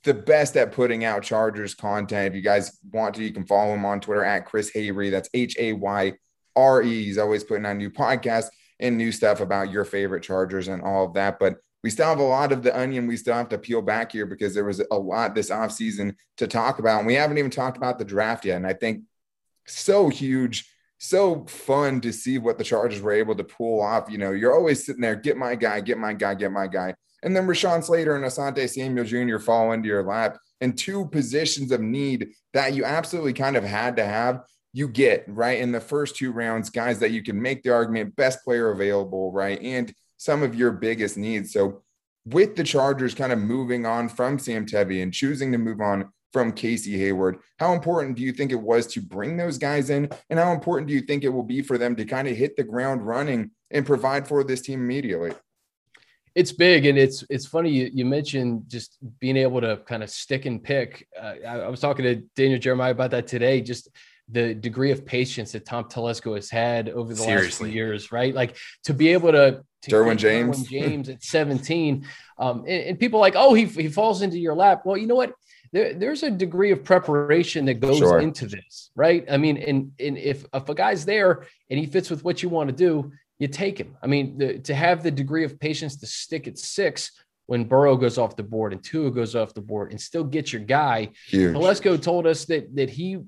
the 0.03 0.15
best 0.15 0.57
at 0.57 0.73
putting 0.73 1.05
out 1.05 1.23
Chargers 1.23 1.75
content. 1.75 2.29
If 2.29 2.35
you 2.35 2.43
guys 2.43 2.79
want 2.93 3.15
to, 3.17 3.23
you 3.23 3.33
can 3.33 3.47
follow 3.47 3.75
him 3.75 3.85
on 3.85 4.01
Twitter 4.01 4.25
at 4.25 4.47
Chris 4.47 4.73
Hayre. 4.73 5.11
That's 5.11 5.29
H 5.35 5.57
A 5.59 5.73
Y 5.75 6.15
R 6.57 6.83
E. 6.83 7.05
He's 7.05 7.19
always 7.19 7.45
putting 7.45 7.67
out 7.67 7.77
new 7.77 7.91
podcasts 7.91 8.49
and 8.81 8.97
new 8.97 9.13
stuff 9.13 9.41
about 9.41 9.71
your 9.71 9.85
favorite 9.85 10.23
Chargers 10.23 10.69
and 10.69 10.83
all 10.83 11.05
of 11.05 11.15
that. 11.15 11.39
But 11.39 11.57
we 11.83 11.91
still 11.91 12.07
have 12.07 12.19
a 12.19 12.23
lot 12.23 12.53
of 12.53 12.63
the 12.63 12.79
onion 12.79 13.07
we 13.07 13.17
still 13.17 13.35
have 13.35 13.49
to 13.49 13.59
peel 13.59 13.81
back 13.81 14.13
here 14.13 14.27
because 14.27 14.55
there 14.55 14.65
was 14.65 14.83
a 14.91 14.99
lot 14.99 15.35
this 15.35 15.51
offseason 15.51 16.15
to 16.37 16.47
talk 16.47 16.79
about. 16.79 16.99
And 16.99 17.07
we 17.07 17.15
haven't 17.15 17.39
even 17.39 17.51
talked 17.51 17.77
about 17.77 17.99
the 17.99 18.05
draft 18.05 18.45
yet. 18.45 18.57
And 18.57 18.67
I 18.67 18.75
think 18.75 19.05
so 19.67 20.09
huge, 20.09 20.71
so 20.99 21.47
fun 21.47 22.01
to 22.03 22.13
see 22.13 22.39
what 22.39 22.59
the 22.59 22.65
Chargers 22.65 23.01
were 23.01 23.13
able 23.13 23.35
to 23.35 23.45
pull 23.45 23.81
off. 23.81 24.11
You 24.11 24.19
know, 24.19 24.33
you're 24.33 24.55
always 24.55 24.85
sitting 24.85 25.01
there, 25.01 25.17
get 25.17 25.37
my 25.37 25.55
guy, 25.55 25.81
get 25.81 25.99
my 25.99 26.13
guy, 26.13 26.35
get 26.35 26.53
my 26.53 26.67
guy. 26.67 26.95
And 27.23 27.37
then 27.37 27.47
Rashawn 27.47 27.85
Slater 27.85 28.17
and 28.17 28.25
Asante 28.25 28.69
Samuel 28.69 29.05
Jr. 29.05 29.39
fall 29.39 29.73
into 29.73 29.89
your 29.89 30.03
lap 30.03 30.39
in 30.61 30.75
two 30.75 31.07
positions 31.07 31.71
of 31.71 31.81
need 31.81 32.31
that 32.53 32.75
you 32.75 32.85
absolutely 32.85 33.33
kind 33.33 33.57
of 33.57 33.65
had 33.65 33.97
to 33.97 34.05
have. 34.05 34.43
You 34.73 34.89
get 34.89 35.25
right 35.27 35.59
in 35.59 35.73
the 35.73 35.81
first 35.81 36.17
two 36.17 36.33
rounds, 36.33 36.71
guys 36.71 36.99
that 37.01 37.11
you 37.11 37.23
can 37.23 37.41
make 37.41 37.63
the 37.63 37.73
argument 37.73 38.17
best 38.17 38.43
player 38.45 38.71
available, 38.71 39.33
right? 39.33 39.61
And 39.61 39.93
some 40.21 40.43
of 40.43 40.55
your 40.55 40.71
biggest 40.71 41.17
needs. 41.17 41.51
So, 41.51 41.83
with 42.27 42.55
the 42.55 42.63
Chargers 42.63 43.15
kind 43.15 43.33
of 43.33 43.39
moving 43.39 43.87
on 43.87 44.11
from 44.11 44.39
Sam 44.39 44.67
Tevi 44.67 45.03
and 45.03 45.15
choosing 45.15 45.51
to 45.53 45.59
move 45.59 45.81
on 45.81 46.13
from 46.31 46.53
Casey 46.53 46.99
Hayward, 46.99 47.39
how 47.59 47.73
important 47.73 48.19
do 48.19 48.23
you 48.23 48.31
think 48.31 48.53
it 48.53 48.61
was 48.61 48.87
to 48.89 49.01
bring 49.01 49.39
those 49.39 49.57
guys 49.57 49.89
in? 49.89 50.11
And 50.29 50.39
how 50.39 50.53
important 50.53 50.89
do 50.89 50.95
you 50.95 51.01
think 51.01 51.25
it 51.25 51.31
will 51.31 51.43
be 51.43 51.63
for 51.63 51.79
them 51.79 51.97
to 51.97 52.05
kind 52.05 52.29
of 52.29 52.37
hit 52.37 52.55
the 52.55 52.63
ground 52.63 53.07
running 53.07 53.53
and 53.71 53.87
provide 53.87 54.29
for 54.29 54.45
this 54.45 54.61
team 54.61 54.81
immediately? 54.81 55.33
It's 56.35 56.53
big, 56.53 56.85
and 56.85 56.99
it's 56.99 57.25
it's 57.31 57.47
funny 57.47 57.71
you, 57.71 57.91
you 57.91 58.05
mentioned 58.05 58.65
just 58.69 58.99
being 59.21 59.39
able 59.39 59.63
to 59.63 59.79
kind 59.87 60.03
of 60.03 60.11
stick 60.11 60.45
and 60.45 60.63
pick. 60.63 61.09
Uh, 61.19 61.35
I, 61.49 61.61
I 61.61 61.69
was 61.69 61.81
talking 61.81 62.05
to 62.05 62.17
Daniel 62.37 62.61
Jeremiah 62.61 62.93
about 62.93 63.13
that 63.13 63.27
today. 63.27 63.63
Just 63.63 63.89
the 64.33 64.55
degree 64.55 64.91
of 64.91 65.05
patience 65.05 65.53
that 65.53 65.67
Tom 65.67 65.85
Telesco 65.85 66.35
has 66.35 66.51
had 66.51 66.89
over 66.89 67.13
the 67.13 67.21
Seriously. 67.21 67.45
last 67.45 67.57
few 67.59 67.67
years, 67.67 68.13
right? 68.13 68.35
Like 68.35 68.57
to 68.85 68.95
be 68.95 69.09
able 69.09 69.33
to, 69.33 69.65
to 69.83 69.91
Derwin 69.91 70.17
James, 70.17 70.65
Derwin 70.65 70.69
James 70.69 71.09
at 71.09 71.23
17, 71.23 72.07
um, 72.39 72.61
and, 72.61 72.69
and, 72.69 72.99
people 72.99 73.21
like, 73.21 73.35
oh, 73.37 73.55
he, 73.55 73.65
he 73.65 73.89
falls 73.89 74.23
into 74.23 74.39
your 74.39 74.55
lap. 74.55 74.83
Well, 74.85 74.97
you 74.97 75.07
know 75.07 75.15
what? 75.15 75.35
There, 75.73 75.95
there's 75.95 76.23
a 76.23 76.31
degree 76.31 76.73
of 76.73 76.85
preparation 76.85 77.65
that 77.67 77.75
goes 77.75 77.99
sure. 77.99 78.21
into 78.21 78.47
this, 78.47 78.91
right? 78.95 79.25
I 79.31 79.37
mean, 79.37 79.57
and, 79.57 79.93
and 80.01 80.19
if, 80.19 80.45
if 80.53 80.69
a 80.69 80.75
guy's 80.75 81.05
there 81.05 81.47
and 81.71 81.79
he 81.79 81.87
fits 81.87 82.11
with 82.11 82.25
what 82.25 82.43
you 82.43 82.49
want 82.49 82.69
to 82.69 82.75
do, 82.75 83.13
you 83.39 83.49
take 83.49 83.79
him. 83.79 83.97
I 84.03 84.07
mean, 84.07 84.39
the, 84.39 84.59
to 84.61 84.75
have 84.75 85.03
the 85.03 85.11
degree 85.11 85.45
of 85.45 85.59
patience 85.59 85.97
to 85.99 86.07
stick 86.07 86.47
at 86.47 86.59
six 86.59 87.13
when 87.47 87.65
Burrow 87.65 87.97
goes 87.97 88.17
off 88.17 88.37
the 88.37 88.45
board 88.45 88.73
and 88.73 88.81
Tua 88.85 89.11
goes 89.11 89.35
off 89.35 89.55
the 89.55 89.61
board 89.61 89.91
and 89.91 90.01
still 90.01 90.23
get 90.23 90.53
your 90.53 90.63
guy. 90.63 91.09
Huge. 91.27 91.57
Telesco 91.57 92.01
told 92.01 92.27
us 92.27 92.45
that 92.45 92.77
that 92.77 92.91
he 92.91 93.19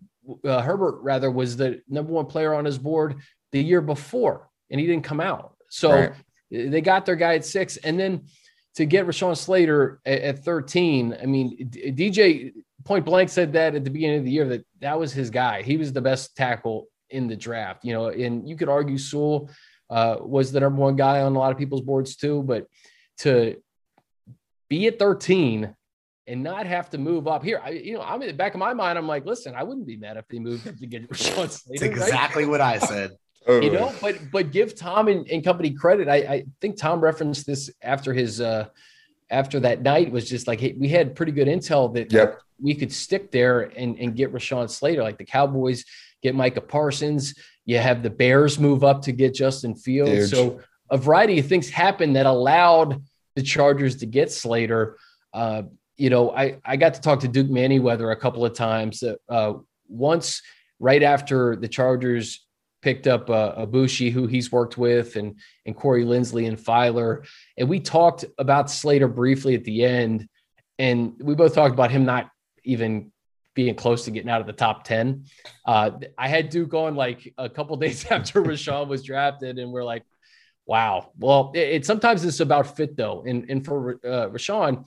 uh, 0.44 0.62
Herbert 0.62 1.00
rather 1.02 1.30
was 1.30 1.56
the 1.56 1.82
number 1.88 2.12
one 2.12 2.26
player 2.26 2.54
on 2.54 2.64
his 2.64 2.78
board 2.78 3.16
the 3.52 3.62
year 3.62 3.80
before, 3.80 4.48
and 4.70 4.80
he 4.80 4.86
didn't 4.86 5.04
come 5.04 5.20
out. 5.20 5.56
So 5.68 5.90
right. 5.90 6.12
they 6.50 6.80
got 6.80 7.06
their 7.06 7.16
guy 7.16 7.34
at 7.34 7.44
six, 7.44 7.76
and 7.78 7.98
then 7.98 8.26
to 8.74 8.86
get 8.86 9.06
Rashawn 9.06 9.36
Slater 9.36 10.00
at, 10.06 10.22
at 10.22 10.44
13. 10.44 11.16
I 11.20 11.26
mean, 11.26 11.68
DJ 11.70 12.52
point 12.84 13.04
blank 13.04 13.28
said 13.28 13.52
that 13.52 13.74
at 13.74 13.84
the 13.84 13.90
beginning 13.90 14.18
of 14.18 14.24
the 14.24 14.30
year 14.30 14.48
that 14.48 14.64
that 14.80 14.98
was 14.98 15.12
his 15.12 15.30
guy. 15.30 15.62
He 15.62 15.76
was 15.76 15.92
the 15.92 16.00
best 16.00 16.36
tackle 16.36 16.88
in 17.10 17.28
the 17.28 17.36
draft. 17.36 17.84
You 17.84 17.92
know, 17.92 18.08
and 18.08 18.48
you 18.48 18.56
could 18.56 18.68
argue 18.68 18.98
Sewell 18.98 19.50
uh, 19.90 20.16
was 20.20 20.52
the 20.52 20.60
number 20.60 20.80
one 20.80 20.96
guy 20.96 21.20
on 21.20 21.36
a 21.36 21.38
lot 21.38 21.52
of 21.52 21.58
people's 21.58 21.82
boards 21.82 22.16
too, 22.16 22.42
but 22.42 22.66
to 23.18 23.56
be 24.68 24.86
at 24.86 24.98
13 24.98 25.74
and 26.26 26.42
not 26.42 26.66
have 26.66 26.90
to 26.90 26.98
move 26.98 27.26
up 27.26 27.42
here. 27.42 27.60
I, 27.64 27.70
you 27.70 27.94
know, 27.94 28.02
I'm 28.02 28.22
in 28.22 28.28
the 28.28 28.34
back 28.34 28.54
of 28.54 28.60
my 28.60 28.72
mind. 28.74 28.96
I'm 28.96 29.08
like, 29.08 29.26
listen, 29.26 29.54
I 29.54 29.62
wouldn't 29.62 29.86
be 29.86 29.96
mad 29.96 30.16
if 30.16 30.28
they 30.28 30.38
moved 30.38 30.64
to 30.64 30.86
get 30.86 31.08
Rashawn 31.10 31.50
Slater. 31.50 31.88
That's 31.88 32.04
exactly 32.06 32.44
right? 32.44 32.50
what 32.50 32.60
I 32.60 32.78
said. 32.78 33.12
you 33.48 33.70
know, 33.70 33.92
but 34.00 34.18
but 34.30 34.52
give 34.52 34.76
Tom 34.76 35.08
and, 35.08 35.28
and 35.28 35.42
company 35.42 35.70
credit. 35.70 36.08
I, 36.08 36.16
I, 36.16 36.44
think 36.60 36.76
Tom 36.76 37.00
referenced 37.00 37.44
this 37.44 37.70
after 37.82 38.12
his 38.12 38.40
uh 38.40 38.68
after 39.30 39.58
that 39.60 39.82
night 39.82 40.12
was 40.12 40.28
just 40.28 40.46
like 40.46 40.60
hey, 40.60 40.76
we 40.78 40.88
had 40.88 41.16
pretty 41.16 41.32
good 41.32 41.48
intel 41.48 41.92
that 41.94 42.12
yep. 42.12 42.40
we 42.60 42.74
could 42.74 42.92
stick 42.92 43.32
there 43.32 43.62
and 43.76 43.98
and 43.98 44.14
get 44.14 44.32
Rashawn 44.32 44.70
Slater. 44.70 45.02
Like 45.02 45.18
the 45.18 45.24
Cowboys 45.24 45.84
get 46.22 46.36
Micah 46.36 46.60
Parsons. 46.60 47.34
You 47.64 47.78
have 47.78 48.04
the 48.04 48.10
Bears 48.10 48.60
move 48.60 48.84
up 48.84 49.02
to 49.02 49.12
get 49.12 49.34
Justin 49.34 49.74
Fields. 49.74 50.12
Huge. 50.12 50.30
So 50.30 50.60
a 50.90 50.96
variety 50.96 51.40
of 51.40 51.46
things 51.46 51.68
happened 51.68 52.14
that 52.16 52.26
allowed 52.26 53.02
the 53.34 53.42
Chargers 53.42 53.96
to 53.96 54.06
get 54.06 54.30
Slater. 54.30 54.98
Uh, 55.32 55.62
you 56.02 56.10
know, 56.10 56.32
I, 56.32 56.58
I 56.64 56.74
got 56.74 56.94
to 56.94 57.00
talk 57.00 57.20
to 57.20 57.28
Duke 57.28 57.46
Manyweather 57.46 58.10
a 58.10 58.16
couple 58.16 58.44
of 58.44 58.54
times. 58.54 59.04
Uh, 59.28 59.52
once 59.86 60.42
right 60.80 61.00
after 61.00 61.54
the 61.54 61.68
Chargers 61.68 62.44
picked 62.82 63.06
up 63.06 63.30
uh, 63.30 63.64
Aboushi, 63.64 64.10
who 64.10 64.26
he's 64.26 64.50
worked 64.50 64.76
with, 64.76 65.14
and 65.14 65.38
and 65.64 65.76
Corey 65.76 66.04
Linsley 66.04 66.48
and 66.48 66.58
Feiler, 66.58 67.24
and 67.56 67.68
we 67.68 67.78
talked 67.78 68.24
about 68.36 68.68
Slater 68.68 69.06
briefly 69.06 69.54
at 69.54 69.62
the 69.62 69.84
end, 69.84 70.28
and 70.76 71.14
we 71.20 71.36
both 71.36 71.54
talked 71.54 71.72
about 71.72 71.92
him 71.92 72.04
not 72.04 72.28
even 72.64 73.12
being 73.54 73.76
close 73.76 74.04
to 74.06 74.10
getting 74.10 74.30
out 74.30 74.40
of 74.40 74.48
the 74.48 74.52
top 74.52 74.82
10. 74.82 75.26
Uh, 75.64 75.92
I 76.18 76.26
had 76.26 76.48
Duke 76.48 76.74
on 76.74 76.96
like 76.96 77.32
a 77.38 77.48
couple 77.48 77.76
days 77.84 78.04
after 78.10 78.42
Rashawn 78.42 78.88
was 78.88 79.04
drafted, 79.04 79.60
and 79.60 79.70
we're 79.70 79.84
like, 79.84 80.02
wow. 80.66 81.12
Well, 81.16 81.52
it, 81.54 81.68
it 81.68 81.86
sometimes 81.86 82.24
it's 82.24 82.40
about 82.40 82.76
fit 82.76 82.96
though. 82.96 83.22
And, 83.24 83.48
and 83.48 83.64
for 83.64 84.00
uh, 84.04 84.30
Rashawn, 84.30 84.84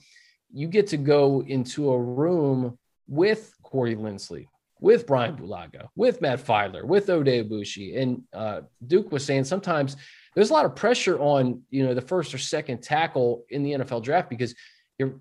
you 0.52 0.68
get 0.68 0.88
to 0.88 0.96
go 0.96 1.42
into 1.42 1.90
a 1.92 1.98
room 1.98 2.78
with 3.08 3.54
Corey 3.62 3.96
Linsley, 3.96 4.46
with 4.80 5.06
Brian 5.06 5.36
Bulaga, 5.36 5.88
with 5.96 6.20
Matt 6.20 6.44
Feiler, 6.44 6.84
with 6.84 7.06
Oday 7.06 7.46
Aboushi. 7.46 8.00
And 8.00 8.22
uh, 8.32 8.62
Duke 8.86 9.12
was 9.12 9.24
saying 9.24 9.44
sometimes 9.44 9.96
there's 10.34 10.50
a 10.50 10.52
lot 10.52 10.64
of 10.64 10.76
pressure 10.76 11.18
on, 11.18 11.62
you 11.70 11.84
know, 11.84 11.94
the 11.94 12.00
first 12.00 12.34
or 12.34 12.38
second 12.38 12.82
tackle 12.82 13.44
in 13.48 13.62
the 13.62 13.72
NFL 13.72 14.02
draft 14.02 14.30
because 14.30 14.54
you're 14.98 15.20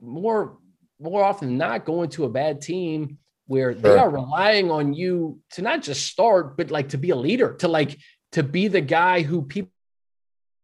more 0.00 0.58
more 1.02 1.24
often 1.24 1.48
than 1.48 1.58
not 1.58 1.86
going 1.86 2.10
to 2.10 2.24
a 2.24 2.28
bad 2.28 2.60
team 2.60 3.18
where 3.46 3.74
they 3.74 3.96
are 3.96 4.10
relying 4.10 4.70
on 4.70 4.92
you 4.92 5.40
to 5.50 5.62
not 5.62 5.82
just 5.82 6.06
start, 6.06 6.56
but 6.56 6.70
like 6.70 6.90
to 6.90 6.98
be 6.98 7.10
a 7.10 7.16
leader, 7.16 7.54
to 7.54 7.68
like 7.68 7.98
to 8.32 8.42
be 8.42 8.68
the 8.68 8.80
guy 8.80 9.22
who 9.22 9.42
people 9.42 9.72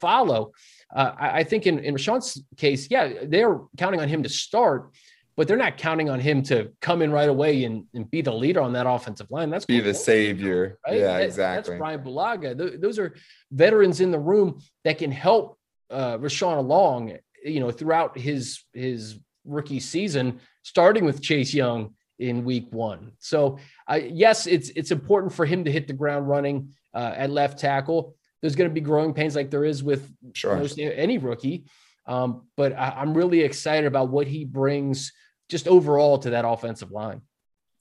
follow. 0.00 0.52
Uh, 0.94 1.12
I, 1.18 1.38
I, 1.38 1.44
think 1.44 1.66
in, 1.66 1.78
in 1.80 1.94
Rashawn's 1.94 2.42
case, 2.56 2.88
yeah, 2.90 3.24
they're 3.24 3.61
counting 3.76 4.00
on 4.00 4.09
him 4.09 4.22
to 4.22 4.28
start, 4.28 4.92
but 5.37 5.48
they're 5.48 5.56
not 5.56 5.76
counting 5.76 6.09
on 6.09 6.20
him 6.20 6.42
to 6.44 6.72
come 6.80 7.02
in 7.02 7.11
right 7.11 7.28
away 7.28 7.64
and, 7.64 7.85
and 7.94 8.11
be 8.11 8.22
the 8.22 8.32
leader 8.32 8.61
on 8.61 8.72
that 8.74 8.87
offensive 8.87 9.30
line. 9.30 9.50
That's 9.50 9.66
be 9.66 9.80
the 9.80 9.94
savior. 9.94 10.78
Right? 10.87 10.98
Yeah, 10.98 11.18
that, 11.18 11.22
exactly. 11.22 11.72
That's 11.72 11.78
Brian 11.78 12.02
Bulaga. 12.02 12.56
Th- 12.56 12.80
those 12.80 12.98
are 12.98 13.14
veterans 13.50 14.00
in 14.00 14.11
the 14.11 14.18
room 14.18 14.61
that 14.85 14.98
can 14.98 15.12
help 15.12 15.59
uh, 15.90 16.18
Rashawn 16.18 16.59
along, 16.59 17.18
you 17.44 17.61
know, 17.61 17.70
throughout 17.70 18.18
his 18.18 18.64
his 18.72 19.18
rookie 19.44 19.80
season, 19.80 20.40
starting 20.62 21.04
with 21.04 21.22
Chase 21.22 21.54
Young 21.54 21.94
in 22.18 22.44
week 22.44 22.66
one. 22.70 23.12
So, 23.18 23.59
uh, 23.88 24.00
yes, 24.02 24.46
it's 24.46 24.70
it's 24.70 24.90
important 24.90 25.32
for 25.32 25.46
him 25.46 25.64
to 25.64 25.72
hit 25.72 25.87
the 25.87 25.92
ground 25.92 26.28
running 26.28 26.72
uh, 26.94 27.12
at 27.16 27.30
left 27.30 27.59
tackle 27.59 28.16
there's 28.46 28.54
going 28.54 28.70
to 28.70 28.74
be 28.74 28.80
growing 28.80 29.12
pains 29.12 29.35
like 29.35 29.50
there 29.50 29.64
is 29.64 29.82
with 29.82 30.09
sure. 30.32 30.56
most, 30.56 30.78
any 30.78 31.18
rookie. 31.18 31.64
Um, 32.06 32.46
but 32.56 32.72
I, 32.72 33.02
am 33.02 33.12
really 33.12 33.40
excited 33.40 33.88
about 33.88 34.09
what 34.09 34.28
he 34.28 34.44
brings 34.44 35.12
just 35.48 35.66
overall 35.66 36.18
to 36.18 36.30
that 36.30 36.46
offensive 36.46 36.92
line. 36.92 37.22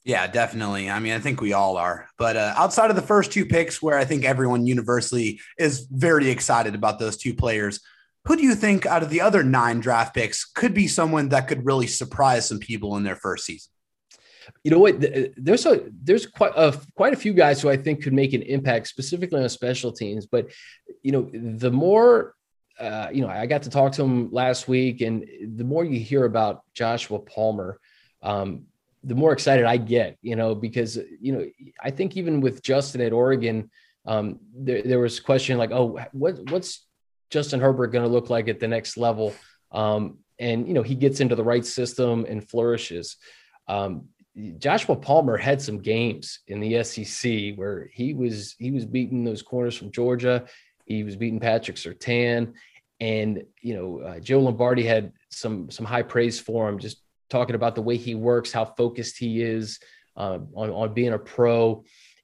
Yeah, 0.04 0.26
definitely. 0.26 0.90
I 0.90 0.98
mean, 0.98 1.14
I 1.14 1.20
think 1.20 1.40
we 1.40 1.54
all 1.54 1.78
are. 1.78 2.08
But 2.18 2.36
uh, 2.36 2.56
outside 2.58 2.90
of 2.90 2.96
the 2.96 3.04
first 3.04 3.32
two 3.32 3.46
picks, 3.46 3.80
where 3.80 3.96
I 3.96 4.06
think 4.06 4.26
everyone 4.26 4.66
universally 4.66 5.40
is 5.60 5.88
very 5.92 6.32
excited 6.32 6.74
about 6.74 6.98
those 6.98 7.16
two 7.16 7.36
players, 7.36 7.80
who 8.26 8.36
do 8.36 8.42
you 8.42 8.56
think 8.56 8.88
out 8.88 9.04
of 9.04 9.12
the 9.12 9.22
other 9.22 9.44
nine 9.44 9.80
draft 9.80 10.16
picks 10.16 10.46
could 10.46 10.74
be 10.74 10.88
someone 10.88 11.30
that 11.30 11.48
could 11.48 11.64
really 11.64 11.86
surprise 11.86 12.48
some 12.48 12.58
people 12.58 12.98
in 12.98 13.04
their 13.04 13.16
first 13.16 13.46
season? 13.46 13.72
You 14.64 14.72
know 14.72 14.80
what? 14.80 15.00
There's 15.38 15.66
a 15.66 15.90
there's 16.04 16.26
quite 16.26 16.54
a 16.56 16.78
quite 16.96 17.14
a 17.14 17.18
few 17.18 17.34
guys 17.34 17.62
who 17.62 17.70
I 17.70 17.78
think 17.78 18.04
could 18.04 18.14
make 18.14 18.34
an 18.34 18.42
impact 18.42 18.88
specifically 18.88 19.42
on 19.42 19.50
special 19.50 19.92
teams. 19.92 20.26
But 20.26 20.52
you 21.04 21.12
know, 21.12 21.30
the 21.34 21.72
more 21.72 22.36
uh, 22.80 23.08
you 23.12 23.22
know, 23.22 23.30
I 23.30 23.46
got 23.46 23.64
to 23.64 23.70
talk 23.70 23.94
to 23.94 24.04
him 24.04 24.32
last 24.32 24.68
week, 24.68 25.02
and 25.02 25.26
the 25.56 25.64
more 25.64 25.86
you 25.86 26.00
hear 26.00 26.26
about 26.26 26.64
Joshua 26.74 27.20
Palmer, 27.20 27.80
um, 28.22 28.66
the 29.04 29.16
more 29.16 29.32
excited 29.32 29.66
I 29.66 29.78
get. 29.78 30.18
You 30.22 30.36
know, 30.36 30.56
because 30.56 30.98
you 31.20 31.32
know, 31.32 31.46
I 31.82 31.92
think 31.92 32.18
even 32.18 32.42
with 32.42 32.62
Justin 32.62 33.02
at 33.02 33.14
Oregon, 33.14 33.70
um, 34.06 34.40
there, 34.54 34.82
there 34.82 35.00
was 35.00 35.20
question 35.20 35.58
like, 35.58 35.72
oh, 35.72 36.00
what 36.12 36.40
what's 36.50 36.86
Justin 37.30 37.60
Herbert 37.60 37.88
going 37.88 38.06
to 38.06 38.12
look 38.12 38.30
like 38.30 38.48
at 38.48 38.60
the 38.60 38.68
next 38.68 38.98
level? 38.98 39.34
Um, 39.72 40.20
and 40.38 40.68
you 40.68 40.74
know, 40.74 40.84
he 40.84 40.96
gets 40.96 41.22
into 41.22 41.36
the 41.36 41.44
right 41.44 41.66
system 41.66 42.26
and 42.28 42.48
flourishes. 42.48 43.18
Um, 43.68 44.10
Joshua 44.58 44.96
Palmer 44.96 45.38
had 45.38 45.62
some 45.62 45.80
games 45.80 46.40
in 46.48 46.60
the 46.60 46.84
SEC 46.84 47.56
where 47.56 47.90
he 47.94 48.14
was 48.14 48.56
he 48.60 48.72
was 48.72 48.86
beating 48.86 49.24
those 49.24 49.42
corners 49.42 49.76
from 49.76 49.92
Georgia. 49.92 50.46
He 50.86 51.04
was 51.04 51.16
beating 51.16 51.40
Patrick 51.40 51.78
Surtain, 51.78 52.54
and 53.00 53.44
you 53.62 53.76
know 53.76 54.00
uh, 54.00 54.20
Joe 54.20 54.42
Lombardi 54.42 54.84
had 54.84 55.14
some 55.30 55.72
some 55.72 55.86
high 55.86 56.02
praise 56.02 56.40
for 56.40 56.68
him, 56.68 56.80
just 56.80 57.02
talking 57.30 57.56
about 57.56 57.76
the 57.76 57.82
way 57.82 57.96
he 57.96 58.14
works, 58.14 58.52
how 58.52 58.66
focused 58.66 59.18
he 59.18 59.42
is 59.42 59.80
uh, 60.18 60.40
on 60.54 60.70
on 60.70 60.94
being 60.94 61.14
a 61.14 61.20
pro. 61.20 61.84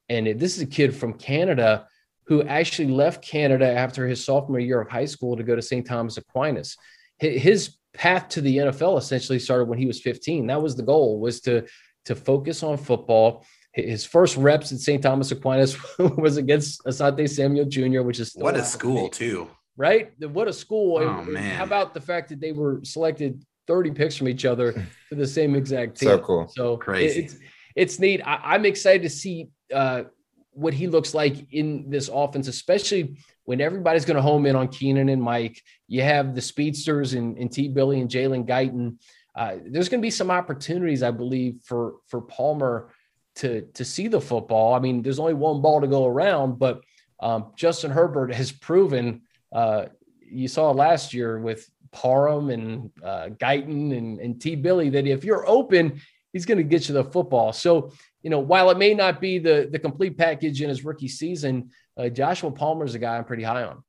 And 0.09 0.27
this 0.39 0.57
is 0.57 0.63
a 0.63 0.67
kid 0.67 0.93
from 0.93 1.13
Canada 1.13 1.87
who 2.25 2.43
actually 2.43 2.89
left 2.89 3.23
Canada 3.23 3.69
after 3.69 4.05
his 4.07 4.23
sophomore 4.23 4.59
year 4.59 4.81
of 4.81 4.89
high 4.89 5.05
school 5.05 5.37
to 5.37 5.43
go 5.43 5.55
to 5.55 5.61
St. 5.61 5.85
Thomas 5.85 6.17
Aquinas. 6.17 6.77
His 7.19 7.77
path 7.93 8.29
to 8.29 8.41
the 8.41 8.57
NFL 8.57 8.97
essentially 8.97 9.39
started 9.39 9.67
when 9.67 9.77
he 9.77 9.85
was 9.85 10.01
15. 10.01 10.47
That 10.47 10.61
was 10.61 10.75
the 10.75 10.83
goal 10.83 11.19
was 11.19 11.41
to 11.41 11.65
to 12.05 12.15
focus 12.15 12.63
on 12.63 12.77
football. 12.77 13.45
His 13.73 14.05
first 14.05 14.35
reps 14.35 14.71
at 14.71 14.79
St. 14.79 15.01
Thomas 15.01 15.31
Aquinas 15.31 15.77
was 15.99 16.37
against 16.37 16.83
Asante 16.83 17.29
Samuel 17.29 17.65
Jr., 17.65 18.01
which 18.01 18.19
is 18.19 18.33
what 18.35 18.55
a 18.55 18.65
school 18.65 19.07
too, 19.07 19.49
right? 19.77 20.11
What 20.19 20.47
a 20.47 20.53
school! 20.53 20.97
Oh 20.97 21.19
and, 21.19 21.27
man! 21.31 21.55
How 21.55 21.63
about 21.63 21.93
the 21.93 22.01
fact 22.01 22.29
that 22.29 22.41
they 22.41 22.51
were 22.51 22.81
selected 22.83 23.43
30 23.67 23.91
picks 23.91 24.17
from 24.17 24.27
each 24.27 24.43
other 24.43 24.73
to 25.09 25.15
the 25.15 25.27
same 25.27 25.55
exact 25.55 25.99
team? 25.99 26.09
So 26.09 26.19
cool! 26.19 26.47
So 26.49 26.77
crazy. 26.77 27.23
It's 27.23 27.35
it's 27.75 27.99
neat. 27.99 28.21
I, 28.25 28.55
am 28.55 28.65
excited 28.65 29.03
to 29.03 29.09
see 29.09 29.49
uh, 29.73 30.03
what 30.51 30.73
he 30.73 30.87
looks 30.87 31.13
like 31.13 31.53
in 31.53 31.89
this 31.89 32.09
offense, 32.11 32.47
especially 32.47 33.17
when 33.45 33.61
everybody's 33.61 34.05
going 34.05 34.15
to 34.15 34.21
home 34.21 34.45
in 34.45 34.55
on 34.55 34.67
Keenan 34.67 35.09
and 35.09 35.21
Mike. 35.21 35.61
You 35.87 36.03
have 36.03 36.35
the 36.35 36.41
speedsters 36.41 37.13
and, 37.13 37.37
and 37.37 37.51
T. 37.51 37.69
Billy 37.69 38.01
and 38.01 38.09
Jalen 38.09 38.47
Guyton 38.47 38.97
uh, 39.35 39.55
there's 39.65 39.89
going 39.89 40.01
to 40.01 40.05
be 40.05 40.11
some 40.11 40.31
opportunities, 40.31 41.03
I 41.03 41.11
believe, 41.11 41.61
for 41.63 41.95
for 42.07 42.21
Palmer 42.21 42.89
to 43.35 43.61
to 43.73 43.85
see 43.85 44.07
the 44.07 44.21
football. 44.21 44.73
I 44.73 44.79
mean, 44.79 45.01
there's 45.01 45.19
only 45.19 45.33
one 45.33 45.61
ball 45.61 45.81
to 45.81 45.87
go 45.87 46.05
around, 46.05 46.59
but 46.59 46.81
um, 47.19 47.53
Justin 47.55 47.91
Herbert 47.91 48.33
has 48.33 48.51
proven. 48.51 49.21
Uh, 49.51 49.85
you 50.21 50.47
saw 50.47 50.71
last 50.71 51.13
year 51.13 51.39
with 51.39 51.69
Parham 51.91 52.49
and 52.49 52.89
uh, 53.03 53.29
Guyton 53.29 53.97
and, 53.97 54.19
and 54.19 54.41
T. 54.41 54.55
Billy 54.55 54.89
that 54.89 55.07
if 55.07 55.23
you're 55.23 55.47
open, 55.47 56.01
he's 56.33 56.45
going 56.45 56.57
to 56.57 56.63
get 56.63 56.87
you 56.87 56.93
the 56.93 57.03
football. 57.03 57.51
So, 57.51 57.91
you 58.21 58.29
know, 58.29 58.39
while 58.39 58.69
it 58.69 58.77
may 58.77 58.93
not 58.93 59.21
be 59.21 59.39
the 59.39 59.69
the 59.71 59.79
complete 59.79 60.17
package 60.17 60.61
in 60.61 60.69
his 60.69 60.83
rookie 60.83 61.07
season, 61.07 61.71
uh, 61.97 62.09
Joshua 62.09 62.51
Palmer 62.51 62.85
is 62.85 62.95
a 62.95 62.99
guy 62.99 63.17
I'm 63.17 63.25
pretty 63.25 63.43
high 63.43 63.63
on. 63.63 63.83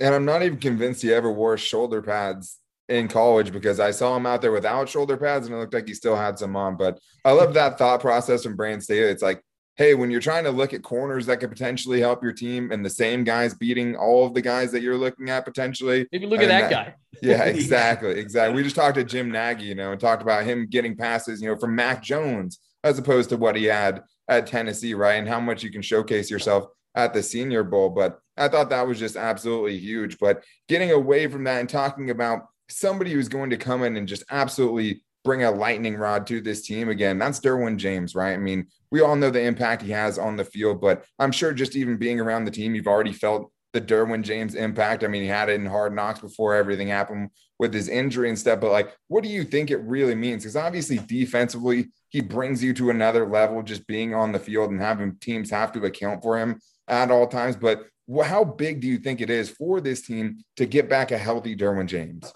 And 0.00 0.14
I'm 0.14 0.24
not 0.24 0.42
even 0.42 0.58
convinced 0.58 1.02
he 1.02 1.12
ever 1.12 1.30
wore 1.30 1.56
shoulder 1.56 2.02
pads 2.02 2.58
in 2.88 3.08
college 3.08 3.52
because 3.52 3.80
I 3.80 3.90
saw 3.90 4.16
him 4.16 4.26
out 4.26 4.40
there 4.40 4.52
without 4.52 4.88
shoulder 4.88 5.16
pads 5.16 5.46
and 5.46 5.54
it 5.54 5.58
looked 5.58 5.74
like 5.74 5.86
he 5.86 5.94
still 5.94 6.16
had 6.16 6.38
some 6.38 6.56
on. 6.56 6.76
But 6.76 6.98
I 7.24 7.32
love 7.32 7.54
that 7.54 7.78
thought 7.78 8.00
process 8.00 8.42
from 8.42 8.56
Brandon 8.56 8.80
Staley. 8.80 9.10
It's 9.10 9.22
like, 9.22 9.42
hey, 9.76 9.94
when 9.94 10.10
you're 10.10 10.20
trying 10.20 10.44
to 10.44 10.50
look 10.50 10.72
at 10.72 10.82
corners 10.82 11.26
that 11.26 11.38
could 11.38 11.50
potentially 11.50 12.00
help 12.00 12.22
your 12.22 12.32
team 12.32 12.72
and 12.72 12.84
the 12.84 12.90
same 12.90 13.22
guys 13.22 13.54
beating 13.54 13.94
all 13.94 14.26
of 14.26 14.34
the 14.34 14.42
guys 14.42 14.72
that 14.72 14.82
you're 14.82 14.96
looking 14.96 15.30
at 15.30 15.44
potentially. 15.44 16.06
Maybe 16.10 16.26
look 16.26 16.40
at 16.40 16.48
that, 16.48 16.70
that, 16.70 16.86
guy. 16.86 16.94
Yeah, 17.22 17.44
exactly. 17.44 18.18
Exactly. 18.18 18.56
We 18.56 18.62
just 18.62 18.76
talked 18.76 18.96
to 18.96 19.04
Jim 19.04 19.30
Nagy, 19.30 19.64
you 19.64 19.74
know, 19.74 19.92
and 19.92 20.00
talked 20.00 20.22
about 20.22 20.44
him 20.44 20.66
getting 20.68 20.96
passes, 20.96 21.40
you 21.40 21.48
know, 21.48 21.56
from 21.56 21.74
Mac 21.74 22.02
Jones 22.02 22.58
as 22.84 22.98
opposed 22.98 23.30
to 23.30 23.36
what 23.36 23.56
he 23.56 23.64
had 23.64 24.02
at 24.28 24.46
Tennessee, 24.46 24.94
right? 24.94 25.14
And 25.14 25.28
how 25.28 25.40
much 25.40 25.62
you 25.62 25.70
can 25.70 25.82
showcase 25.82 26.30
yourself 26.30 26.66
at 26.94 27.12
the 27.14 27.22
Senior 27.22 27.64
Bowl. 27.64 27.90
But 27.90 28.18
I 28.36 28.48
thought 28.48 28.70
that 28.70 28.86
was 28.86 28.98
just 28.98 29.16
absolutely 29.16 29.78
huge. 29.78 30.18
But 30.18 30.42
getting 30.68 30.90
away 30.90 31.26
from 31.28 31.44
that 31.44 31.60
and 31.60 31.68
talking 31.68 32.10
about 32.10 32.46
somebody 32.70 33.12
who's 33.12 33.28
going 33.28 33.50
to 33.50 33.56
come 33.56 33.82
in 33.82 33.96
and 33.96 34.08
just 34.08 34.24
absolutely 34.30 35.02
bring 35.24 35.44
a 35.44 35.50
lightning 35.50 35.96
rod 35.96 36.26
to 36.26 36.40
this 36.40 36.62
team 36.62 36.88
again. 36.88 37.18
That's 37.18 37.40
Derwin 37.40 37.76
James, 37.76 38.14
right? 38.14 38.34
I 38.34 38.38
mean, 38.38 38.66
we 38.90 39.00
all 39.00 39.16
know 39.16 39.30
the 39.30 39.42
impact 39.42 39.82
he 39.82 39.90
has 39.90 40.18
on 40.18 40.36
the 40.36 40.44
field, 40.44 40.80
but 40.80 41.04
I'm 41.18 41.32
sure 41.32 41.52
just 41.52 41.76
even 41.76 41.96
being 41.96 42.20
around 42.20 42.44
the 42.44 42.50
team, 42.50 42.74
you've 42.74 42.86
already 42.86 43.12
felt 43.12 43.52
the 43.72 43.80
Derwin 43.80 44.22
James 44.22 44.54
impact. 44.54 45.04
I 45.04 45.08
mean, 45.08 45.22
he 45.22 45.28
had 45.28 45.50
it 45.50 45.54
in 45.54 45.66
hard 45.66 45.94
knocks 45.94 46.20
before 46.20 46.54
everything 46.54 46.88
happened 46.88 47.30
with 47.58 47.74
his 47.74 47.88
injury 47.88 48.28
and 48.28 48.38
stuff. 48.38 48.60
But 48.60 48.70
like, 48.70 48.96
what 49.08 49.22
do 49.22 49.28
you 49.28 49.44
think 49.44 49.70
it 49.70 49.82
really 49.82 50.14
means? 50.14 50.44
Because 50.44 50.56
obviously, 50.56 50.98
defensively, 50.98 51.88
he 52.08 52.22
brings 52.22 52.62
you 52.62 52.72
to 52.74 52.90
another 52.90 53.28
level 53.28 53.62
just 53.62 53.86
being 53.86 54.14
on 54.14 54.32
the 54.32 54.38
field 54.38 54.70
and 54.70 54.80
having 54.80 55.16
teams 55.16 55.50
have 55.50 55.72
to 55.72 55.84
account 55.84 56.22
for 56.22 56.38
him 56.38 56.58
at 56.86 57.10
all 57.10 57.26
times. 57.26 57.56
But 57.56 57.84
how 58.24 58.44
big 58.44 58.80
do 58.80 58.86
you 58.86 58.96
think 58.96 59.20
it 59.20 59.28
is 59.28 59.50
for 59.50 59.82
this 59.82 60.00
team 60.00 60.38
to 60.56 60.64
get 60.64 60.88
back 60.88 61.10
a 61.10 61.18
healthy 61.18 61.54
Derwin 61.54 61.86
James? 61.86 62.32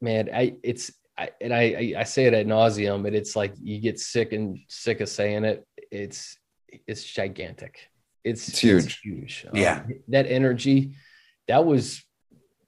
Man, 0.00 0.30
I 0.32 0.56
it's 0.62 0.92
I, 1.16 1.30
and 1.40 1.54
I, 1.54 1.94
I 1.96 2.04
say 2.04 2.24
it 2.24 2.34
at 2.34 2.46
nauseum, 2.46 3.02
but 3.02 3.14
it's 3.14 3.36
like 3.36 3.54
you 3.62 3.80
get 3.80 4.00
sick 4.00 4.32
and 4.32 4.58
sick 4.68 5.00
of 5.00 5.08
saying 5.08 5.44
it. 5.44 5.66
It's 5.90 6.38
it's 6.86 7.04
gigantic. 7.04 7.88
It's, 8.24 8.48
it's 8.48 8.58
huge. 8.58 8.84
It's 8.84 8.98
huge. 8.98 9.46
Yeah, 9.52 9.82
um, 9.84 9.92
that 10.08 10.26
energy, 10.26 10.94
that 11.46 11.64
was 11.64 12.02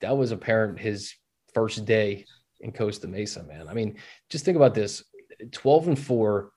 that 0.00 0.16
was 0.16 0.30
apparent 0.30 0.78
his 0.78 1.14
first 1.54 1.84
day 1.84 2.26
in 2.60 2.72
Costa 2.72 3.08
Mesa, 3.08 3.42
man. 3.42 3.68
I 3.68 3.74
mean, 3.74 3.96
just 4.30 4.44
think 4.44 4.56
about 4.56 4.74
this: 4.74 5.02
twelve 5.50 5.88
and 5.88 5.98
four, 5.98 6.50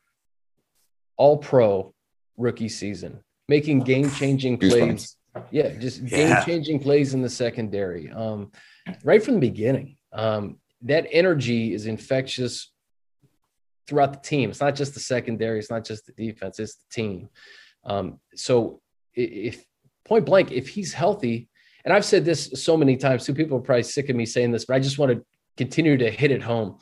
all 1.18 1.38
pro 1.38 1.94
rookie 2.38 2.70
season, 2.70 3.24
making 3.48 3.80
game 3.82 4.12
changing 4.12 4.58
plays. 4.58 5.16
Yeah, 5.52 5.70
just 5.76 6.02
yeah. 6.02 6.44
game 6.44 6.46
changing 6.46 6.80
plays 6.82 7.14
in 7.14 7.22
the 7.22 7.30
secondary. 7.30 8.12
Um, 8.12 8.52
right 9.04 9.24
from 9.24 9.36
the 9.36 9.40
beginning. 9.40 9.96
Um, 10.14 10.58
that 10.84 11.08
energy 11.12 11.74
is 11.74 11.86
infectious 11.86 12.72
throughout 13.88 14.14
the 14.14 14.28
team. 14.28 14.50
It's 14.50 14.62
not 14.62 14.76
just 14.76 14.94
the 14.94 15.00
secondary, 15.00 15.60
it's 15.60 15.72
not 15.72 15.84
just 15.84 16.06
the 16.06 16.14
defense, 16.14 16.60
it's 16.60 16.76
the 16.76 16.86
team. 16.92 17.30
Um, 17.84 18.20
so 18.36 18.82
if 19.14 19.64
point 20.06 20.26
blank, 20.26 20.52
if 20.52 20.68
he's 20.68 20.94
healthy, 20.94 21.50
and 21.86 21.94
I've 21.94 22.06
said 22.06 22.26
this 22.26 22.52
so 22.56 22.78
many 22.78 22.98
times, 22.98 23.26
two 23.26 23.34
people 23.34 23.58
are 23.58 23.62
probably 23.62 23.84
sick 23.84 24.10
of 24.10 24.16
me 24.16 24.26
saying 24.26 24.52
this, 24.52 24.66
but 24.66 24.76
I 24.76 24.80
just 24.80 25.00
want 25.00 25.12
to 25.12 25.26
continue 25.58 25.98
to 25.98 26.10
hit 26.10 26.32
it 26.32 26.42
home. 26.42 26.78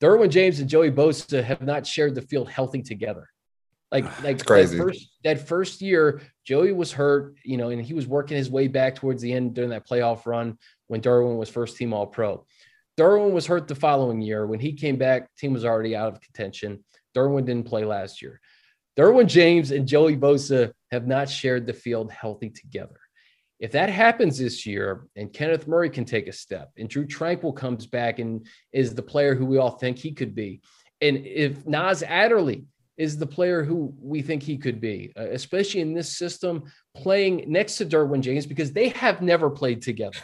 Derwin 0.00 0.30
James 0.30 0.60
and 0.60 0.68
Joey 0.68 0.90
Bosa 0.90 1.42
have 1.44 1.62
not 1.62 1.86
shared 1.86 2.14
the 2.14 2.22
field 2.22 2.50
healthy 2.50 2.82
together. 2.82 3.28
Like, 3.92 4.22
like 4.24 4.44
crazy. 4.44 4.76
That 4.76 4.82
first, 4.82 5.10
that 5.24 5.48
first 5.48 5.82
year, 5.82 6.22
Joey 6.44 6.72
was 6.72 6.92
hurt, 6.92 7.36
you 7.44 7.56
know, 7.56 7.70
and 7.70 7.82
he 7.82 7.94
was 7.94 8.06
working 8.06 8.36
his 8.36 8.50
way 8.50 8.66
back 8.66 8.94
towards 8.94 9.22
the 9.22 9.32
end 9.32 9.54
during 9.54 9.70
that 9.70 9.86
playoff 9.86 10.26
run 10.26 10.58
when 10.86 11.00
Derwin 11.00 11.36
was 11.36 11.48
first 11.48 11.76
team 11.76 11.92
All 11.92 12.06
Pro. 12.06 12.46
Derwin 13.00 13.32
was 13.32 13.46
hurt 13.46 13.66
the 13.66 13.74
following 13.74 14.20
year. 14.20 14.46
When 14.46 14.60
he 14.60 14.74
came 14.74 14.96
back, 14.96 15.34
team 15.36 15.54
was 15.54 15.64
already 15.64 15.96
out 15.96 16.12
of 16.12 16.20
contention. 16.20 16.84
Derwin 17.16 17.46
didn't 17.46 17.66
play 17.66 17.82
last 17.82 18.20
year. 18.20 18.42
Derwin 18.94 19.26
James 19.26 19.70
and 19.70 19.88
Joey 19.88 20.18
Bosa 20.18 20.72
have 20.90 21.06
not 21.06 21.30
shared 21.30 21.66
the 21.66 21.72
field 21.72 22.12
healthy 22.12 22.50
together. 22.50 23.00
If 23.58 23.72
that 23.72 23.88
happens 23.88 24.36
this 24.36 24.66
year 24.66 25.06
and 25.16 25.32
Kenneth 25.32 25.66
Murray 25.66 25.88
can 25.88 26.04
take 26.04 26.28
a 26.28 26.32
step 26.32 26.72
and 26.76 26.90
Drue 26.90 27.06
Tranquill 27.06 27.56
comes 27.56 27.86
back 27.86 28.18
and 28.18 28.46
is 28.70 28.94
the 28.94 29.02
player 29.02 29.34
who 29.34 29.46
we 29.46 29.56
all 29.56 29.70
think 29.70 29.96
he 29.96 30.12
could 30.12 30.34
be, 30.34 30.60
and 31.00 31.16
if 31.24 31.66
Nas 31.66 32.02
Adderley 32.02 32.66
is 32.98 33.16
the 33.16 33.26
player 33.26 33.64
who 33.64 33.94
we 33.98 34.20
think 34.20 34.42
he 34.42 34.58
could 34.58 34.78
be, 34.78 35.10
uh, 35.18 35.28
especially 35.30 35.80
in 35.80 35.94
this 35.94 36.18
system, 36.18 36.64
playing 36.94 37.44
next 37.48 37.78
to 37.78 37.86
Derwin 37.86 38.20
James 38.20 38.44
because 38.44 38.72
they 38.72 38.90
have 38.90 39.22
never 39.22 39.48
played 39.48 39.80
together. 39.80 40.18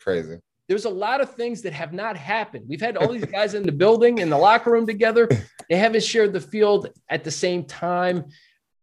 Crazy 0.00 0.38
there's 0.68 0.84
a 0.84 0.90
lot 0.90 1.20
of 1.20 1.34
things 1.34 1.62
that 1.62 1.72
have 1.72 1.92
not 1.92 2.16
happened. 2.16 2.66
We've 2.68 2.80
had 2.80 2.96
all 2.96 3.10
these 3.10 3.24
guys 3.24 3.54
in 3.54 3.62
the 3.62 3.72
building, 3.72 4.18
in 4.18 4.28
the 4.28 4.36
locker 4.36 4.70
room 4.70 4.86
together. 4.86 5.28
They 5.68 5.76
haven't 5.76 6.02
shared 6.02 6.32
the 6.32 6.40
field 6.40 6.90
at 7.08 7.24
the 7.24 7.30
same 7.30 7.64
time, 7.64 8.26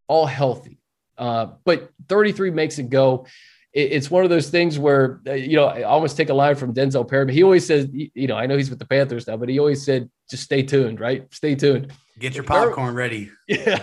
all 0.07 0.25
healthy. 0.25 0.79
Uh, 1.17 1.47
but 1.63 1.91
33 2.09 2.51
makes 2.51 2.79
it 2.79 2.89
go. 2.89 3.27
It, 3.71 3.91
it's 3.91 4.09
one 4.09 4.23
of 4.23 4.31
those 4.31 4.49
things 4.49 4.79
where, 4.79 5.21
uh, 5.27 5.33
you 5.33 5.55
know, 5.55 5.65
I 5.65 5.83
almost 5.83 6.17
take 6.17 6.29
a 6.29 6.33
line 6.33 6.55
from 6.55 6.73
Denzel 6.73 7.07
Perry. 7.07 7.31
He 7.31 7.43
always 7.43 7.65
says, 7.65 7.87
you 7.91 8.27
know, 8.27 8.35
I 8.35 8.47
know 8.47 8.57
he's 8.57 8.71
with 8.71 8.79
the 8.79 8.87
Panthers 8.87 9.27
now, 9.27 9.37
but 9.37 9.47
he 9.47 9.59
always 9.59 9.85
said, 9.85 10.09
just 10.29 10.43
stay 10.43 10.63
tuned, 10.63 10.99
right? 10.99 11.31
Stay 11.33 11.53
tuned. 11.53 11.93
Get 12.17 12.33
your 12.33 12.45
popcorn 12.45 12.87
Dar- 12.87 12.93
ready. 12.93 13.29
Yeah. 13.47 13.77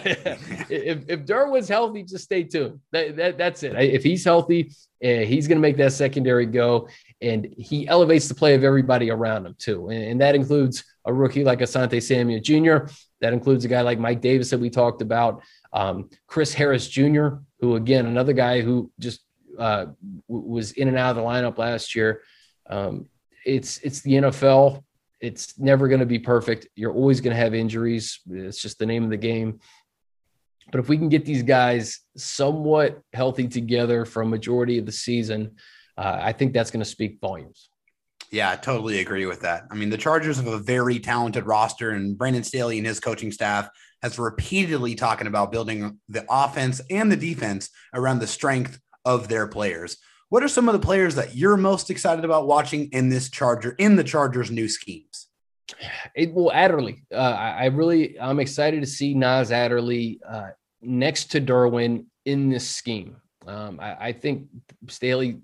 if, 0.70 1.04
if 1.08 1.24
Derwin's 1.26 1.68
healthy, 1.68 2.02
just 2.02 2.24
stay 2.24 2.42
tuned. 2.42 2.80
That, 2.90 3.16
that, 3.16 3.38
that's 3.38 3.62
it. 3.62 3.74
If 3.76 4.02
he's 4.02 4.24
healthy, 4.24 4.72
uh, 5.04 5.08
he's 5.08 5.46
going 5.46 5.58
to 5.58 5.62
make 5.62 5.76
that 5.76 5.92
secondary 5.92 6.46
go 6.46 6.88
and 7.22 7.54
he 7.56 7.86
elevates 7.86 8.28
the 8.28 8.34
play 8.34 8.54
of 8.54 8.64
everybody 8.64 9.10
around 9.10 9.46
him 9.46 9.54
too. 9.58 9.88
And, 9.88 10.02
and, 10.02 10.20
that 10.20 10.34
includes 10.34 10.84
a 11.04 11.12
rookie 11.12 11.44
like 11.44 11.60
Asante 11.60 12.02
Samuel 12.02 12.40
Jr. 12.40 12.92
That 13.20 13.32
includes 13.32 13.64
a 13.64 13.68
guy 13.68 13.82
like 13.82 13.98
Mike 13.98 14.20
Davis 14.20 14.50
that 14.50 14.58
we 14.58 14.68
talked 14.68 15.02
about, 15.02 15.42
um, 15.72 16.10
Chris 16.26 16.52
Harris 16.52 16.88
Jr., 16.88 17.28
who 17.60 17.76
again 17.76 18.06
another 18.06 18.32
guy 18.32 18.60
who 18.60 18.90
just 18.98 19.20
uh, 19.58 19.86
was 20.28 20.72
in 20.72 20.88
and 20.88 20.98
out 20.98 21.10
of 21.10 21.16
the 21.16 21.22
lineup 21.22 21.58
last 21.58 21.94
year. 21.94 22.22
Um, 22.68 23.06
it's 23.46 23.78
it's 23.78 24.00
the 24.00 24.12
NFL. 24.12 24.82
It's 25.20 25.58
never 25.58 25.86
going 25.86 26.00
to 26.00 26.06
be 26.06 26.18
perfect. 26.18 26.66
You're 26.74 26.92
always 26.92 27.20
going 27.20 27.34
to 27.34 27.40
have 27.40 27.54
injuries. 27.54 28.20
It's 28.28 28.60
just 28.60 28.78
the 28.78 28.86
name 28.86 29.04
of 29.04 29.10
the 29.10 29.16
game. 29.16 29.60
But 30.72 30.80
if 30.80 30.88
we 30.88 30.96
can 30.96 31.08
get 31.08 31.24
these 31.24 31.42
guys 31.42 32.00
somewhat 32.16 33.00
healthy 33.12 33.46
together 33.46 34.04
for 34.04 34.22
a 34.22 34.26
majority 34.26 34.78
of 34.78 34.86
the 34.86 34.92
season, 34.92 35.56
uh, 36.02 36.18
I 36.20 36.32
think 36.32 36.52
that's 36.52 36.70
going 36.72 36.82
to 36.82 36.90
speak 36.90 37.18
volumes. 37.20 37.68
Yeah, 38.32 38.50
I 38.50 38.56
totally 38.56 38.98
agree 38.98 39.26
with 39.26 39.42
that. 39.42 39.64
I 39.70 39.74
mean, 39.74 39.88
the 39.88 39.98
Chargers 39.98 40.38
have 40.38 40.46
a 40.48 40.58
very 40.58 40.98
talented 40.98 41.46
roster, 41.46 41.90
and 41.90 42.18
Brandon 42.18 42.42
Staley 42.42 42.78
and 42.78 42.86
his 42.86 42.98
coaching 42.98 43.30
staff 43.30 43.68
has 44.02 44.18
repeatedly 44.18 44.96
talking 44.96 45.28
about 45.28 45.52
building 45.52 46.00
the 46.08 46.24
offense 46.28 46.80
and 46.90 47.12
the 47.12 47.16
defense 47.16 47.70
around 47.94 48.18
the 48.18 48.26
strength 48.26 48.80
of 49.04 49.28
their 49.28 49.46
players. 49.46 49.98
What 50.28 50.42
are 50.42 50.48
some 50.48 50.68
of 50.68 50.72
the 50.72 50.84
players 50.84 51.14
that 51.14 51.36
you're 51.36 51.56
most 51.56 51.88
excited 51.88 52.24
about 52.24 52.48
watching 52.48 52.88
in 52.92 53.08
this 53.08 53.30
Charger 53.30 53.76
in 53.78 53.94
the 53.94 54.04
Chargers' 54.04 54.50
new 54.50 54.68
schemes? 54.68 55.28
It, 56.16 56.32
well, 56.32 56.50
Adderley, 56.50 57.04
uh, 57.12 57.16
I, 57.16 57.50
I, 57.50 57.64
really 57.66 58.18
I'm 58.18 58.40
excited 58.40 58.80
to 58.80 58.86
see 58.86 59.14
Nas 59.14 59.52
Adderley 59.52 60.20
uh, 60.28 60.50
next 60.80 61.30
to 61.32 61.40
Derwin 61.40 62.06
in 62.24 62.48
this 62.48 62.68
scheme. 62.68 63.16
Um, 63.46 63.78
I, 63.80 64.08
I, 64.08 64.12
think 64.12 64.48
Staley 64.88 65.40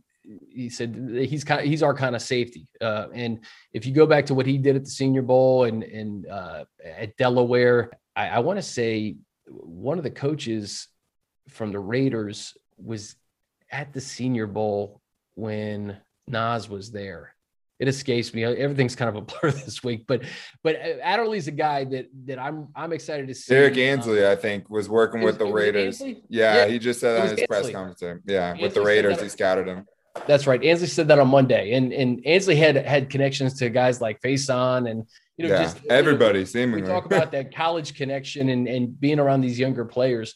he 0.51 0.69
said 0.69 0.95
he's 1.15 1.45
kind 1.45 1.61
of, 1.61 1.67
he's 1.67 1.83
our 1.83 1.95
kind 1.95 2.15
of 2.15 2.23
safety. 2.23 2.69
Uh, 2.81 3.07
and 3.13 3.41
if 3.73 3.87
you 3.87 3.93
go 3.93 4.07
back 4.07 4.27
to 4.27 4.35
what 4.35 4.47
he 4.47 4.59
did 4.59 4.77
at 4.77 4.85
the 4.85 4.91
Senior 4.91 5.23
Bowl 5.23 5.65
and 5.65 5.83
and 5.83 6.27
uh, 6.27 6.65
at 6.85 7.17
Delaware, 7.17 7.91
I, 8.15 8.29
I 8.29 8.39
want 8.41 8.59
to 8.59 8.63
say 8.63 9.17
one 9.47 9.99
of 9.99 10.05
the 10.05 10.11
coaches 10.11 10.89
from 11.49 11.73
the 11.73 11.79
Raiders 11.79 12.55
was 12.77 13.17
at 13.71 13.93
the 13.93 14.01
Senior 14.01 14.47
Bowl 14.47 15.01
when 15.35 15.97
Nas 16.27 16.69
was 16.69 16.91
there. 16.91 17.35
It 17.79 17.87
escapes 17.87 18.35
me. 18.35 18.43
Everything's 18.45 18.97
kind 18.97 19.09
of 19.09 19.17
a 19.17 19.21
blur 19.41 19.53
this 19.53 19.85
week, 19.85 20.05
but 20.07 20.23
but 20.65 20.77
Adderley's 20.77 21.47
a 21.47 21.53
guy 21.53 21.85
that 21.85 22.09
that 22.27 22.39
I'm 22.39 22.69
I'm 22.75 22.93
excited 22.93 23.29
to 23.29 23.35
see. 23.35 23.55
Derrick 23.55 23.79
Ansley, 23.79 24.25
um, 24.25 24.33
I 24.33 24.37
think, 24.37 24.69
was 24.69 24.89
working 24.89 25.23
with 25.23 25.39
the 25.39 25.47
Raiders. 25.47 26.01
Yeah, 26.01 26.17
yeah, 26.29 26.67
he 26.67 26.79
just 26.81 27.01
said 27.01 27.17
that 27.17 27.31
in 27.31 27.39
his 27.39 27.47
press 27.47 27.71
conference. 27.71 28.23
Yeah, 28.27 28.61
with 28.61 28.75
the 28.75 28.83
Raiders, 28.83 29.23
he 29.23 29.29
scouted 29.29 29.69
him. 29.69 29.87
That's 30.27 30.47
right. 30.47 30.63
Ansley 30.63 30.87
said 30.89 31.09
that 31.09 31.19
on 31.19 31.29
Monday, 31.29 31.73
and 31.73 31.93
and 31.93 32.25
Ansley 32.27 32.57
had 32.57 32.77
had 32.77 33.11
connections 33.11 33.55
to 33.59 33.71
guys 33.71 34.01
like 34.01 34.21
Faison 34.21 34.91
and 34.91 35.05
you 35.37 35.47
know 35.47 35.55
yeah, 35.55 35.63
just 35.63 35.79
everybody. 35.89 36.41
You 36.41 36.45
know, 36.45 36.51
seemingly, 36.51 36.83
we 36.83 36.89
talk 36.89 37.07
about 37.07 37.33
that 37.33 37.55
college 37.55 37.95
connection 37.95 38.49
and 38.49 38.69
and 38.69 38.99
being 38.99 39.19
around 39.19 39.41
these 39.41 39.59
younger 39.59 39.85
players. 39.85 40.35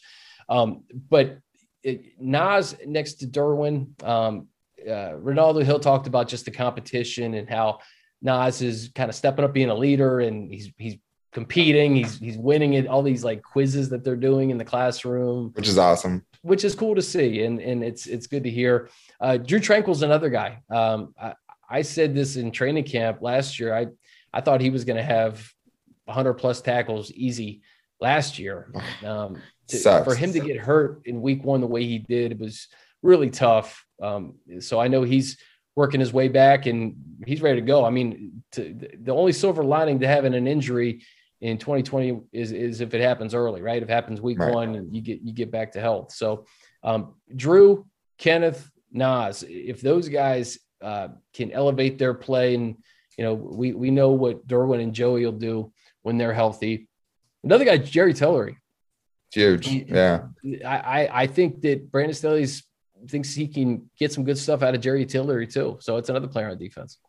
Um, 0.49 0.83
but 1.09 1.39
it, 1.83 2.19
Nas 2.19 2.75
next 2.85 3.15
to 3.15 3.27
Derwin, 3.27 4.01
um, 4.03 4.47
uh, 4.89 5.15
Renaldo 5.15 5.63
Hill 5.63 5.79
talked 5.79 6.07
about 6.07 6.27
just 6.27 6.45
the 6.45 6.51
competition 6.51 7.33
and 7.33 7.49
how 7.49 7.79
Nas 8.21 8.61
is 8.61 8.89
kind 8.95 9.09
of 9.09 9.15
stepping 9.15 9.45
up, 9.45 9.53
being 9.53 9.69
a 9.69 9.75
leader, 9.75 10.21
and 10.21 10.51
he's 10.51 10.71
he's 10.77 10.97
competing. 11.33 11.95
He's 11.95 12.17
he's 12.17 12.37
winning 12.37 12.73
it. 12.73 12.87
all 12.87 13.03
these 13.03 13.23
like 13.23 13.43
quizzes 13.43 13.89
that 13.89 14.03
they're 14.03 14.15
doing 14.15 14.49
in 14.49 14.57
the 14.57 14.65
classroom, 14.65 15.51
which 15.55 15.67
is 15.67 15.77
awesome. 15.77 16.25
Which 16.43 16.63
is 16.63 16.75
cool 16.75 16.95
to 16.95 17.01
see, 17.01 17.43
and 17.43 17.59
and 17.59 17.83
it's 17.83 18.05
it's 18.05 18.27
good 18.27 18.43
to 18.43 18.49
hear. 18.49 18.89
Uh, 19.19 19.37
Drue 19.37 19.59
Tranquill's 19.59 20.01
another 20.03 20.29
guy. 20.29 20.61
Um, 20.69 21.15
I, 21.19 21.33
I 21.69 21.81
said 21.81 22.13
this 22.13 22.35
in 22.35 22.51
training 22.51 22.83
camp 22.83 23.21
last 23.21 23.59
year. 23.59 23.73
I 23.73 23.87
I 24.33 24.41
thought 24.41 24.61
he 24.61 24.69
was 24.69 24.83
going 24.83 24.97
to 24.97 25.03
have 25.03 25.49
100 26.05 26.33
plus 26.33 26.61
tackles 26.61 27.11
easy 27.11 27.61
last 27.99 28.39
year. 28.39 28.71
Um, 29.03 29.37
to, 29.67 30.03
for 30.03 30.15
him 30.15 30.33
to 30.33 30.39
get 30.39 30.57
hurt 30.57 31.01
in 31.05 31.21
week 31.21 31.43
one 31.43 31.61
the 31.61 31.67
way 31.67 31.85
he 31.85 31.99
did, 31.99 32.33
it 32.33 32.39
was 32.39 32.67
really 33.01 33.29
tough. 33.29 33.85
Um, 34.01 34.35
so 34.59 34.79
I 34.79 34.87
know 34.87 35.03
he's 35.03 35.37
working 35.75 35.99
his 35.99 36.13
way 36.13 36.27
back 36.27 36.65
and 36.65 36.95
he's 37.25 37.41
ready 37.41 37.61
to 37.61 37.65
go. 37.65 37.85
I 37.85 37.89
mean, 37.89 38.43
to, 38.53 38.73
the 38.99 39.13
only 39.13 39.33
silver 39.33 39.63
lining 39.63 39.99
to 39.99 40.07
having 40.07 40.33
an 40.33 40.47
injury 40.47 41.03
in 41.43 41.57
2020 41.57 42.21
is, 42.31 42.53
is 42.53 42.79
if 42.79 42.93
it 42.93 43.01
happens 43.01 43.33
early, 43.33 43.61
right? 43.61 43.83
If 43.83 43.89
it 43.89 43.91
happens 43.91 44.21
week 44.21 44.39
right. 44.39 44.53
one 44.53 44.75
and 44.75 44.95
you 44.95 45.01
get, 45.01 45.21
you 45.21 45.33
get 45.33 45.51
back 45.51 45.73
to 45.73 45.81
health. 45.81 46.13
So 46.13 46.45
um, 46.83 47.15
Drue, 47.35 47.85
Kenneth, 48.17 48.71
Nas, 48.93 49.43
if 49.45 49.81
those 49.81 50.07
guys 50.07 50.57
uh, 50.81 51.09
can 51.33 51.51
elevate 51.51 51.97
their 51.97 52.13
play 52.13 52.55
and, 52.55 52.77
you 53.17 53.25
know, 53.25 53.33
we, 53.33 53.73
we 53.73 53.91
know 53.91 54.11
what 54.11 54.47
Derwin 54.47 54.81
and 54.81 54.93
Joey 54.93 55.25
will 55.25 55.33
do 55.33 55.73
when 56.01 56.17
they're 56.17 56.33
healthy. 56.33 56.87
Another 57.43 57.65
guy, 57.65 57.75
Jerry 57.77 58.13
Tillery. 58.13 58.57
Huge. 59.33 59.67
Yeah. 59.67 60.27
I, 60.65 61.09
I 61.11 61.27
think 61.27 61.61
that 61.63 61.91
Brandon 61.91 62.15
Staley's 62.15 62.63
thinks 63.09 63.33
he 63.33 63.49
can 63.49 63.89
get 63.99 64.13
some 64.13 64.23
good 64.23 64.37
stuff 64.37 64.63
out 64.63 64.75
of 64.75 64.79
Jerry 64.79 65.05
Tillery 65.05 65.47
too. 65.47 65.77
So 65.81 65.97
it's 65.97 66.07
another 66.07 66.27
player 66.27 66.49
on 66.49 66.57
defense. 66.57 66.99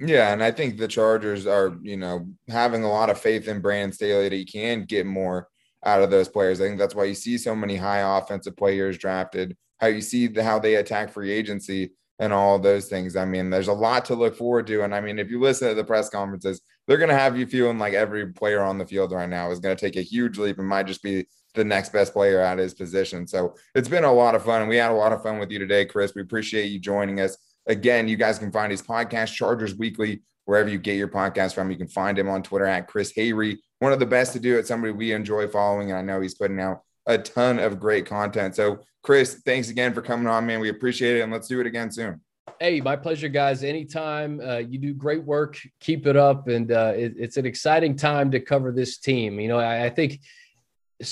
Yeah, 0.00 0.32
and 0.32 0.42
I 0.42 0.50
think 0.50 0.76
the 0.76 0.88
Chargers 0.88 1.46
are, 1.46 1.76
you 1.82 1.96
know, 1.96 2.28
having 2.48 2.82
a 2.82 2.90
lot 2.90 3.10
of 3.10 3.18
faith 3.18 3.48
in 3.48 3.60
Brandon 3.60 3.92
Staley 3.92 4.24
that 4.24 4.32
he 4.32 4.44
can 4.44 4.84
get 4.84 5.06
more 5.06 5.48
out 5.84 6.02
of 6.02 6.10
those 6.10 6.28
players. 6.28 6.60
I 6.60 6.64
think 6.64 6.78
that's 6.78 6.94
why 6.94 7.04
you 7.04 7.14
see 7.14 7.38
so 7.38 7.54
many 7.54 7.76
high 7.76 8.18
offensive 8.18 8.56
players 8.56 8.98
drafted. 8.98 9.56
How 9.80 9.88
you 9.88 10.00
see 10.00 10.26
the, 10.26 10.42
how 10.42 10.58
they 10.58 10.76
attack 10.76 11.10
free 11.10 11.30
agency 11.30 11.92
and 12.18 12.32
all 12.32 12.58
those 12.58 12.86
things. 12.86 13.16
I 13.16 13.24
mean, 13.24 13.50
there's 13.50 13.68
a 13.68 13.72
lot 13.72 14.04
to 14.06 14.14
look 14.14 14.36
forward 14.36 14.66
to. 14.68 14.82
And 14.82 14.94
I 14.94 15.00
mean, 15.00 15.18
if 15.18 15.30
you 15.30 15.40
listen 15.40 15.68
to 15.68 15.74
the 15.74 15.84
press 15.84 16.08
conferences, 16.08 16.60
they're 16.86 16.98
going 16.98 17.10
to 17.10 17.18
have 17.18 17.36
you 17.36 17.46
feeling 17.46 17.78
like 17.78 17.94
every 17.94 18.32
player 18.32 18.62
on 18.62 18.78
the 18.78 18.86
field 18.86 19.12
right 19.12 19.28
now 19.28 19.50
is 19.50 19.58
going 19.58 19.76
to 19.76 19.80
take 19.80 19.96
a 19.96 20.02
huge 20.02 20.38
leap 20.38 20.58
and 20.58 20.68
might 20.68 20.86
just 20.86 21.02
be 21.02 21.26
the 21.54 21.64
next 21.64 21.92
best 21.92 22.12
player 22.12 22.40
at 22.40 22.58
his 22.58 22.74
position. 22.74 23.26
So 23.26 23.54
it's 23.74 23.88
been 23.88 24.04
a 24.04 24.12
lot 24.12 24.34
of 24.34 24.44
fun. 24.44 24.68
We 24.68 24.76
had 24.76 24.90
a 24.90 24.94
lot 24.94 25.12
of 25.12 25.22
fun 25.22 25.38
with 25.38 25.50
you 25.50 25.58
today, 25.58 25.84
Chris. 25.84 26.14
We 26.14 26.22
appreciate 26.22 26.66
you 26.66 26.78
joining 26.78 27.20
us. 27.20 27.36
Again, 27.66 28.08
you 28.08 28.16
guys 28.16 28.38
can 28.38 28.52
find 28.52 28.70
his 28.70 28.82
podcast, 28.82 29.34
Chargers 29.34 29.74
Weekly, 29.74 30.22
wherever 30.44 30.68
you 30.68 30.78
get 30.78 30.96
your 30.96 31.08
podcast 31.08 31.54
from. 31.54 31.70
You 31.70 31.76
can 31.76 31.88
find 31.88 32.18
him 32.18 32.28
on 32.28 32.42
Twitter 32.42 32.66
at 32.66 32.88
Chris 32.88 33.12
Hayre. 33.14 33.56
One 33.78 33.92
of 33.92 33.98
the 33.98 34.06
best 34.06 34.32
to 34.34 34.40
do 34.40 34.58
it, 34.58 34.66
somebody 34.66 34.92
we 34.92 35.12
enjoy 35.12 35.48
following. 35.48 35.90
And 35.90 35.98
I 35.98 36.02
know 36.02 36.20
he's 36.20 36.34
putting 36.34 36.60
out 36.60 36.82
a 37.06 37.18
ton 37.18 37.58
of 37.58 37.80
great 37.80 38.06
content. 38.06 38.54
So, 38.54 38.80
Chris, 39.02 39.40
thanks 39.44 39.70
again 39.70 39.92
for 39.94 40.02
coming 40.02 40.26
on, 40.26 40.46
man. 40.46 40.60
We 40.60 40.68
appreciate 40.68 41.16
it. 41.16 41.20
And 41.20 41.32
let's 41.32 41.48
do 41.48 41.60
it 41.60 41.66
again 41.66 41.90
soon. 41.90 42.20
Hey, 42.60 42.80
my 42.80 42.96
pleasure, 42.96 43.28
guys. 43.28 43.64
Anytime 43.64 44.40
uh, 44.40 44.58
you 44.58 44.78
do 44.78 44.94
great 44.94 45.24
work, 45.24 45.58
keep 45.80 46.06
it 46.06 46.16
up. 46.16 46.48
And 46.48 46.70
uh, 46.70 46.92
it, 46.94 47.14
it's 47.16 47.36
an 47.36 47.46
exciting 47.46 47.96
time 47.96 48.30
to 48.30 48.40
cover 48.40 48.72
this 48.72 48.98
team. 48.98 49.40
You 49.40 49.48
know, 49.48 49.58
I, 49.58 49.86
I 49.86 49.90
think 49.90 50.20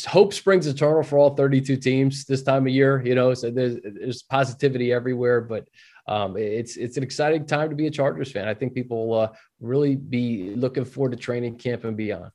hope 0.07 0.33
springs 0.33 0.67
eternal 0.67 1.03
for 1.03 1.19
all 1.19 1.35
32 1.35 1.77
teams 1.77 2.25
this 2.25 2.43
time 2.43 2.67
of 2.67 2.73
year. 2.73 3.03
You 3.05 3.15
know, 3.15 3.35
so 3.35 3.51
there's, 3.51 3.77
there's 3.83 4.23
positivity 4.23 4.93
everywhere, 4.93 5.41
but 5.41 5.69
um, 6.07 6.37
it's 6.37 6.77
it's 6.77 6.97
an 6.97 7.03
exciting 7.03 7.47
time 7.47 7.71
to 7.71 7.77
be 7.77 7.87
a 7.87 7.91
Chargers 7.91 8.33
fan. 8.33 8.49
I 8.49 8.55
think 8.55 8.75
people 8.75 9.09
will 9.09 9.21
uh, 9.21 9.29
really 9.61 9.97
be 9.97 10.55
looking 10.57 10.85
forward 10.85 11.13
to 11.13 11.17
training 11.17 11.57
camp 11.57 11.85
and 11.85 11.97
beyond. 11.97 12.31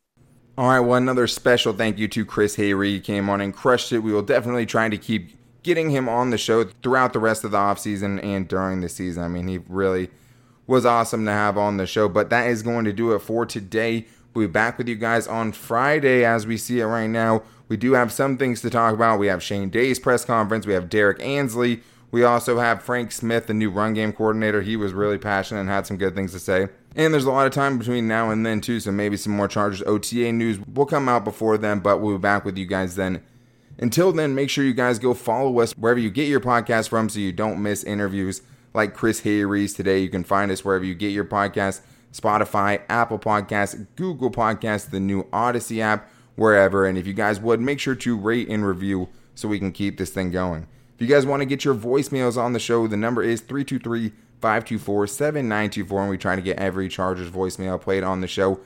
All 0.58 0.70
right, 0.70 0.80
well, 0.80 0.96
another 0.96 1.28
special 1.28 1.74
thank 1.74 2.00
you 2.00 2.08
to 2.08 2.26
Chris 2.26 2.56
Hayre. 2.56 2.86
He 2.86 3.00
came 3.00 3.30
on 3.30 3.42
and 3.42 3.54
crushed 3.54 3.92
it. 3.92 4.00
We 4.00 4.12
will 4.12 4.24
definitely 4.24 4.66
try 4.66 4.90
to 4.90 4.98
keep 4.98 5.38
getting 5.62 5.90
him 5.90 6.10
on 6.10 6.30
the 6.30 6.38
show 6.38 6.64
throughout 6.64 7.14
the 7.14 7.20
rest 7.20 7.44
of 7.44 7.52
the 7.52 7.58
offseason 7.58 8.24
and 8.24 8.48
during 8.48 8.82
the 8.82 8.90
season. 8.90 9.24
I 9.24 9.28
mean, 9.28 9.48
he 9.48 9.60
really 9.68 10.10
was 10.66 10.86
awesome 10.86 11.26
to 11.26 11.32
have 11.32 11.58
on 11.58 11.78
the 11.78 11.86
show. 11.86 12.08
But 12.10 12.30
that 12.30 12.48
is 12.48 12.64
going 12.64 12.86
to 12.86 12.94
do 12.94 13.14
it 13.14 13.20
for 13.20 13.46
today. 13.46 14.06
We'll 14.34 14.48
be 14.48 14.52
back 14.52 14.78
with 14.78 14.88
you 14.88 14.96
guys 14.96 15.28
on 15.28 15.52
Friday 15.52 16.24
as 16.24 16.48
we 16.48 16.58
see 16.58 16.80
it 16.80 16.86
right 16.86 17.08
now. 17.08 17.44
We 17.70 17.78
do 17.78 17.94
have 17.94 18.12
some 18.12 18.38
things 18.38 18.62
to 18.62 18.70
talk 18.70 18.94
about. 18.94 19.20
We 19.20 19.28
have 19.28 19.44
Shane 19.44 19.70
Day's 19.70 20.00
press 20.00 20.24
conference. 20.24 20.66
We 20.66 20.74
have 20.74 20.90
Derrick 20.90 21.22
Ansley. 21.22 21.82
We 22.10 22.24
also 22.24 22.60
have 22.60 22.82
Frank 22.82 23.12
Smith, 23.12 23.48
the 23.48 23.54
new 23.54 23.70
run 23.70 23.94
game 23.94 24.14
coordinator. 24.14 24.62
He 24.62 24.78
was 24.78 24.94
really 24.94 25.18
passionate 25.18 25.62
and 25.62 25.70
had 25.70 25.86
some 25.86 25.98
good 25.98 26.16
things 26.16 26.32
to 26.32 26.40
say. 26.40 26.70
And 26.96 27.14
there's 27.14 27.26
a 27.26 27.32
lot 27.32 27.48
of 27.48 27.54
time 27.54 27.78
between 27.78 28.08
now 28.08 28.32
and 28.32 28.46
then, 28.46 28.62
too, 28.62 28.80
so 28.80 28.92
maybe 28.92 29.18
some 29.18 29.36
more 29.36 29.48
Chargers 29.48 29.84
OTA 29.86 30.32
news 30.32 30.60
will 30.60 30.86
come 30.86 31.10
out 31.10 31.24
before 31.24 31.58
then, 31.58 31.80
but 31.80 32.00
we'll 32.00 32.18
be 32.18 32.22
back 32.22 32.46
with 32.46 32.58
you 32.58 32.66
guys 32.66 32.96
then. 32.96 33.22
Until 33.78 34.12
then, 34.12 34.34
make 34.34 34.50
sure 34.50 34.64
you 34.64 34.74
guys 34.74 34.98
go 34.98 35.14
follow 35.14 35.60
us 35.60 35.74
wherever 35.74 36.00
you 36.00 36.10
get 36.10 36.28
your 36.28 36.40
podcast 36.40 36.90
from 36.90 37.10
so 37.10 37.20
you 37.20 37.32
don't 37.32 37.62
miss 37.62 37.84
interviews 37.84 38.42
like 38.74 38.96
Chris 38.96 39.22
Hayre's 39.22 39.74
today. 39.74 40.00
You 40.00 40.10
can 40.10 40.24
find 40.24 40.50
us 40.50 40.66
wherever 40.66 40.86
you 40.86 40.96
get 40.96 41.12
your 41.12 41.26
podcast 41.26 41.82
Spotify, 42.12 42.82
Apple 42.90 43.20
Podcasts, 43.20 43.86
Google 43.96 44.32
Podcasts, 44.32 44.90
the 44.90 45.00
new 45.00 45.28
Odyssey 45.32 45.82
app, 45.82 46.10
wherever. 46.36 46.88
And 46.88 46.98
if 46.98 47.06
you 47.06 47.14
guys 47.14 47.40
would, 47.40 47.60
make 47.60 47.80
sure 47.80 47.96
to 47.96 48.18
rate 48.18 48.48
and 48.50 48.66
review 48.66 49.10
so 49.36 49.48
we 49.48 49.60
can 49.60 49.72
keep 49.72 49.98
this 49.98 50.10
thing 50.10 50.32
going. 50.32 50.68
If 50.98 51.02
you 51.02 51.08
guys 51.08 51.28
want 51.28 51.42
to 51.42 51.46
get 51.46 51.64
your 51.64 51.76
voicemails 51.76 52.38
on 52.38 52.54
the 52.54 52.60
show, 52.60 52.88
the 52.88 52.98
number 52.98 53.22
is 53.22 53.42
323 53.42 54.10
524 54.42 55.06
7924, 55.06 56.02
and 56.02 56.10
we 56.10 56.18
try 56.18 56.36
to 56.36 56.42
get 56.42 56.58
every 56.58 56.90
Chargers 56.90 57.30
voicemail 57.30 57.80
played 57.80 58.04
on 58.04 58.22
the 58.22 58.28
show. 58.28 58.60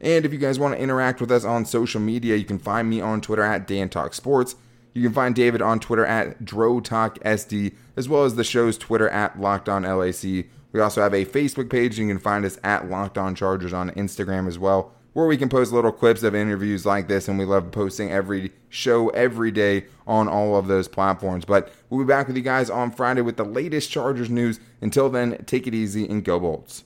And 0.00 0.24
if 0.24 0.32
you 0.32 0.38
guys 0.38 0.58
want 0.58 0.74
to 0.74 0.80
interact 0.80 1.20
with 1.20 1.30
us 1.30 1.44
on 1.44 1.66
social 1.66 2.00
media, 2.00 2.36
you 2.36 2.46
can 2.46 2.58
find 2.58 2.88
me 2.88 3.02
on 3.02 3.20
Twitter 3.20 3.42
at 3.42 3.66
Dan 3.66 3.90
Talk 3.90 4.14
Sports. 4.14 4.56
You 4.94 5.02
can 5.02 5.12
find 5.12 5.34
David 5.34 5.60
on 5.60 5.78
Twitter 5.78 6.06
at 6.06 6.42
DroTalkSD, 6.42 7.74
as 7.96 8.08
well 8.08 8.24
as 8.24 8.36
the 8.36 8.44
show's 8.44 8.78
Twitter 8.78 9.10
at 9.10 9.38
Locked 9.38 9.68
On 9.68 9.82
LAC. 9.82 10.46
We 10.72 10.80
also 10.80 11.02
have 11.02 11.12
a 11.12 11.26
Facebook 11.26 11.68
page. 11.68 11.98
You 11.98 12.08
can 12.08 12.18
find 12.18 12.46
us 12.46 12.58
at 12.64 12.88
Locked 12.88 13.18
On 13.18 13.34
Chargers 13.34 13.74
on 13.74 13.90
Instagram 13.90 14.48
as 14.48 14.58
well 14.58 14.94
where 15.14 15.26
we 15.26 15.36
can 15.36 15.48
post 15.48 15.72
little 15.72 15.90
clips 15.90 16.22
of 16.22 16.34
interviews 16.34 16.84
like 16.84 17.08
this, 17.08 17.26
and 17.26 17.38
we 17.38 17.44
love 17.44 17.72
posting 17.72 18.10
every 18.10 18.52
show 18.68 19.08
every 19.10 19.50
day 19.50 19.86
on 20.06 20.28
all 20.28 20.56
of 20.56 20.66
those 20.66 20.86
platforms. 20.86 21.44
But 21.44 21.72
we'll 21.88 22.04
be 22.04 22.08
back 22.08 22.26
with 22.26 22.36
you 22.36 22.42
guys 22.42 22.68
on 22.68 22.90
Friday 22.90 23.22
with 23.22 23.36
the 23.36 23.44
latest 23.44 23.90
Chargers 23.90 24.28
news. 24.28 24.60
Until 24.80 25.08
then, 25.08 25.42
take 25.46 25.66
it 25.66 25.74
easy 25.74 26.06
and 26.08 26.22
go 26.22 26.38
Bolts. 26.38 26.84